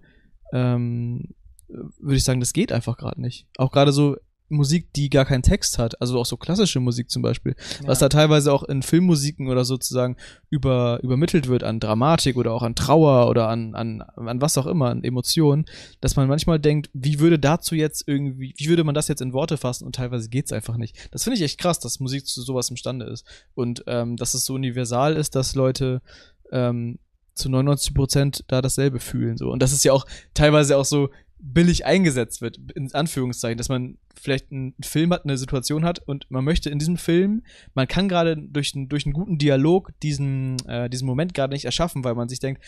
ähm, 0.52 1.34
würde 1.68 2.16
ich 2.16 2.24
sagen, 2.24 2.40
das 2.40 2.52
geht 2.52 2.72
einfach 2.72 2.96
gerade 2.96 3.20
nicht. 3.20 3.46
Auch 3.58 3.72
gerade 3.72 3.92
so 3.92 4.16
Musik, 4.52 4.92
die 4.92 5.10
gar 5.10 5.24
keinen 5.24 5.42
Text 5.42 5.78
hat, 5.78 6.00
also 6.00 6.18
auch 6.18 6.26
so 6.26 6.36
klassische 6.36 6.80
Musik 6.80 7.10
zum 7.10 7.22
Beispiel, 7.22 7.54
was 7.84 7.98
da 7.98 8.08
teilweise 8.08 8.52
auch 8.52 8.62
in 8.62 8.82
Filmmusiken 8.82 9.48
oder 9.48 9.64
sozusagen 9.64 10.16
über, 10.50 11.00
übermittelt 11.02 11.48
wird 11.48 11.64
an 11.64 11.80
Dramatik 11.80 12.36
oder 12.36 12.52
auch 12.52 12.62
an 12.62 12.74
Trauer 12.74 13.28
oder 13.28 13.48
an, 13.48 13.74
an, 13.74 14.02
an 14.02 14.40
was 14.40 14.58
auch 14.58 14.66
immer, 14.66 14.90
an 14.90 15.04
Emotionen, 15.04 15.64
dass 16.00 16.16
man 16.16 16.28
manchmal 16.28 16.60
denkt, 16.60 16.90
wie 16.92 17.18
würde 17.18 17.38
dazu 17.38 17.74
jetzt 17.74 18.06
irgendwie, 18.06 18.54
wie 18.56 18.68
würde 18.68 18.84
man 18.84 18.94
das 18.94 19.08
jetzt 19.08 19.22
in 19.22 19.32
Worte 19.32 19.56
fassen? 19.56 19.84
Und 19.84 19.96
teilweise 19.96 20.28
geht's 20.28 20.52
einfach 20.52 20.76
nicht. 20.76 20.96
Das 21.10 21.24
finde 21.24 21.36
ich 21.36 21.42
echt 21.42 21.58
krass, 21.58 21.80
dass 21.80 22.00
Musik 22.00 22.26
zu 22.26 22.42
sowas 22.42 22.70
imstande 22.70 23.06
ist. 23.06 23.26
Und 23.54 23.84
ähm, 23.86 24.16
dass 24.16 24.34
es 24.34 24.44
so 24.44 24.54
universal 24.54 25.16
ist, 25.16 25.34
dass 25.34 25.54
Leute 25.54 26.02
ähm, 26.50 26.98
zu 27.34 27.48
99 27.48 27.94
Prozent 27.94 28.44
da 28.48 28.60
dasselbe 28.60 29.00
fühlen 29.00 29.36
so. 29.36 29.50
Und 29.50 29.62
dass 29.62 29.72
es 29.72 29.84
ja 29.84 29.92
auch 29.92 30.06
teilweise 30.34 30.76
auch 30.76 30.84
so 30.84 31.08
billig 31.44 31.84
eingesetzt 31.84 32.40
wird, 32.40 32.56
in 32.76 32.92
Anführungszeichen, 32.94 33.58
dass 33.58 33.68
man 33.68 33.98
vielleicht 34.20 34.52
einen 34.52 34.74
Film 34.80 35.12
hat, 35.12 35.24
eine 35.24 35.36
Situation 35.36 35.84
hat 35.84 35.98
und 36.06 36.30
man 36.30 36.44
möchte 36.44 36.70
in 36.70 36.78
diesem 36.78 36.96
Film, 36.96 37.42
man 37.74 37.88
kann 37.88 38.08
gerade 38.08 38.36
durch, 38.36 38.74
einen- 38.76 38.88
durch 38.88 39.04
einen 39.06 39.12
guten 39.12 39.38
Dialog 39.38 39.90
diesen, 40.02 40.56
äh, 40.68 40.88
diesen 40.88 41.06
Moment 41.06 41.34
gerade 41.34 41.52
nicht 41.52 41.64
erschaffen, 41.64 42.04
weil 42.04 42.14
man 42.14 42.28
sich 42.28 42.38
denkt, 42.38 42.62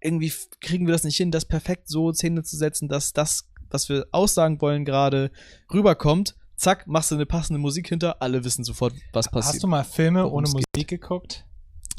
irgendwie 0.00 0.32
kriegen 0.60 0.86
wir 0.86 0.92
das 0.92 1.02
nicht 1.04 1.16
hin, 1.16 1.32
das 1.32 1.46
perfekt 1.46 1.88
so 1.88 2.12
Szene 2.12 2.44
zu 2.44 2.56
setzen, 2.56 2.88
dass 2.88 3.12
das, 3.12 3.48
was 3.70 3.88
wir 3.88 4.06
aussagen 4.12 4.60
wollen, 4.60 4.84
gerade 4.84 5.32
rüberkommt. 5.74 6.36
Zack, 6.54 6.86
machst 6.86 7.10
du 7.10 7.16
eine 7.16 7.26
passende 7.26 7.58
Musik 7.58 7.88
hinter, 7.88 8.22
alle 8.22 8.44
wissen 8.44 8.62
sofort, 8.64 8.94
was 9.12 9.28
passiert. 9.30 9.54
Hast 9.54 9.62
du 9.64 9.66
mal 9.66 9.84
Filme 9.84 10.28
ohne 10.28 10.48
Musik 10.48 10.88
geguckt? 10.88 11.44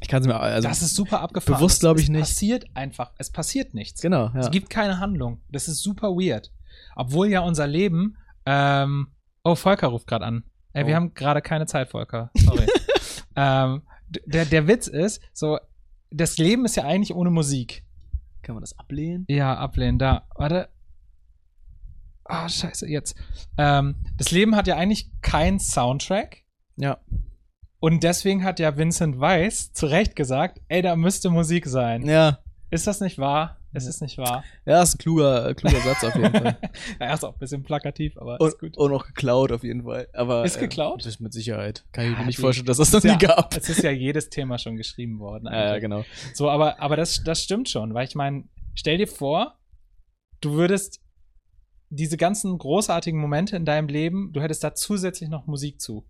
Ich 0.01 0.07
kann 0.07 0.21
es 0.21 0.27
mir, 0.27 0.39
also, 0.39 0.67
das 0.67 0.81
ist 0.81 0.95
super 0.95 1.21
abgefahren. 1.21 1.57
bewusst 1.59 1.75
Es- 1.75 1.79
glaub 1.81 1.97
ich 1.97 2.03
es 2.03 2.09
nicht. 2.09 2.19
passiert 2.21 2.65
einfach. 2.75 3.11
Es 3.17 3.31
passiert 3.31 3.73
nichts. 3.73 4.01
genau, 4.01 4.25
ja. 4.33 4.39
Es 4.39 4.51
gibt 4.51 4.69
keine 4.69 4.99
Handlung. 4.99 5.41
Das 5.49 5.67
ist 5.67 5.81
super 5.81 6.09
weird. 6.09 6.51
Obwohl 6.95 7.27
ja 7.29 7.39
unser 7.41 7.65
Leben. 7.67 8.17
Ähm, 8.45 9.07
oh, 9.43 9.55
Volker 9.55 9.87
ruft 9.87 10.07
gerade 10.07 10.25
an. 10.25 10.43
Ey, 10.73 10.85
wir 10.85 10.93
Oh. 10.93 10.95
haben 10.97 11.13
gerade 11.13 11.41
keine 11.41 11.65
Zeit, 11.65 11.89
Volker. 11.89 12.29
Sorry. 12.37 12.67
ähm, 13.35 13.81
der, 14.25 14.45
der 14.45 14.67
Witz 14.67 14.87
ist, 14.87 15.21
so, 15.33 15.57
das 16.11 16.37
Leben 16.37 16.63
ist 16.65 16.75
ja 16.75 16.83
eigentlich 16.83 17.13
ohne 17.15 17.29
Musik. 17.31 17.83
Kann 18.43 18.55
man 18.55 18.61
das 18.61 18.77
ablehnen? 18.77 19.25
Ja, 19.27 19.55
ablehnen, 19.57 19.97
da. 19.99 20.27
Warte. 20.35 20.69
Ah, 22.23 22.47
scheiße, 22.47 22.87
jetzt. 22.87 23.15
Ähm, 23.57 23.95
das 24.17 24.31
Leben 24.31 24.55
hat 24.55 24.67
ja 24.67 24.75
eigentlich 24.75 25.09
keinen 25.21 25.59
Soundtrack. 25.59 26.43
Ja. 26.75 26.99
Und 27.79 28.03
deswegen 28.03 28.43
hat 28.43 28.59
ja 28.59 28.75
Vincent 28.77 29.19
Weiss 29.19 29.71
zu 29.71 29.85
Recht 29.85 30.15
gesagt, 30.15 30.61
ey, 30.67 30.81
da 30.81 30.95
müsste 30.95 31.29
Musik 31.29 31.67
sein. 31.67 32.05
Ja. 32.07 32.39
Ist 32.69 32.87
das 32.87 32.99
nicht 33.01 33.17
wahr? 33.17 33.57
Es 33.71 33.85
ist 33.85 34.01
nicht 34.01 34.17
wahr. 34.17 34.43
Ja, 34.65 34.81
ist 34.81 34.95
ein 34.95 34.97
kluger, 34.97 35.49
äh, 35.49 35.53
kluger 35.53 35.79
Satz 35.81 36.03
auf 36.03 36.15
jeden 36.15 36.31
Fall. 36.31 36.57
Er 36.99 37.13
ist 37.13 37.23
auch 37.23 37.33
ein 37.33 37.39
bisschen 37.39 37.63
plakativ, 37.63 38.17
aber 38.17 38.41
Und, 38.41 38.47
ist 38.47 38.59
gut. 38.59 38.75
und 38.77 38.91
auch 38.91 39.05
geklaut 39.05 39.51
auf 39.51 39.63
jeden 39.63 39.83
Fall. 39.83 40.07
Aber, 40.13 40.43
Ist 40.43 40.59
geklaut? 40.59 41.01
Äh, 41.01 41.03
das 41.03 41.13
ist 41.15 41.19
mit 41.21 41.31
Sicherheit. 41.33 41.85
Kann 41.91 42.05
ich 42.05 42.11
Ja, 42.13 42.19
mir 42.19 42.25
nicht 42.25 42.37
die- 42.39 42.41
vorstellen, 42.41 42.65
dass 42.65 42.77
das 42.77 42.91
noch 42.91 43.03
ja, 43.03 43.13
nie 43.13 43.19
gab. 43.19 43.55
Es 43.55 43.69
ist 43.69 43.83
ja 43.83 43.91
jedes 43.91 44.29
Thema 44.29 44.57
schon 44.57 44.75
geschrieben 44.75 45.19
worden. 45.19 45.45
Ja, 45.45 45.51
ja, 45.53 45.65
eigentlich. 45.67 45.81
genau. 45.81 46.03
So, 46.33 46.49
aber, 46.49 46.79
aber 46.81 46.95
das, 46.95 47.23
das 47.23 47.43
stimmt 47.43 47.69
schon, 47.69 47.93
weil 47.93 48.07
ich 48.07 48.15
meine, 48.15 48.45
stell 48.73 48.97
dir 48.97 49.07
vor, 49.07 49.59
du 50.41 50.53
würdest 50.53 50.99
diese 51.89 52.17
ganzen 52.17 52.57
großartigen 52.57 53.19
Momente 53.19 53.55
in 53.55 53.63
deinem 53.65 53.87
Leben, 53.87 54.31
du 54.33 54.41
hättest 54.41 54.63
da 54.63 54.73
zusätzlich 54.73 55.29
noch 55.29 55.45
Musik 55.45 55.79
zu. 55.79 56.05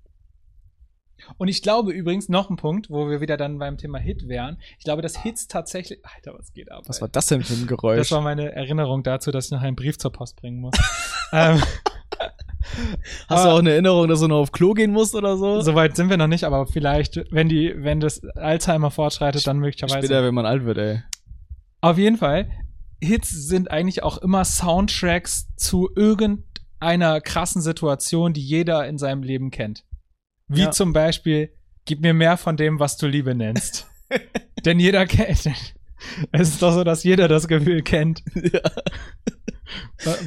Und 1.37 1.47
ich 1.47 1.61
glaube 1.61 1.91
übrigens 1.91 2.29
noch 2.29 2.49
ein 2.49 2.55
Punkt, 2.55 2.89
wo 2.89 3.09
wir 3.09 3.21
wieder 3.21 3.37
dann 3.37 3.59
beim 3.59 3.77
Thema 3.77 3.99
Hit 3.99 4.27
wären. 4.27 4.57
Ich 4.77 4.85
glaube, 4.85 5.01
dass 5.01 5.21
Hits 5.21 5.47
tatsächlich. 5.47 5.99
Alter, 6.03 6.37
was 6.37 6.53
geht 6.53 6.71
ab? 6.71 6.83
Was 6.87 6.97
ey? 6.97 7.01
war 7.01 7.09
das 7.09 7.27
denn 7.27 7.43
für 7.43 7.53
ein 7.53 7.67
Geräusch? 7.67 7.97
Das 7.97 8.11
war 8.11 8.21
meine 8.21 8.51
Erinnerung 8.53 9.03
dazu, 9.03 9.31
dass 9.31 9.45
ich 9.45 9.51
noch 9.51 9.61
einen 9.61 9.75
Brief 9.75 9.97
zur 9.97 10.11
Post 10.11 10.35
bringen 10.37 10.59
muss. 10.59 10.75
ähm, 11.33 11.61
Hast 13.27 13.45
du 13.45 13.49
auch 13.49 13.59
eine 13.59 13.71
Erinnerung, 13.71 14.07
dass 14.07 14.19
du 14.19 14.27
noch 14.27 14.37
auf 14.37 14.51
Klo 14.51 14.73
gehen 14.73 14.91
musst 14.91 15.15
oder 15.15 15.37
so? 15.37 15.61
Soweit 15.61 15.95
sind 15.95 16.09
wir 16.09 16.17
noch 16.17 16.27
nicht, 16.27 16.43
aber 16.43 16.67
vielleicht, 16.67 17.23
wenn 17.31 17.49
die, 17.49 17.73
wenn 17.75 17.99
das 17.99 18.23
Alzheimer 18.35 18.91
fortschreitet, 18.91 19.47
dann 19.47 19.59
möglicherweise. 19.59 19.99
Später, 19.99 20.23
wenn 20.23 20.33
man 20.33 20.45
alt 20.45 20.65
wird, 20.65 20.77
ey. 20.77 21.01
Auf 21.81 21.97
jeden 21.97 22.17
Fall, 22.17 22.49
Hits 23.01 23.29
sind 23.29 23.71
eigentlich 23.71 24.03
auch 24.03 24.17
immer 24.17 24.43
Soundtracks 24.43 25.47
zu 25.55 25.89
irgendeiner 25.95 27.21
krassen 27.21 27.61
Situation, 27.61 28.33
die 28.33 28.41
jeder 28.41 28.87
in 28.87 28.97
seinem 28.97 29.23
Leben 29.23 29.51
kennt. 29.51 29.83
Wie 30.47 30.61
Ja. 30.61 30.71
zum 30.71 30.93
Beispiel, 30.93 31.51
gib 31.85 32.01
mir 32.01 32.13
mehr 32.13 32.37
von 32.37 32.57
dem, 32.57 32.79
was 32.79 32.97
du 32.97 33.07
Liebe 33.07 33.35
nennst. 33.35 33.87
Denn 34.65 34.79
jeder 34.79 35.05
kennt. 35.05 35.49
Es 36.31 36.49
ist 36.49 36.61
doch 36.61 36.73
so, 36.73 36.83
dass 36.83 37.03
jeder 37.03 37.27
das 37.27 37.47
Gefühl 37.47 37.81
kennt, 37.81 38.23
ja. 38.35 38.61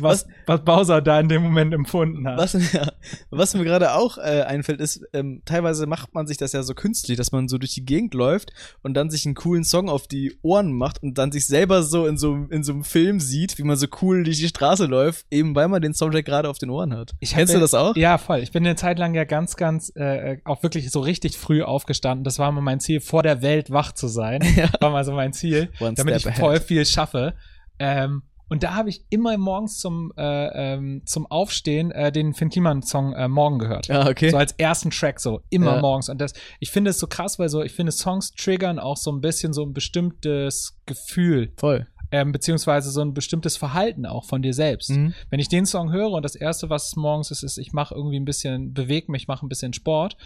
Was, 0.00 0.26
was 0.46 0.64
Bowser 0.64 1.00
da 1.00 1.18
in 1.20 1.28
dem 1.28 1.42
Moment 1.42 1.74
empfunden 1.74 2.26
hat. 2.26 2.38
Was, 2.38 2.52
ja, 2.72 2.92
was 3.30 3.54
mir 3.54 3.64
gerade 3.64 3.94
auch 3.94 4.18
äh, 4.18 4.42
einfällt, 4.42 4.80
ist, 4.80 5.02
ähm, 5.12 5.42
teilweise 5.44 5.86
macht 5.86 6.14
man 6.14 6.26
sich 6.26 6.36
das 6.36 6.52
ja 6.52 6.62
so 6.62 6.74
künstlich, 6.74 7.16
dass 7.16 7.32
man 7.32 7.48
so 7.48 7.58
durch 7.58 7.74
die 7.74 7.84
Gegend 7.84 8.14
läuft 8.14 8.52
und 8.82 8.94
dann 8.94 9.10
sich 9.10 9.26
einen 9.26 9.34
coolen 9.34 9.64
Song 9.64 9.88
auf 9.88 10.06
die 10.06 10.38
Ohren 10.42 10.72
macht 10.72 11.02
und 11.02 11.18
dann 11.18 11.32
sich 11.32 11.46
selber 11.46 11.82
so 11.82 12.06
in 12.06 12.16
so, 12.16 12.46
in 12.50 12.62
so 12.62 12.72
einem 12.72 12.84
Film 12.84 13.20
sieht, 13.20 13.58
wie 13.58 13.62
man 13.62 13.76
so 13.76 13.86
cool 14.02 14.24
durch 14.24 14.38
die 14.38 14.48
Straße 14.48 14.86
läuft, 14.86 15.26
eben 15.30 15.54
weil 15.54 15.68
man 15.68 15.82
den 15.82 15.94
Soundtrack 15.94 16.24
gerade 16.24 16.48
auf 16.48 16.58
den 16.58 16.70
Ohren 16.70 16.94
hat. 16.94 17.12
Ich 17.20 17.34
Kennst 17.34 17.54
du 17.54 17.60
das 17.60 17.74
auch? 17.74 17.96
Ja, 17.96 18.18
voll. 18.18 18.40
Ich 18.40 18.52
bin 18.52 18.66
eine 18.66 18.76
Zeit 18.76 18.98
lang 18.98 19.14
ja 19.14 19.24
ganz, 19.24 19.56
ganz, 19.56 19.92
äh, 19.94 20.38
auch 20.44 20.62
wirklich 20.62 20.90
so 20.90 21.00
richtig 21.00 21.38
früh 21.38 21.62
aufgestanden. 21.62 22.24
Das 22.24 22.38
war 22.38 22.52
mal 22.52 22.60
mein 22.60 22.80
Ziel, 22.80 23.00
vor 23.00 23.22
der 23.22 23.42
Welt 23.42 23.70
wach 23.70 23.92
zu 23.92 24.08
sein. 24.08 24.40
Ja. 24.60 24.68
War 24.80 24.90
mal 24.90 25.04
so 25.04 25.12
mein 25.12 25.32
Ziel, 25.32 25.70
One 25.80 25.94
damit 25.94 26.16
ich 26.16 26.26
ahead. 26.26 26.38
voll 26.38 26.60
viel 26.60 26.84
schaffe. 26.84 27.34
Ähm, 27.78 28.22
und 28.50 28.62
da 28.62 28.74
habe 28.74 28.90
ich 28.90 29.04
immer 29.08 29.38
morgens 29.38 29.78
zum, 29.78 30.12
äh, 30.18 30.74
ähm, 30.74 31.02
zum 31.06 31.26
Aufstehen 31.26 31.90
äh, 31.92 32.12
den 32.12 32.34
Finn 32.34 32.50
Kliman-Song 32.50 33.14
äh, 33.14 33.28
Morgen 33.28 33.58
gehört. 33.58 33.86
Ja, 33.86 34.06
okay. 34.06 34.28
So 34.30 34.36
als 34.36 34.52
ersten 34.58 34.90
Track, 34.90 35.20
so 35.20 35.40
immer 35.48 35.76
Ja. 35.76 35.80
morgens. 35.80 36.10
Und 36.10 36.20
das, 36.20 36.34
ich 36.58 36.70
finde 36.70 36.90
es 36.90 36.98
so 36.98 37.06
krass, 37.06 37.38
weil 37.38 37.48
so, 37.48 37.62
ich 37.62 37.72
finde, 37.72 37.92
Songs 37.92 38.32
triggern 38.32 38.78
auch 38.78 38.98
so 38.98 39.10
ein 39.10 39.22
bisschen 39.22 39.54
so 39.54 39.62
ein 39.64 39.72
bestimmtes 39.72 40.76
Gefühl, 40.86 41.52
Voll. 41.56 41.86
ähm, 42.10 42.32
beziehungsweise 42.32 42.90
so 42.90 43.00
ein 43.02 43.14
bestimmtes 43.14 43.56
Verhalten 43.56 44.04
auch 44.04 44.24
von 44.24 44.42
dir 44.42 44.52
selbst 44.52 44.90
Mhm. 44.90 45.14
wenn 45.30 45.38
ich 45.40 45.48
den 45.48 45.64
Song 45.64 45.92
höre 45.92 46.10
und 46.10 46.24
das 46.24 46.34
erste, 46.34 46.68
was 46.68 46.96
morgens 46.96 47.30
ist, 47.30 47.42
ist, 47.44 47.56
ich 47.58 47.72
mache 47.72 47.94
irgendwie 47.94 48.18
ein 48.18 48.24
bisschen, 48.24 48.74
bewege 48.74 49.10
mich, 49.12 49.28
mache 49.28 49.46
ein 49.46 49.48
bisschen 49.48 49.72
Sport, 49.72 50.16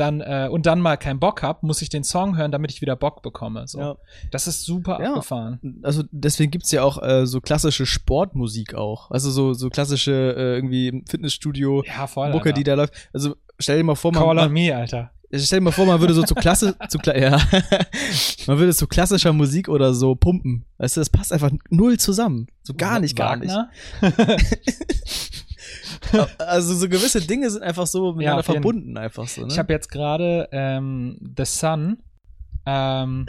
dann 0.00 0.20
äh, 0.20 0.48
und 0.50 0.66
dann 0.66 0.80
mal 0.80 0.96
keinen 0.96 1.20
Bock 1.20 1.42
hab, 1.42 1.62
muss 1.62 1.82
ich 1.82 1.88
den 1.90 2.02
Song 2.04 2.36
hören, 2.36 2.50
damit 2.50 2.72
ich 2.72 2.80
wieder 2.80 2.96
Bock 2.96 3.22
bekomme. 3.22 3.66
So. 3.68 3.78
Ja. 3.78 3.96
Das 4.30 4.46
ist 4.46 4.64
super 4.64 4.98
Ja. 5.00 5.10
abgefahren. 5.10 5.60
Also 5.82 6.02
deswegen 6.10 6.50
gibt's 6.50 6.72
ja 6.72 6.82
auch 6.82 7.00
äh, 7.02 7.26
so 7.26 7.40
klassische 7.40 7.86
Sportmusik 7.86 8.74
auch. 8.74 9.10
Also 9.10 9.30
so, 9.30 9.52
so 9.52 9.68
klassische 9.68 10.34
äh, 10.36 10.54
irgendwie 10.56 10.88
im 10.88 11.06
Fitnessstudio 11.06 11.84
Ja, 11.86 12.06
voll. 12.06 12.30
Mucke, 12.32 12.52
die 12.52 12.64
da 12.64 12.74
läuft. 12.74 12.94
Also 13.12 13.36
stell 13.58 13.76
dir 13.78 13.84
mal 13.84 13.94
vor, 13.94 14.12
man, 14.12 14.22
Call 14.22 14.38
on 14.38 14.52
me, 14.52 14.74
Alter. 14.74 15.10
stell 15.34 15.58
dir 15.60 15.64
mal 15.64 15.70
vor, 15.72 15.86
man 15.86 16.00
würde 16.00 16.14
so 16.14 16.22
zu 16.22 16.34
Klasse, 16.34 16.74
zu 16.88 16.98
Kla 16.98 17.16
ja, 17.16 17.38
man 18.46 18.58
würde 18.58 18.74
zu 18.74 18.86
klassischer 18.86 19.32
Musik 19.32 19.68
oder 19.68 19.94
so 19.94 20.14
pumpen. 20.14 20.64
Weißt 20.78 20.96
du, 20.96 21.00
das 21.00 21.10
passt 21.10 21.32
einfach 21.32 21.50
null 21.68 21.98
zusammen. 21.98 22.46
So 22.62 22.74
gar 22.74 22.98
nicht, 23.00 23.16
gar 23.16 23.36
nicht. 23.36 23.54
Also 26.38 26.74
so 26.74 26.88
gewisse 26.88 27.20
Dinge 27.20 27.50
sind 27.50 27.62
einfach 27.62 27.86
so 27.86 28.12
miteinander 28.12 28.42
jeden- 28.42 28.52
verbunden, 28.62 28.96
einfach 28.96 29.26
so. 29.28 29.42
Ne? 29.42 29.48
Ich 29.50 29.58
habe 29.58 29.72
jetzt 29.72 29.90
gerade 29.90 30.48
ähm, 30.52 31.18
The 31.36 31.44
Sun, 31.44 31.98
ähm, 32.66 33.26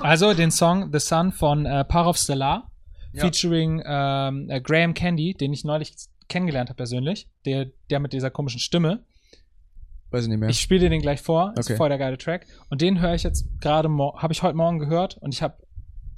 also 0.00 0.34
den 0.34 0.50
Song 0.50 0.90
The 0.92 0.98
Sun 1.00 1.32
von 1.32 1.66
äh, 1.66 1.84
Parov 1.84 2.16
Stellar, 2.16 2.70
Ja. 3.12 3.22
featuring 3.24 3.82
ähm, 3.84 4.48
äh, 4.50 4.60
Graham 4.60 4.94
Candy, 4.94 5.34
den 5.34 5.52
ich 5.52 5.64
neulich 5.64 5.94
kennengelernt 6.28 6.70
habe 6.70 6.76
persönlich, 6.76 7.28
der, 7.44 7.66
der 7.90 7.98
mit 8.00 8.12
dieser 8.12 8.30
komischen 8.30 8.60
Stimme. 8.60 9.04
Weiß 10.12 10.24
ich 10.24 10.28
nicht 10.28 10.38
mehr. 10.38 10.48
Ich 10.48 10.60
spiele 10.60 10.80
dir 10.80 10.90
den 10.90 11.00
gleich 11.02 11.20
vor. 11.22 11.54
Ist 11.56 11.68
Okay. 11.70 11.76
voll 11.76 11.88
der 11.88 11.98
geile 11.98 12.18
Track. 12.18 12.46
Und 12.68 12.80
den 12.82 13.00
höre 13.00 13.14
ich 13.14 13.22
jetzt 13.22 13.46
gerade, 13.60 13.88
habe 13.88 14.32
ich 14.32 14.42
heute 14.42 14.56
Morgen 14.56 14.78
gehört 14.78 15.16
und 15.18 15.32
ich 15.34 15.40
habe, 15.42 15.56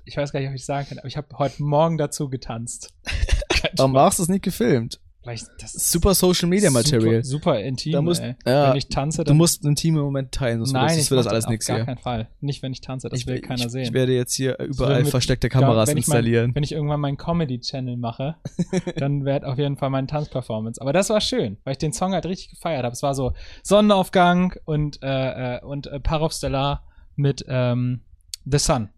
ich 0.04 0.16
weiß 0.16 0.32
gar 0.32 0.40
nicht, 0.40 0.48
ob 0.48 0.54
ich 0.54 0.64
sagen 0.64 0.86
kann, 0.88 0.98
aber 0.98 1.08
ich 1.08 1.16
habe 1.16 1.28
heute 1.38 1.62
Morgen 1.62 1.98
dazu 1.98 2.28
getanzt. 2.30 2.92
Warum 3.76 3.96
hast 3.98 4.18
du 4.18 4.22
es 4.24 4.28
nicht 4.28 4.42
gefilmt? 4.44 4.98
Vielleicht 5.22 5.46
das 5.60 5.74
ist 5.76 5.92
Super 5.92 6.14
Social 6.14 6.48
Media 6.48 6.70
Material. 6.70 7.22
Super, 7.22 7.54
super 7.54 7.60
intim, 7.60 7.92
Da 7.92 8.02
musst- 8.02 8.20
ey. 8.22 8.34
ja, 8.44 8.70
wenn 8.70 8.76
ich 8.76 8.88
tanze, 8.88 9.18
Du 9.18 9.28
dann 9.28 9.36
musst 9.36 9.64
intime 9.64 10.00
Moment 10.02 10.32
teilen, 10.32 10.58
sonst 10.58 10.72
Nein, 10.72 10.88
wird 10.90 10.98
das, 10.98 11.10
wird 11.10 11.18
das 11.20 11.26
alles 11.28 11.44
auf 11.44 11.50
nichts 11.50 11.66
gar 11.66 11.76
hier. 11.76 11.84
keinen 11.86 11.98
Fall. 11.98 12.28
Nicht, 12.40 12.62
wenn 12.62 12.72
ich 12.72 12.80
tanze, 12.80 13.08
das 13.08 13.20
Ich, 13.20 13.26
will 13.28 13.40
keiner 13.40 13.66
ich, 13.66 13.70
sehen. 13.70 13.82
ich 13.82 13.92
werde 13.92 14.12
jetzt 14.14 14.34
hier 14.34 14.58
überall 14.58 15.02
mit- 15.02 15.10
versteckte 15.10 15.48
Kameras 15.48 15.88
wenn 15.88 15.96
ich 15.96 16.08
mein- 16.08 16.16
installieren. 16.18 16.54
wenn 16.56 16.64
ich 16.64 16.72
irgendwann 16.72 16.98
meinen 17.00 17.16
Comedy-Channel 17.18 17.96
mache, 17.96 18.34
dann 18.96 19.24
wird 19.24 19.44
auf 19.44 19.58
jeden 19.58 19.76
Fall 19.76 19.90
meine 19.90 20.08
Tanzperformance. 20.08 20.80
Aber 20.80 20.92
das 20.92 21.08
war 21.10 21.20
schön, 21.20 21.56
weil 21.62 21.72
ich 21.72 21.78
den 21.78 21.92
Song 21.92 22.12
halt 22.14 22.26
richtig 22.26 22.50
gefeiert 22.50 22.82
habe. 22.84 22.92
Es 22.92 23.02
war 23.04 23.14
so 23.14 23.32
Sonnenaufgang 23.62 24.54
und, 24.64 25.02
äh, 25.02 25.56
äh, 25.56 25.64
und 25.64 25.86
äh, 25.86 26.00
Parov 26.00 26.32
Stellar 26.32 26.84
mit 27.16 27.44
ähm, 27.48 28.00
The 28.44 28.58
Sun. 28.58 28.88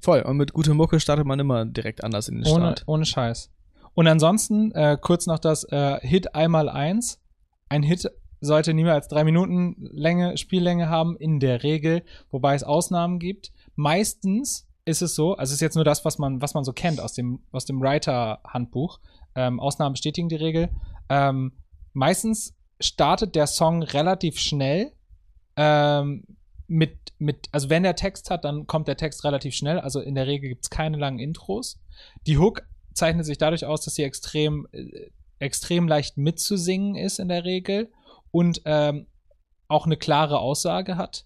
Voll. 0.00 0.22
Und 0.22 0.36
mit 0.38 0.52
guter 0.52 0.74
Mucke 0.74 0.98
startet 0.98 1.26
man 1.26 1.38
immer 1.38 1.64
direkt 1.64 2.02
anders 2.02 2.28
in 2.28 2.36
den 2.38 2.46
Ohne, 2.46 2.64
Start. 2.64 2.82
ohne 2.86 3.04
Scheiß. 3.04 3.51
Und 3.94 4.06
ansonsten 4.06 4.72
äh, 4.72 4.96
kurz 5.00 5.26
noch 5.26 5.38
das 5.38 5.64
äh, 5.64 5.98
Hit 6.00 6.34
einmal 6.34 6.68
eins. 6.68 7.20
Ein 7.68 7.82
Hit 7.82 8.10
sollte 8.40 8.74
nie 8.74 8.84
mehr 8.84 8.94
als 8.94 9.08
drei 9.08 9.24
Minuten 9.24 9.76
Länge, 9.78 10.36
Spiellänge 10.36 10.88
haben, 10.88 11.16
in 11.16 11.40
der 11.40 11.62
Regel, 11.62 12.02
wobei 12.30 12.54
es 12.54 12.64
Ausnahmen 12.64 13.18
gibt. 13.18 13.52
Meistens 13.76 14.66
ist 14.84 15.00
es 15.00 15.14
so, 15.14 15.36
also 15.36 15.54
ist 15.54 15.60
jetzt 15.60 15.76
nur 15.76 15.84
das, 15.84 16.04
was 16.04 16.18
man, 16.18 16.42
was 16.42 16.54
man 16.54 16.64
so 16.64 16.72
kennt 16.72 17.00
aus 17.00 17.12
dem, 17.12 17.40
aus 17.52 17.64
dem 17.64 17.80
Writer-Handbuch. 17.80 18.98
Ähm, 19.34 19.60
Ausnahmen 19.60 19.92
bestätigen 19.92 20.28
die 20.28 20.36
Regel. 20.36 20.70
Ähm, 21.08 21.52
meistens 21.92 22.56
startet 22.80 23.36
der 23.36 23.46
Song 23.46 23.82
relativ 23.82 24.38
schnell. 24.38 24.92
Ähm, 25.56 26.24
mit, 26.66 27.12
mit, 27.18 27.48
also 27.52 27.70
wenn 27.70 27.82
der 27.84 27.94
Text 27.94 28.30
hat, 28.30 28.44
dann 28.44 28.66
kommt 28.66 28.88
der 28.88 28.96
Text 28.96 29.24
relativ 29.24 29.54
schnell. 29.54 29.78
Also 29.78 30.00
in 30.00 30.14
der 30.14 30.26
Regel 30.26 30.48
gibt 30.48 30.64
es 30.64 30.70
keine 30.70 30.96
langen 30.96 31.18
Intros. 31.18 31.78
Die 32.26 32.38
Hook 32.38 32.62
zeichnet 32.94 33.26
sich 33.26 33.38
dadurch 33.38 33.64
aus, 33.64 33.82
dass 33.82 33.94
sie 33.94 34.04
extrem, 34.04 34.66
äh, 34.72 35.10
extrem 35.38 35.88
leicht 35.88 36.16
mitzusingen 36.16 36.94
ist 36.94 37.18
in 37.18 37.28
der 37.28 37.44
Regel 37.44 37.90
und 38.30 38.62
ähm, 38.64 39.06
auch 39.68 39.86
eine 39.86 39.96
klare 39.96 40.38
Aussage 40.38 40.96
hat. 40.96 41.24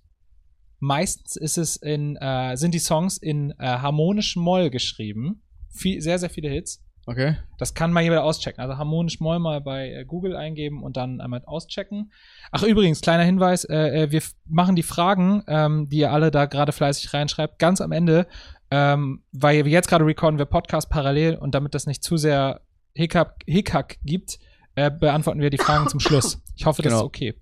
Meistens 0.78 1.36
ist 1.36 1.58
es 1.58 1.76
in, 1.76 2.16
äh, 2.16 2.56
sind 2.56 2.74
die 2.74 2.78
Songs 2.78 3.16
in 3.16 3.52
äh, 3.58 3.66
harmonischem 3.66 4.42
Moll 4.42 4.70
geschrieben. 4.70 5.42
Viel, 5.70 6.00
sehr, 6.00 6.18
sehr 6.18 6.30
viele 6.30 6.48
Hits. 6.48 6.82
Okay. 7.06 7.36
Das 7.58 7.74
kann 7.74 7.92
mal 7.92 8.02
jeder 8.02 8.24
auschecken. 8.24 8.60
Also 8.60 8.76
harmonisch 8.76 9.20
Moll 9.20 9.38
mal 9.38 9.60
bei 9.60 9.92
äh, 9.92 10.04
Google 10.04 10.36
eingeben 10.36 10.82
und 10.82 10.96
dann 10.96 11.20
einmal 11.20 11.42
auschecken. 11.44 12.12
Ach, 12.50 12.64
übrigens, 12.64 13.00
kleiner 13.00 13.22
Hinweis, 13.22 13.64
äh, 13.64 14.02
äh, 14.02 14.10
wir 14.10 14.22
machen 14.44 14.74
die 14.74 14.82
Fragen, 14.82 15.42
ähm, 15.46 15.88
die 15.88 15.98
ihr 15.98 16.12
alle 16.12 16.32
da 16.32 16.46
gerade 16.46 16.72
fleißig 16.72 17.14
reinschreibt, 17.14 17.60
ganz 17.60 17.80
am 17.80 17.92
Ende, 17.92 18.26
ähm, 18.70 19.22
weil 19.32 19.64
wir 19.64 19.72
jetzt 19.72 19.88
gerade 19.88 20.04
recorden 20.04 20.38
wir 20.38 20.46
Podcast 20.46 20.88
parallel 20.90 21.36
und 21.36 21.54
damit 21.54 21.74
das 21.74 21.86
nicht 21.86 22.02
zu 22.02 22.16
sehr 22.16 22.60
Hickhack, 22.94 23.42
Hickhack 23.46 23.98
gibt, 24.04 24.38
äh, 24.74 24.90
beantworten 24.90 25.40
wir 25.40 25.50
die 25.50 25.58
Fragen 25.58 25.88
zum 25.88 26.00
Schluss. 26.00 26.42
Ich 26.56 26.66
hoffe, 26.66 26.82
das 26.82 26.90
Genau. 26.90 27.02
ist 27.02 27.06
okay. 27.06 27.34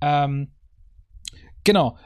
Ähm, 0.00 0.52
genau. 1.64 1.96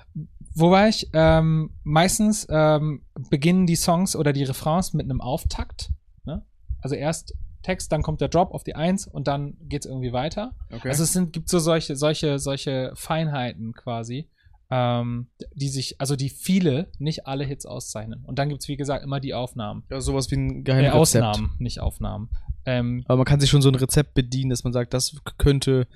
Wo 0.54 0.70
war 0.70 0.88
ich? 0.88 1.08
Ähm, 1.12 1.70
meistens 1.82 2.46
ähm, 2.50 3.04
beginnen 3.30 3.66
die 3.66 3.76
Songs 3.76 4.16
oder 4.16 4.32
die 4.32 4.44
Refrains 4.44 4.94
mit 4.94 5.04
einem 5.04 5.20
Auftakt. 5.20 5.90
Ne? 6.24 6.44
Also 6.80 6.94
erst 6.96 7.34
Text, 7.62 7.92
dann 7.92 8.02
kommt 8.02 8.20
der 8.20 8.28
Drop 8.28 8.52
auf 8.52 8.64
die 8.64 8.74
Eins 8.74 9.06
und 9.06 9.26
dann 9.28 9.56
geht's 9.62 9.86
irgendwie 9.86 10.12
weiter. 10.12 10.54
Okay. 10.72 10.88
Also 10.88 11.02
es 11.02 11.12
sind, 11.12 11.32
gibt 11.32 11.48
so 11.50 11.58
solche, 11.58 11.96
solche, 11.96 12.38
solche 12.38 12.92
Feinheiten 12.94 13.74
quasi, 13.74 14.30
ähm, 14.70 15.28
die 15.54 15.68
sich, 15.68 16.00
also 16.00 16.16
die 16.16 16.28
viele, 16.28 16.88
nicht 16.98 17.26
alle 17.26 17.44
Hits 17.44 17.66
auszeichnen. 17.66 18.24
Und 18.24 18.38
dann 18.38 18.48
gibt's 18.48 18.66
wie 18.68 18.76
gesagt, 18.76 19.04
immer 19.04 19.20
die 19.20 19.34
Aufnahmen. 19.34 19.84
ja, 19.90 20.00
sowas 20.00 20.30
wie 20.30 20.36
ein 20.36 20.60
Äh, 20.60 20.62
Geheimrezept. 20.62 20.94
Ausnahmen, 21.24 21.52
nicht 21.58 21.80
Aufnahmen. 21.80 22.30
Ähm, 22.64 23.04
Aber 23.06 23.18
man 23.18 23.26
kann 23.26 23.38
sich 23.40 23.48
schon 23.50 23.62
so 23.62 23.68
ein 23.68 23.76
Rezept 23.76 24.14
bedienen, 24.14 24.50
dass 24.50 24.64
man 24.64 24.72
sagt, 24.72 24.92
das 24.92 25.16
könnte, 25.38 25.86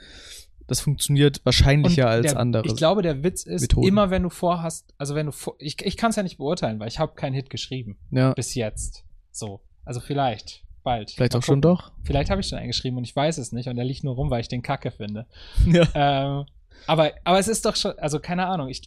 das 0.69 0.81
funktioniert 0.81 1.41
wahrscheinlicher 1.45 2.09
als 2.09 2.29
der, 2.29 2.39
andere. 2.39 2.65
Ich 2.67 2.77
glaube, 2.77 3.03
der 3.03 3.25
Witz 3.25 3.43
ist, 3.43 3.63
Methoden. 3.63 3.89
immer 3.89 4.11
wenn 4.11 4.23
du 4.23 4.31
vorhast, 4.31 4.95
also 4.99 5.17
wenn 5.17 5.27
du 5.27 5.33
vor, 5.33 5.57
ich, 5.59 5.85
ich 5.85 5.97
kann 5.97 6.11
es 6.11 6.17
ja 6.17 6.23
nicht 6.23 6.39
beurteilen, 6.39 6.79
weil 6.79 6.87
ich 6.87 7.01
habe 7.01 7.15
keinen 7.17 7.35
Hit 7.35 7.51
geschrieben 7.51 7.97
ja, 8.13 8.33
bis 8.35 8.55
jetzt. 8.55 9.05
So, 9.33 9.61
also 9.85 9.99
vielleicht 9.99 10.63
bald. 10.85 11.11
vielleicht 11.11 11.33
Mal 11.33 11.39
auch 11.41 11.43
schon 11.43 11.61
doch. 11.61 11.91
Vielleicht 12.05 12.31
habe 12.31 12.41
ich 12.41 12.47
schon 12.47 12.59
einen 12.59 12.69
geschrieben 12.69 12.97
und 12.99 13.05
ich 13.05 13.17
weiß 13.17 13.39
es 13.39 13.51
nicht 13.51 13.69
und 13.69 13.75
der 13.75 13.85
liegt 13.85 14.05
nur 14.05 14.15
rum, 14.15 14.31
weil 14.31 14.41
ich 14.43 14.49
den 14.49 14.63
Kacke 14.63 14.93
finde. 14.93 15.27
Ja. 15.67 15.89
ähm, 16.41 16.47
aber, 16.87 17.13
aber 17.25 17.39
es 17.39 17.49
ist 17.49 17.65
doch 17.65 17.77
schon, 17.77 17.99
also 17.99 18.21
keine 18.21 18.47
Ahnung, 18.47 18.69
ich, 18.69 18.83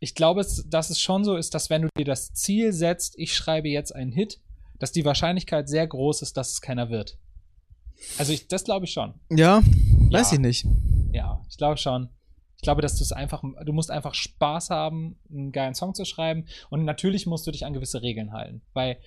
ich 0.00 0.14
glaube, 0.14 0.40
es, 0.40 0.68
dass 0.68 0.90
es 0.90 1.00
schon 1.00 1.24
so 1.24 1.36
ist, 1.36 1.54
dass 1.54 1.70
wenn 1.70 1.82
du 1.82 1.88
dir 1.96 2.04
das 2.04 2.32
Ziel 2.34 2.72
setzt, 2.72 3.14
ich 3.18 3.34
schreibe 3.34 3.68
jetzt 3.68 3.94
einen 3.94 4.12
Hit, 4.12 4.40
dass 4.78 4.92
die 4.92 5.04
Wahrscheinlichkeit 5.04 5.68
sehr 5.68 5.86
groß 5.86 6.22
ist, 6.22 6.36
dass 6.36 6.52
es 6.52 6.60
keiner 6.60 6.90
wird. 6.90 7.18
Also 8.18 8.32
ich, 8.32 8.48
das 8.48 8.64
glaube 8.64 8.86
ich 8.86 8.92
schon. 8.92 9.14
Ja, 9.30 9.62
weiß 10.10 10.30
Ja. 10.30 10.34
ich 10.36 10.40
nicht. 10.40 10.66
Ja, 11.12 11.44
ich 11.48 11.56
glaube 11.56 11.76
schon. 11.76 12.08
Ich 12.56 12.62
glaube, 12.62 12.82
dass 12.82 12.96
du 12.96 13.02
es 13.02 13.12
einfach, 13.12 13.42
du 13.64 13.72
musst 13.72 13.90
einfach 13.90 14.14
Spaß 14.14 14.70
haben, 14.70 15.18
einen 15.30 15.50
geilen 15.52 15.74
Song 15.74 15.94
zu 15.94 16.04
schreiben. 16.04 16.46
Und 16.70 16.84
natürlich 16.84 17.26
musst 17.26 17.44
du 17.46 17.50
dich 17.50 17.64
an 17.66 17.72
gewisse 17.72 18.02
Regeln 18.02 18.32
halten. 18.32 18.62
Weil, 18.72 18.98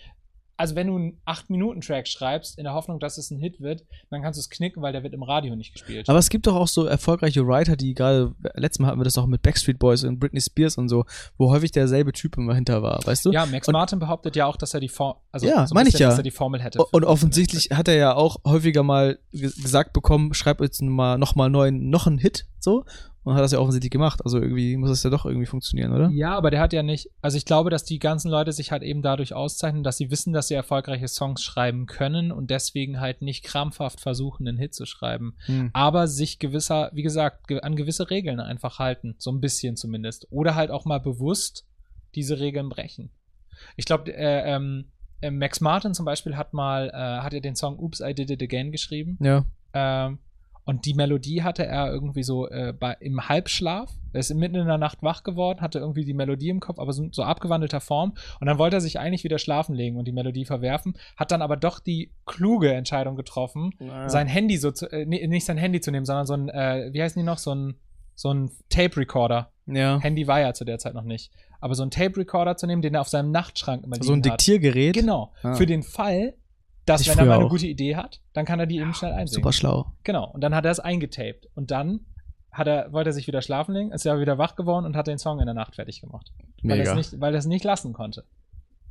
also 0.57 0.75
wenn 0.75 0.87
du 0.87 0.95
einen 0.95 1.17
8-Minuten-Track 1.25 2.07
schreibst, 2.07 2.57
in 2.57 2.63
der 2.63 2.73
Hoffnung, 2.73 2.99
dass 2.99 3.17
es 3.17 3.29
ein 3.31 3.37
Hit 3.39 3.59
wird, 3.59 3.83
dann 4.09 4.21
kannst 4.21 4.37
du 4.37 4.41
es 4.41 4.49
knicken, 4.49 4.81
weil 4.81 4.93
der 4.93 5.03
wird 5.03 5.13
im 5.13 5.23
Radio 5.23 5.55
nicht 5.55 5.73
gespielt. 5.73 6.07
Aber 6.09 6.17
es 6.19 6.29
gibt 6.29 6.47
doch 6.47 6.55
auch 6.55 6.67
so 6.67 6.85
erfolgreiche 6.85 7.45
Writer, 7.45 7.75
die 7.75 7.93
gerade, 7.93 8.33
letztes 8.55 8.79
Mal 8.79 8.87
hatten 8.87 8.99
wir 8.99 9.03
das 9.03 9.17
auch 9.17 9.25
mit 9.25 9.41
Backstreet 9.41 9.79
Boys 9.79 10.03
und 10.03 10.19
Britney 10.19 10.39
Spears 10.41 10.77
und 10.77 10.89
so, 10.89 11.05
wo 11.37 11.51
häufig 11.51 11.71
derselbe 11.71 12.11
Typ 12.13 12.37
immer 12.37 12.55
hinter 12.55 12.81
war, 12.81 12.99
weißt 13.05 13.25
du? 13.25 13.31
ja, 13.31 13.45
Max 13.45 13.67
und- 13.67 13.73
Martin 13.73 13.99
behauptet 13.99 14.35
ja 14.35 14.45
auch, 14.45 14.55
dass 14.57 14.73
er 14.73 14.79
die 14.79 14.89
Formel, 14.89 15.19
also 15.31 15.45
Ja, 15.47 15.67
so 15.67 15.73
ein 15.73 15.75
meine 15.75 15.89
ich 15.89 15.99
ja. 15.99 16.09
dass 16.09 16.17
er 16.19 16.23
die 16.23 16.31
Formel 16.31 16.61
hätte. 16.61 16.83
Und 16.83 17.03
offensichtlich 17.05 17.69
hat 17.71 17.87
er 17.87 17.95
ja 17.95 18.15
auch 18.15 18.37
häufiger 18.45 18.83
mal 18.83 19.19
ge- 19.31 19.51
gesagt 19.61 19.93
bekommen, 19.93 20.33
schreib 20.33 20.61
jetzt 20.61 20.81
mal 20.81 21.17
noch 21.17 21.35
mal 21.35 21.49
neuen, 21.49 21.89
noch 21.89 22.07
einen 22.07 22.17
Hit, 22.17 22.45
so. 22.59 22.85
Und 23.25 23.33
hat 23.33 23.41
das 23.41 23.51
ja 23.51 23.59
offensichtlich 23.59 23.89
gemacht. 23.89 24.23
Also 24.23 24.39
irgendwie 24.39 24.77
muss 24.77 24.91
das 24.91 25.01
ja 25.01 25.09
doch 25.09 25.25
irgendwie 25.25 25.47
funktionieren, 25.47 25.91
oder? 25.91 26.09
Ja, 26.11 26.37
aber 26.37 26.51
der 26.51 26.59
hat 26.59 26.73
ja 26.73 26.83
nicht, 26.83 27.09
also 27.21 27.37
ich 27.37 27.45
glaube, 27.45 27.71
dass 27.71 27.83
die 27.83 27.97
ganzen 27.97 28.29
Leute 28.29 28.51
sich 28.51 28.71
halt 28.71 28.83
eben 28.83 29.01
dadurch 29.01 29.33
auszeichnen, 29.33 29.83
dass 29.83 29.97
sie 29.97 30.11
wissen, 30.11 30.31
dass 30.31 30.47
sie 30.47 30.53
erfolgreiche 30.53 31.07
Songs 31.07 31.41
schreiben 31.41 31.87
können 31.87 32.31
und 32.31 32.51
deswegen 32.51 32.99
halt 32.99 33.23
nicht 33.23 33.43
krampfhaft 33.43 33.99
versuchen, 33.99 34.47
einen 34.47 34.59
Hit 34.59 34.75
zu 34.75 34.85
schreiben. 34.85 35.35
Hm. 35.47 35.71
aber 35.73 36.07
sich 36.07 36.37
gewisser, 36.37 36.91
wie 36.93 37.01
gesagt, 37.01 37.47
ge 37.47 37.61
an 37.61 37.75
gewisse 37.75 38.11
Regeln 38.11 38.39
einfach 38.39 38.77
halten, 38.77 39.15
so 39.17 39.31
ein 39.31 39.41
bisschen 39.41 39.75
zumindest. 39.75 40.27
Oder 40.29 40.53
halt 40.53 40.69
auch 40.69 40.85
mal 40.85 40.99
bewusst 40.99 41.65
diese 42.13 42.39
Regeln 42.39 42.69
brechen. 42.69 43.09
Ich 43.75 43.85
glaube, 43.85 44.13
äh, 44.13 44.53
ähm, 44.53 44.85
äh, 45.21 45.31
Max 45.31 45.61
Martin 45.61 45.95
zum 45.95 46.05
Beispiel 46.05 46.37
hat 46.37 46.53
mal, 46.53 46.89
äh, 46.89 47.23
hat 47.23 47.33
ja 47.33 47.39
den 47.39 47.55
Song 47.55 47.79
Oops, 47.79 48.01
I 48.01 48.13
Did 48.13 48.29
It 48.29 48.43
Again 48.43 48.71
geschrieben. 48.71 49.17
Ja. 49.19 49.45
Ähm, 49.73 50.19
und 50.65 50.85
die 50.85 50.95
Melodie 50.95 51.43
hatte 51.43 51.65
er 51.65 51.91
irgendwie 51.91 52.23
so 52.23 52.49
äh, 52.49 52.73
bei, 52.73 52.97
im 52.99 53.29
Halbschlaf. 53.29 53.91
Er 54.13 54.19
ist 54.19 54.33
mitten 54.33 54.55
in 54.55 54.65
der 54.65 54.77
Nacht 54.77 55.03
wach 55.03 55.23
geworden, 55.23 55.61
hatte 55.61 55.79
irgendwie 55.79 56.05
die 56.05 56.13
Melodie 56.13 56.49
im 56.49 56.59
Kopf, 56.59 56.79
aber 56.79 56.91
so, 56.91 57.07
so 57.11 57.23
abgewandelter 57.23 57.81
Form. 57.81 58.15
Und 58.39 58.47
dann 58.47 58.57
wollte 58.57 58.77
er 58.77 58.81
sich 58.81 58.97
eigentlich 58.99 59.23
wieder 59.23 59.37
schlafen 59.37 59.75
legen 59.75 59.97
und 59.97 60.05
die 60.05 60.11
Melodie 60.11 60.45
verwerfen, 60.45 60.97
hat 61.17 61.31
dann 61.31 61.41
aber 61.41 61.55
doch 61.55 61.79
die 61.79 62.11
kluge 62.25 62.73
Entscheidung 62.73 63.15
getroffen, 63.15 63.71
sein 64.07 64.27
Handy 64.27 64.57
so 64.57 64.71
zu, 64.71 64.91
äh, 64.91 65.05
nicht 65.05 65.45
sein 65.45 65.57
Handy 65.57 65.81
zu 65.81 65.91
nehmen, 65.91 66.05
sondern 66.05 66.25
so 66.25 66.33
ein, 66.33 66.49
äh, 66.49 66.89
wie 66.93 67.01
heißen 67.01 67.19
die 67.19 67.25
noch, 67.25 67.37
so 67.37 67.53
ein, 67.53 67.75
so 68.15 68.33
ein 68.33 68.49
Tape-Recorder. 68.69 69.51
Ja. 69.67 69.99
Handy 69.99 70.27
war 70.27 70.39
ja 70.39 70.53
zu 70.53 70.65
der 70.65 70.79
Zeit 70.79 70.93
noch 70.93 71.03
nicht. 71.03 71.31
Aber 71.59 71.75
so 71.75 71.83
ein 71.83 71.91
Tape-Recorder 71.91 72.55
zu 72.57 72.67
nehmen, 72.67 72.81
den 72.81 72.93
er 72.93 73.01
auf 73.01 73.09
seinem 73.09 73.31
Nachtschrank 73.31 73.83
immer 73.83 73.97
So 73.99 74.13
ein 74.13 74.19
hat. 74.19 74.25
Diktiergerät. 74.25 74.93
Genau. 74.93 75.33
Ah. 75.43 75.55
Für 75.55 75.65
den 75.65 75.83
Fall, 75.83 76.35
dass 76.85 77.01
Ich 77.01 77.09
wenn 77.09 77.17
er 77.19 77.25
mal 77.25 77.35
eine 77.35 77.45
auch. 77.45 77.49
gute 77.49 77.67
Idee 77.67 77.95
hat, 77.95 78.21
dann 78.33 78.45
kann 78.45 78.59
er 78.59 78.65
die 78.65 78.77
eben 78.77 78.93
schnell 78.93 79.11
einsingen. 79.11 79.43
Super 79.43 79.51
schlau. 79.51 79.91
Genau. 80.03 80.29
Und 80.31 80.41
dann 80.41 80.53
hat 80.55 80.65
er 80.65 80.71
es 80.71 80.79
eingetaped. 80.79 81.47
Und 81.55 81.71
dann 81.71 82.01
hat 82.51 82.67
er, 82.67 82.93
wollte 82.93 83.09
er 83.09 83.13
sich 83.13 83.27
wieder 83.27 83.41
schlafen 83.41 83.73
legen, 83.73 83.91
ist 83.91 84.05
ja 84.05 84.19
wieder 84.19 84.37
wach 84.37 84.55
geworden 84.55 84.85
und 84.85 84.95
hat 84.95 85.07
den 85.07 85.17
Song 85.17 85.39
in 85.39 85.45
der 85.45 85.55
Nacht 85.55 85.75
fertig 85.75 86.01
gemacht. 86.01 86.31
Weil 86.63 86.79
er 86.79 86.91
es 86.91 86.95
nicht, 86.95 87.21
weil 87.21 87.33
er 87.33 87.39
es 87.39 87.45
nicht 87.45 87.63
lassen 87.65 87.93
konnte. 87.93 88.23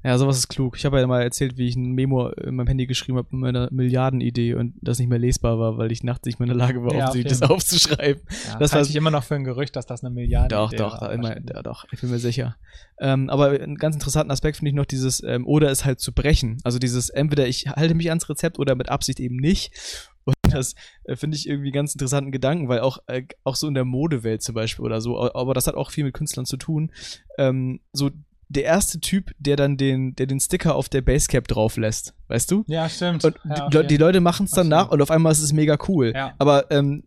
Ja, 0.05 0.19
sowas 0.19 0.37
ist 0.37 0.49
klug. 0.49 0.77
Ich 0.77 0.85
habe 0.85 1.01
ja 1.01 1.07
mal 1.07 1.23
erzählt, 1.23 1.57
wie 1.57 1.67
ich 1.67 1.77
ein 1.77 1.93
Memo 1.93 2.29
in 2.29 2.57
meinem 2.57 2.67
Handy 2.67 2.87
geschrieben 2.87 3.17
habe 3.17 3.29
mit 3.31 3.41
meiner 3.41 3.69
Milliardenidee 3.73 4.53
und 4.53 4.75
das 4.83 4.99
nicht 4.99 5.09
mehr 5.09 5.19
lesbar 5.19 5.59
war, 5.59 5.79
weil 5.79 5.91
ich 5.91 6.03
nachts 6.03 6.27
nicht 6.27 6.39
mehr 6.39 6.45
in 6.45 6.59
der 6.59 6.67
Lage 6.67 6.85
war, 6.85 6.95
Ja, 6.95 7.09
auf 7.09 7.17
das 7.19 7.41
aufzuschreiben. 7.41 8.23
Ja, 8.49 8.59
das 8.59 8.75
halte 8.75 8.91
ich 8.91 8.97
immer 8.97 9.11
noch 9.11 9.25
für 9.25 9.35
ein 9.35 9.45
Gerücht, 9.45 9.75
dass 9.77 9.87
das 9.87 10.05
eine 10.05 10.15
Milliarde 10.15 10.55
Doch, 10.55 10.71
doch, 10.75 11.01
war, 11.01 11.11
immer, 11.11 11.31
ja, 11.31 11.63
doch, 11.63 11.87
ich 11.91 12.03
bin 12.03 12.11
mir 12.11 12.19
sicher. 12.19 12.57
Ähm, 13.01 13.31
aber 13.31 13.49
einen 13.49 13.77
ganz 13.77 13.97
interessanten 13.97 14.31
Aspekt 14.31 14.59
finde 14.59 14.71
ich 14.71 14.77
noch 14.77 14.85
dieses, 14.85 15.23
ähm, 15.23 15.47
oder 15.47 15.71
es 15.71 15.87
halt 15.87 16.01
zu 16.01 16.13
brechen. 16.13 16.59
Also 16.65 16.79
dieses, 16.79 17.09
entweder 17.09 17.47
ich 17.47 17.69
halte 17.69 17.95
mich 17.95 18.11
ans 18.11 18.29
Rezept 18.29 18.59
oder 18.59 18.75
mit 18.75 18.91
Absicht 18.91 19.21
eben 19.21 19.37
nicht. 19.37 19.73
Und 20.25 20.35
das 20.51 20.75
äh, 21.05 21.17
finde 21.17 21.39
ich 21.39 21.49
irgendwie 21.49 21.71
ganz 21.71 21.95
interessanten 21.95 22.31
Gedanken, 22.31 22.69
weil 22.69 22.81
auch, 22.81 22.99
äh, 23.07 23.23
auch 23.43 23.57
so 23.57 23.69
in 23.69 23.75
der 23.75 23.87
Modewelt 23.87 24.43
zum 24.43 24.55
Beispiel 24.55 24.85
oder 24.85 25.01
so, 25.01 25.19
aber 25.35 25.55
das 25.55 25.67
hat 25.67 25.77
auch 25.77 25.91
viel 25.91 26.05
mit 26.05 26.13
Künstlern 26.13 26.45
zu 26.45 26.59
tun. 26.59 26.93
Ähm, 27.39 27.81
so 27.95 28.11
der 28.57 28.65
erste 28.65 29.01
Typ, 29.01 29.33
der 29.39 29.57
dann 29.57 29.77
den, 29.77 30.15
der 30.17 30.27
den 30.27 30.41
Sticker 30.41 30.75
auf 30.75 30.89
der 30.89 31.03
Basecap 31.03 31.47
drauf 31.49 31.77
lässt, 31.77 32.15
weißt 32.29 32.51
du? 32.51 32.65
Ja, 32.67 32.89
stimmt. 32.89 33.25
Und 33.25 33.37
ja, 33.45 33.69
die, 33.69 33.77
okay. 33.79 33.87
die 33.87 33.97
Leute 33.97 34.21
machen 34.21 34.47
es 34.47 34.53
dann 34.53 34.69
nach 34.69 34.91
und 34.91 35.03
auf 35.03 35.11
einmal 35.11 35.33
ist 35.33 35.41
es 35.41 35.53
mega 35.53 35.77
cool. 35.89 36.13
Ja. 36.15 36.35
Aber 36.39 36.71
ähm, 36.71 37.05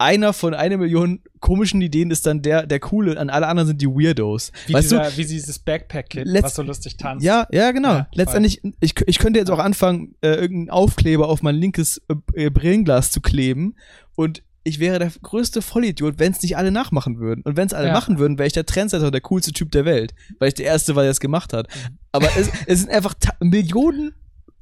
einer 0.00 0.32
von 0.32 0.54
einer 0.54 0.78
Million 0.78 1.20
komischen 1.40 1.82
Ideen 1.82 2.10
ist 2.10 2.26
dann 2.26 2.40
der, 2.40 2.66
der 2.66 2.80
coole, 2.80 3.18
an 3.20 3.28
alle 3.28 3.46
anderen 3.46 3.68
sind 3.68 3.82
die 3.82 3.86
Weirdos. 3.86 4.50
Wie, 4.66 4.72
weißt 4.72 4.92
dieser, 4.92 5.16
wie 5.16 5.26
dieses 5.26 5.58
Backpack-Kit, 5.58 6.26
was 6.42 6.54
so 6.54 6.62
lustig 6.62 6.96
du? 6.96 7.04
tanzt. 7.04 7.24
Ja, 7.24 7.46
ja, 7.52 7.70
genau. 7.70 7.92
Ja. 7.92 8.08
Letztendlich, 8.14 8.62
ich, 8.80 8.94
ich 9.06 9.18
könnte 9.18 9.38
jetzt 9.38 9.50
auch 9.50 9.58
anfangen, 9.58 10.14
äh, 10.22 10.28
irgendeinen 10.28 10.70
Aufkleber 10.70 11.28
auf 11.28 11.42
mein 11.42 11.54
linkes 11.54 12.00
äh, 12.34 12.48
Brillenglas 12.48 13.10
zu 13.10 13.20
kleben 13.20 13.76
und 14.16 14.42
ich 14.62 14.78
wäre 14.78 14.98
der 14.98 15.10
größte 15.22 15.62
Vollidiot, 15.62 16.18
wenn 16.18 16.32
es 16.32 16.42
nicht 16.42 16.56
alle 16.56 16.70
nachmachen 16.70 17.18
würden. 17.18 17.42
Und 17.42 17.56
wenn 17.56 17.66
es 17.66 17.72
alle 17.74 17.88
Ja. 17.88 17.92
machen 17.92 18.18
würden, 18.18 18.38
wäre 18.38 18.46
ich 18.46 18.52
der 18.52 18.66
Trendsetter 18.66 19.06
und 19.06 19.12
der 19.12 19.20
coolste 19.22 19.52
Typ 19.52 19.72
der 19.72 19.84
Welt. 19.84 20.14
Weil 20.38 20.48
ich 20.48 20.54
der 20.54 20.66
Erste 20.66 20.94
war, 20.96 21.02
der 21.02 21.12
es 21.12 21.20
gemacht 21.20 21.52
hat. 21.52 21.68
Mhm. 21.68 21.98
Aber 22.12 22.28
es, 22.36 22.50
es 22.66 22.80
sind 22.80 22.90
einfach 22.90 23.14
Millionen 23.40 24.14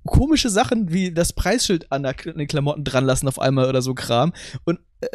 komische 0.05 0.49
Sachen, 0.51 0.93
wie 0.93 1.13
das 1.13 1.33
Preisschild 1.33 1.91
an, 1.93 2.03
der, 2.03 2.15
an 2.27 2.39
den 2.39 2.47
Klamotten 2.47 2.85
dran 2.85 3.05
lassen 3.05 3.29
auf 3.29 3.39
einmal 3.39 3.69
oder 3.69 3.83
so 3.83 3.95
Kram. 3.95 4.33
Und 4.65 4.79
äh, 5.01 5.07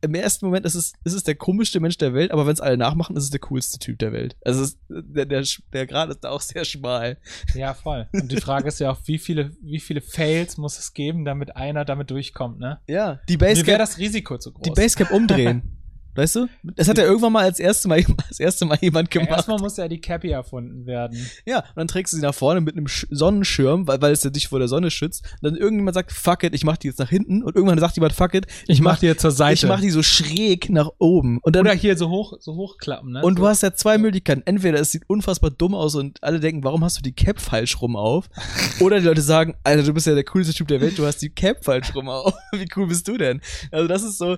im 0.00 0.14
ersten 0.14 0.46
Moment 0.46 0.64
ist 0.64 0.74
es, 0.74 0.92
ist 1.04 1.14
es 1.14 1.24
der 1.24 1.34
komischste 1.34 1.80
Mensch 1.80 1.98
der 1.98 2.14
Welt, 2.14 2.30
aber 2.30 2.46
wenn 2.46 2.52
es 2.52 2.60
alle 2.60 2.76
nachmachen, 2.76 3.16
ist 3.16 3.24
es 3.24 3.30
der 3.30 3.40
coolste 3.40 3.78
Typ 3.78 3.98
der 3.98 4.12
Welt. 4.12 4.36
Also 4.44 4.62
es, 4.62 4.78
der, 4.88 5.26
der, 5.26 5.44
der 5.72 5.86
Grad 5.86 6.10
ist 6.10 6.20
da 6.20 6.30
auch 6.30 6.40
sehr 6.40 6.64
schmal. 6.64 7.18
Ja, 7.54 7.74
voll. 7.74 8.08
Und 8.12 8.30
die 8.30 8.40
Frage 8.40 8.68
ist 8.68 8.78
ja 8.80 8.90
auch, 8.90 8.98
wie 9.04 9.18
viele, 9.18 9.52
wie 9.60 9.80
viele 9.80 10.00
Fails 10.00 10.56
muss 10.56 10.78
es 10.78 10.94
geben, 10.94 11.24
damit 11.24 11.56
einer 11.56 11.84
damit 11.84 12.10
durchkommt, 12.10 12.58
ne? 12.58 12.80
Ja, 12.86 13.20
die 13.28 13.36
Mir 13.36 13.40
wäre 13.40 13.54
Basecap, 13.54 13.78
das 13.78 13.98
Risiko 13.98 14.38
zu 14.38 14.52
groß. 14.52 14.62
die 14.62 14.70
Basecap 14.70 15.10
umdrehen. 15.10 15.74
weißt 16.14 16.36
du? 16.36 16.48
Das 16.62 16.88
hat 16.88 16.98
ja 16.98 17.04
irgendwann 17.04 17.32
mal 17.32 17.44
als 17.44 17.58
erste 17.58 17.88
Mal, 17.88 18.04
als 18.28 18.40
erste 18.40 18.64
Mal 18.64 18.78
jemand 18.80 19.12
ja, 19.14 19.20
gemacht. 19.20 19.36
erstmal 19.36 19.58
muss 19.58 19.76
ja 19.76 19.88
die 19.88 20.00
Cappy 20.00 20.30
erfunden 20.30 20.86
werden. 20.86 21.18
Ja, 21.46 21.58
und 21.58 21.76
dann 21.76 21.88
trägst 21.88 22.12
du 22.12 22.16
sie 22.16 22.22
nach 22.22 22.34
vorne 22.34 22.60
mit 22.60 22.76
einem 22.76 22.88
Sch 22.88 23.06
Sonnenschirm, 23.10 23.86
weil, 23.86 24.00
weil 24.00 24.12
es 24.12 24.24
ja 24.24 24.30
dich 24.30 24.48
vor 24.48 24.58
der 24.58 24.68
Sonne 24.68 24.90
schützt. 24.90 25.24
Und 25.40 25.50
dann 25.50 25.56
irgendjemand 25.56 25.94
sagt, 25.94 26.12
fuck 26.12 26.42
it, 26.42 26.54
ich 26.54 26.64
mach 26.64 26.76
die 26.76 26.88
jetzt 26.88 26.98
nach 26.98 27.08
hinten. 27.08 27.42
Und 27.42 27.54
irgendwann 27.54 27.78
sagt 27.78 27.96
jemand, 27.96 28.12
fuck 28.12 28.34
it, 28.34 28.46
Ich 28.66 28.80
mach 28.80 28.98
die 28.98 29.06
jetzt 29.06 29.22
zur 29.22 29.30
Seite. 29.30 29.54
ich 29.54 29.66
mach 29.66 29.80
die 29.80 29.90
so 29.90 30.02
schräg 30.02 30.70
nach 30.70 30.90
oben. 30.98 31.38
Und 31.42 31.56
dann, 31.56 31.66
Oder 31.66 31.74
hier 31.74 31.96
so 31.96 32.08
hoch, 32.08 32.34
so 32.40 32.54
hochklappen, 32.54 33.12
ne? 33.12 33.22
und 33.22 33.36
so. 33.36 33.42
du 33.42 33.48
hast 33.48 33.62
ja 33.62 33.72
zwei 33.74 33.98
Möglichkeiten. 33.98 34.42
Entweder 34.44 34.80
es 34.80 34.92
sieht 34.92 35.04
unfassbar 35.08 35.50
dumm 35.50 35.74
aus 35.74 35.94
und 35.94 36.22
alle 36.22 36.40
denken, 36.40 36.64
warum 36.64 36.84
hast 36.84 36.98
du 36.98 37.02
die 37.02 37.12
Cap 37.12 37.40
falsch 37.40 37.80
rum 37.80 37.96
auf? 37.96 38.28
Oder 38.80 39.00
die 39.00 39.06
Leute 39.06 39.22
sagen, 39.22 39.54
Alter, 39.64 39.82
du 39.82 39.94
bist 39.94 40.06
ja 40.06 40.14
der 40.14 40.24
coolste 40.24 40.52
Typ 40.52 40.68
der 40.68 40.80
Welt, 40.80 40.98
du 40.98 41.06
hast 41.06 41.18
die 41.22 41.30
Cap 41.30 41.64
falsch 41.64 41.94
rum 41.94 42.08
auf. 42.08 42.34
Wie 42.52 42.68
cool 42.76 42.86
bist 42.88 43.06
du 43.08 43.16
denn? 43.16 43.40
Also 43.70 43.88
das 43.88 44.02
ist 44.02 44.18
so, 44.18 44.36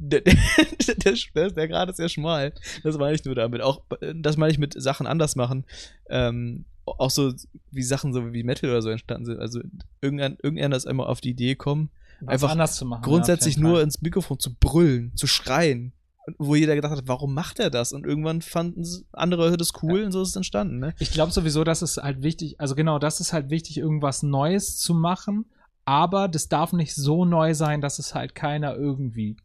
der, 0.00 0.20
der, 1.04 1.14
der, 1.34 1.50
der, 1.50 1.68
Grad 1.68 1.90
ist 1.90 1.98
sehr 1.98 2.08
schmal. 2.08 2.52
Das 2.82 2.96
meine 2.96 3.14
ich 3.14 3.24
nur 3.24 3.34
damit. 3.34 3.60
Auch, 3.60 3.82
das 4.14 4.36
meine 4.36 4.50
ich 4.50 4.58
mit 4.58 4.74
Sachen 4.80 5.06
anders 5.06 5.36
machen. 5.36 5.64
Ähm, 6.08 6.64
auch 6.86 7.10
so, 7.10 7.32
wie 7.70 7.82
Sachen 7.82 8.12
so 8.12 8.32
wie 8.32 8.42
Metal 8.42 8.70
oder 8.70 8.82
so 8.82 8.88
entstanden 8.88 9.26
sind. 9.26 9.38
Also 9.38 9.60
irgendein, 10.00 10.38
irgendeiner 10.42 10.76
ist 10.76 10.86
einmal 10.86 11.06
auf 11.06 11.20
die 11.20 11.30
Idee 11.30 11.50
gekommen, 11.50 11.90
Was 12.20 12.34
einfach 12.34 12.50
anders 12.50 12.76
zu 12.76 12.86
machen. 12.86 13.02
grundsätzlich 13.02 13.56
ja, 13.56 13.62
nur 13.62 13.82
ins 13.82 14.00
Mikrofon 14.00 14.38
zu 14.38 14.54
brüllen, 14.54 15.14
zu 15.14 15.26
schreien. 15.26 15.92
Wo 16.38 16.54
jeder 16.54 16.74
gedacht 16.74 16.92
hat, 16.92 17.08
warum 17.08 17.34
macht 17.34 17.58
er 17.58 17.70
das? 17.70 17.92
Und 17.92 18.06
irgendwann 18.06 18.40
fanden 18.40 18.84
andere 19.12 19.44
Leute 19.44 19.56
das 19.56 19.72
cool 19.82 20.04
und 20.04 20.12
so 20.12 20.22
ist 20.22 20.28
es 20.30 20.36
entstanden, 20.36 20.78
ne? 20.78 20.94
Ich 20.98 21.10
glaube 21.10 21.32
sowieso, 21.32 21.64
dass 21.64 21.82
es 21.82 21.96
halt 21.96 22.22
wichtig, 22.22 22.60
also 22.60 22.74
genau, 22.74 22.98
das 22.98 23.20
ist 23.20 23.32
halt 23.32 23.50
wichtig, 23.50 23.78
irgendwas 23.78 24.22
Neues 24.22 24.76
zu 24.76 24.94
machen, 24.94 25.46
aber 25.86 26.28
das 26.28 26.48
darf 26.48 26.72
nicht 26.72 26.94
so 26.94 27.24
neu 27.24 27.54
sein, 27.54 27.80
dass 27.80 27.98
es 27.98 28.14
halt 28.14 28.34
keiner 28.34 28.76
irgendwie. 28.76 29.36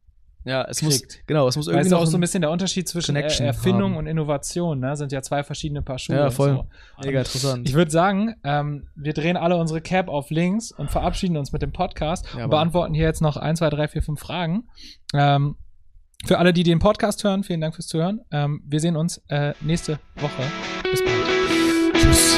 Ja, 0.46 0.64
es 0.70 0.78
Kriegt. 0.78 0.92
muss, 0.92 1.20
genau, 1.26 1.48
es 1.48 1.58
muss 1.58 1.68
irgendwie 1.68 1.90
noch 1.90 2.02
auch 2.02 2.06
so 2.06 2.18
ein 2.18 2.22
bisschen 2.22 2.42
der 2.42 2.52
Unterschied 2.52 2.88
zwischen 2.88 3.16
er 3.16 3.26
Erfindung 3.42 3.92
haben. 3.92 3.98
und 3.98 4.08
Innovation, 4.08 4.80
ne? 4.80 4.96
Sind 4.96 5.12
ja 5.12 5.24
zwei 5.24 5.44
verschiedene 5.44 5.82
Paar 5.82 5.98
Schuhe. 5.98 6.16
Ja, 6.16 6.30
voll. 6.30 6.56
So. 6.56 6.68
mega 7.04 7.20
interessant. 7.20 7.68
Ich 7.68 7.74
würde 7.74 7.90
sagen, 7.90 8.36
ähm, 8.44 8.88
wir 8.96 9.14
drehen 9.14 9.38
alle 9.38 9.58
unsere 9.58 9.82
Cap 9.82 10.08
auf 10.08 10.30
links 10.30 10.72
und 10.72 10.92
verabschieden 10.92 11.36
uns 11.36 11.52
mit 11.52 11.64
dem 11.64 11.72
Podcast 11.72 12.28
Ja, 12.38 12.44
und 12.44 12.52
beantworten 12.52 12.94
hier 12.94 13.06
jetzt 13.06 13.22
noch 13.22 13.38
ein, 13.38 13.56
zwei, 13.56 13.72
drei, 13.72 13.88
vier, 13.88 14.04
fünf 14.04 14.20
Fragen. 14.20 14.68
Ähm, 15.16 15.56
für 16.26 16.38
alle, 16.38 16.54
die 16.54 16.64
den 16.64 16.78
Podcast 16.80 17.24
hören, 17.24 17.44
vielen 17.44 17.62
Dank 17.62 17.74
fürs 17.74 17.88
Zuhören. 17.88 18.22
Ähm, 18.32 18.62
wir 18.66 18.80
sehen 18.80 18.96
uns 18.96 19.24
äh, 19.28 19.54
nächste 19.62 20.00
Woche. 20.16 20.44
Bis 20.92 21.04
bald. 21.04 21.26
Tschüss. 21.98 22.38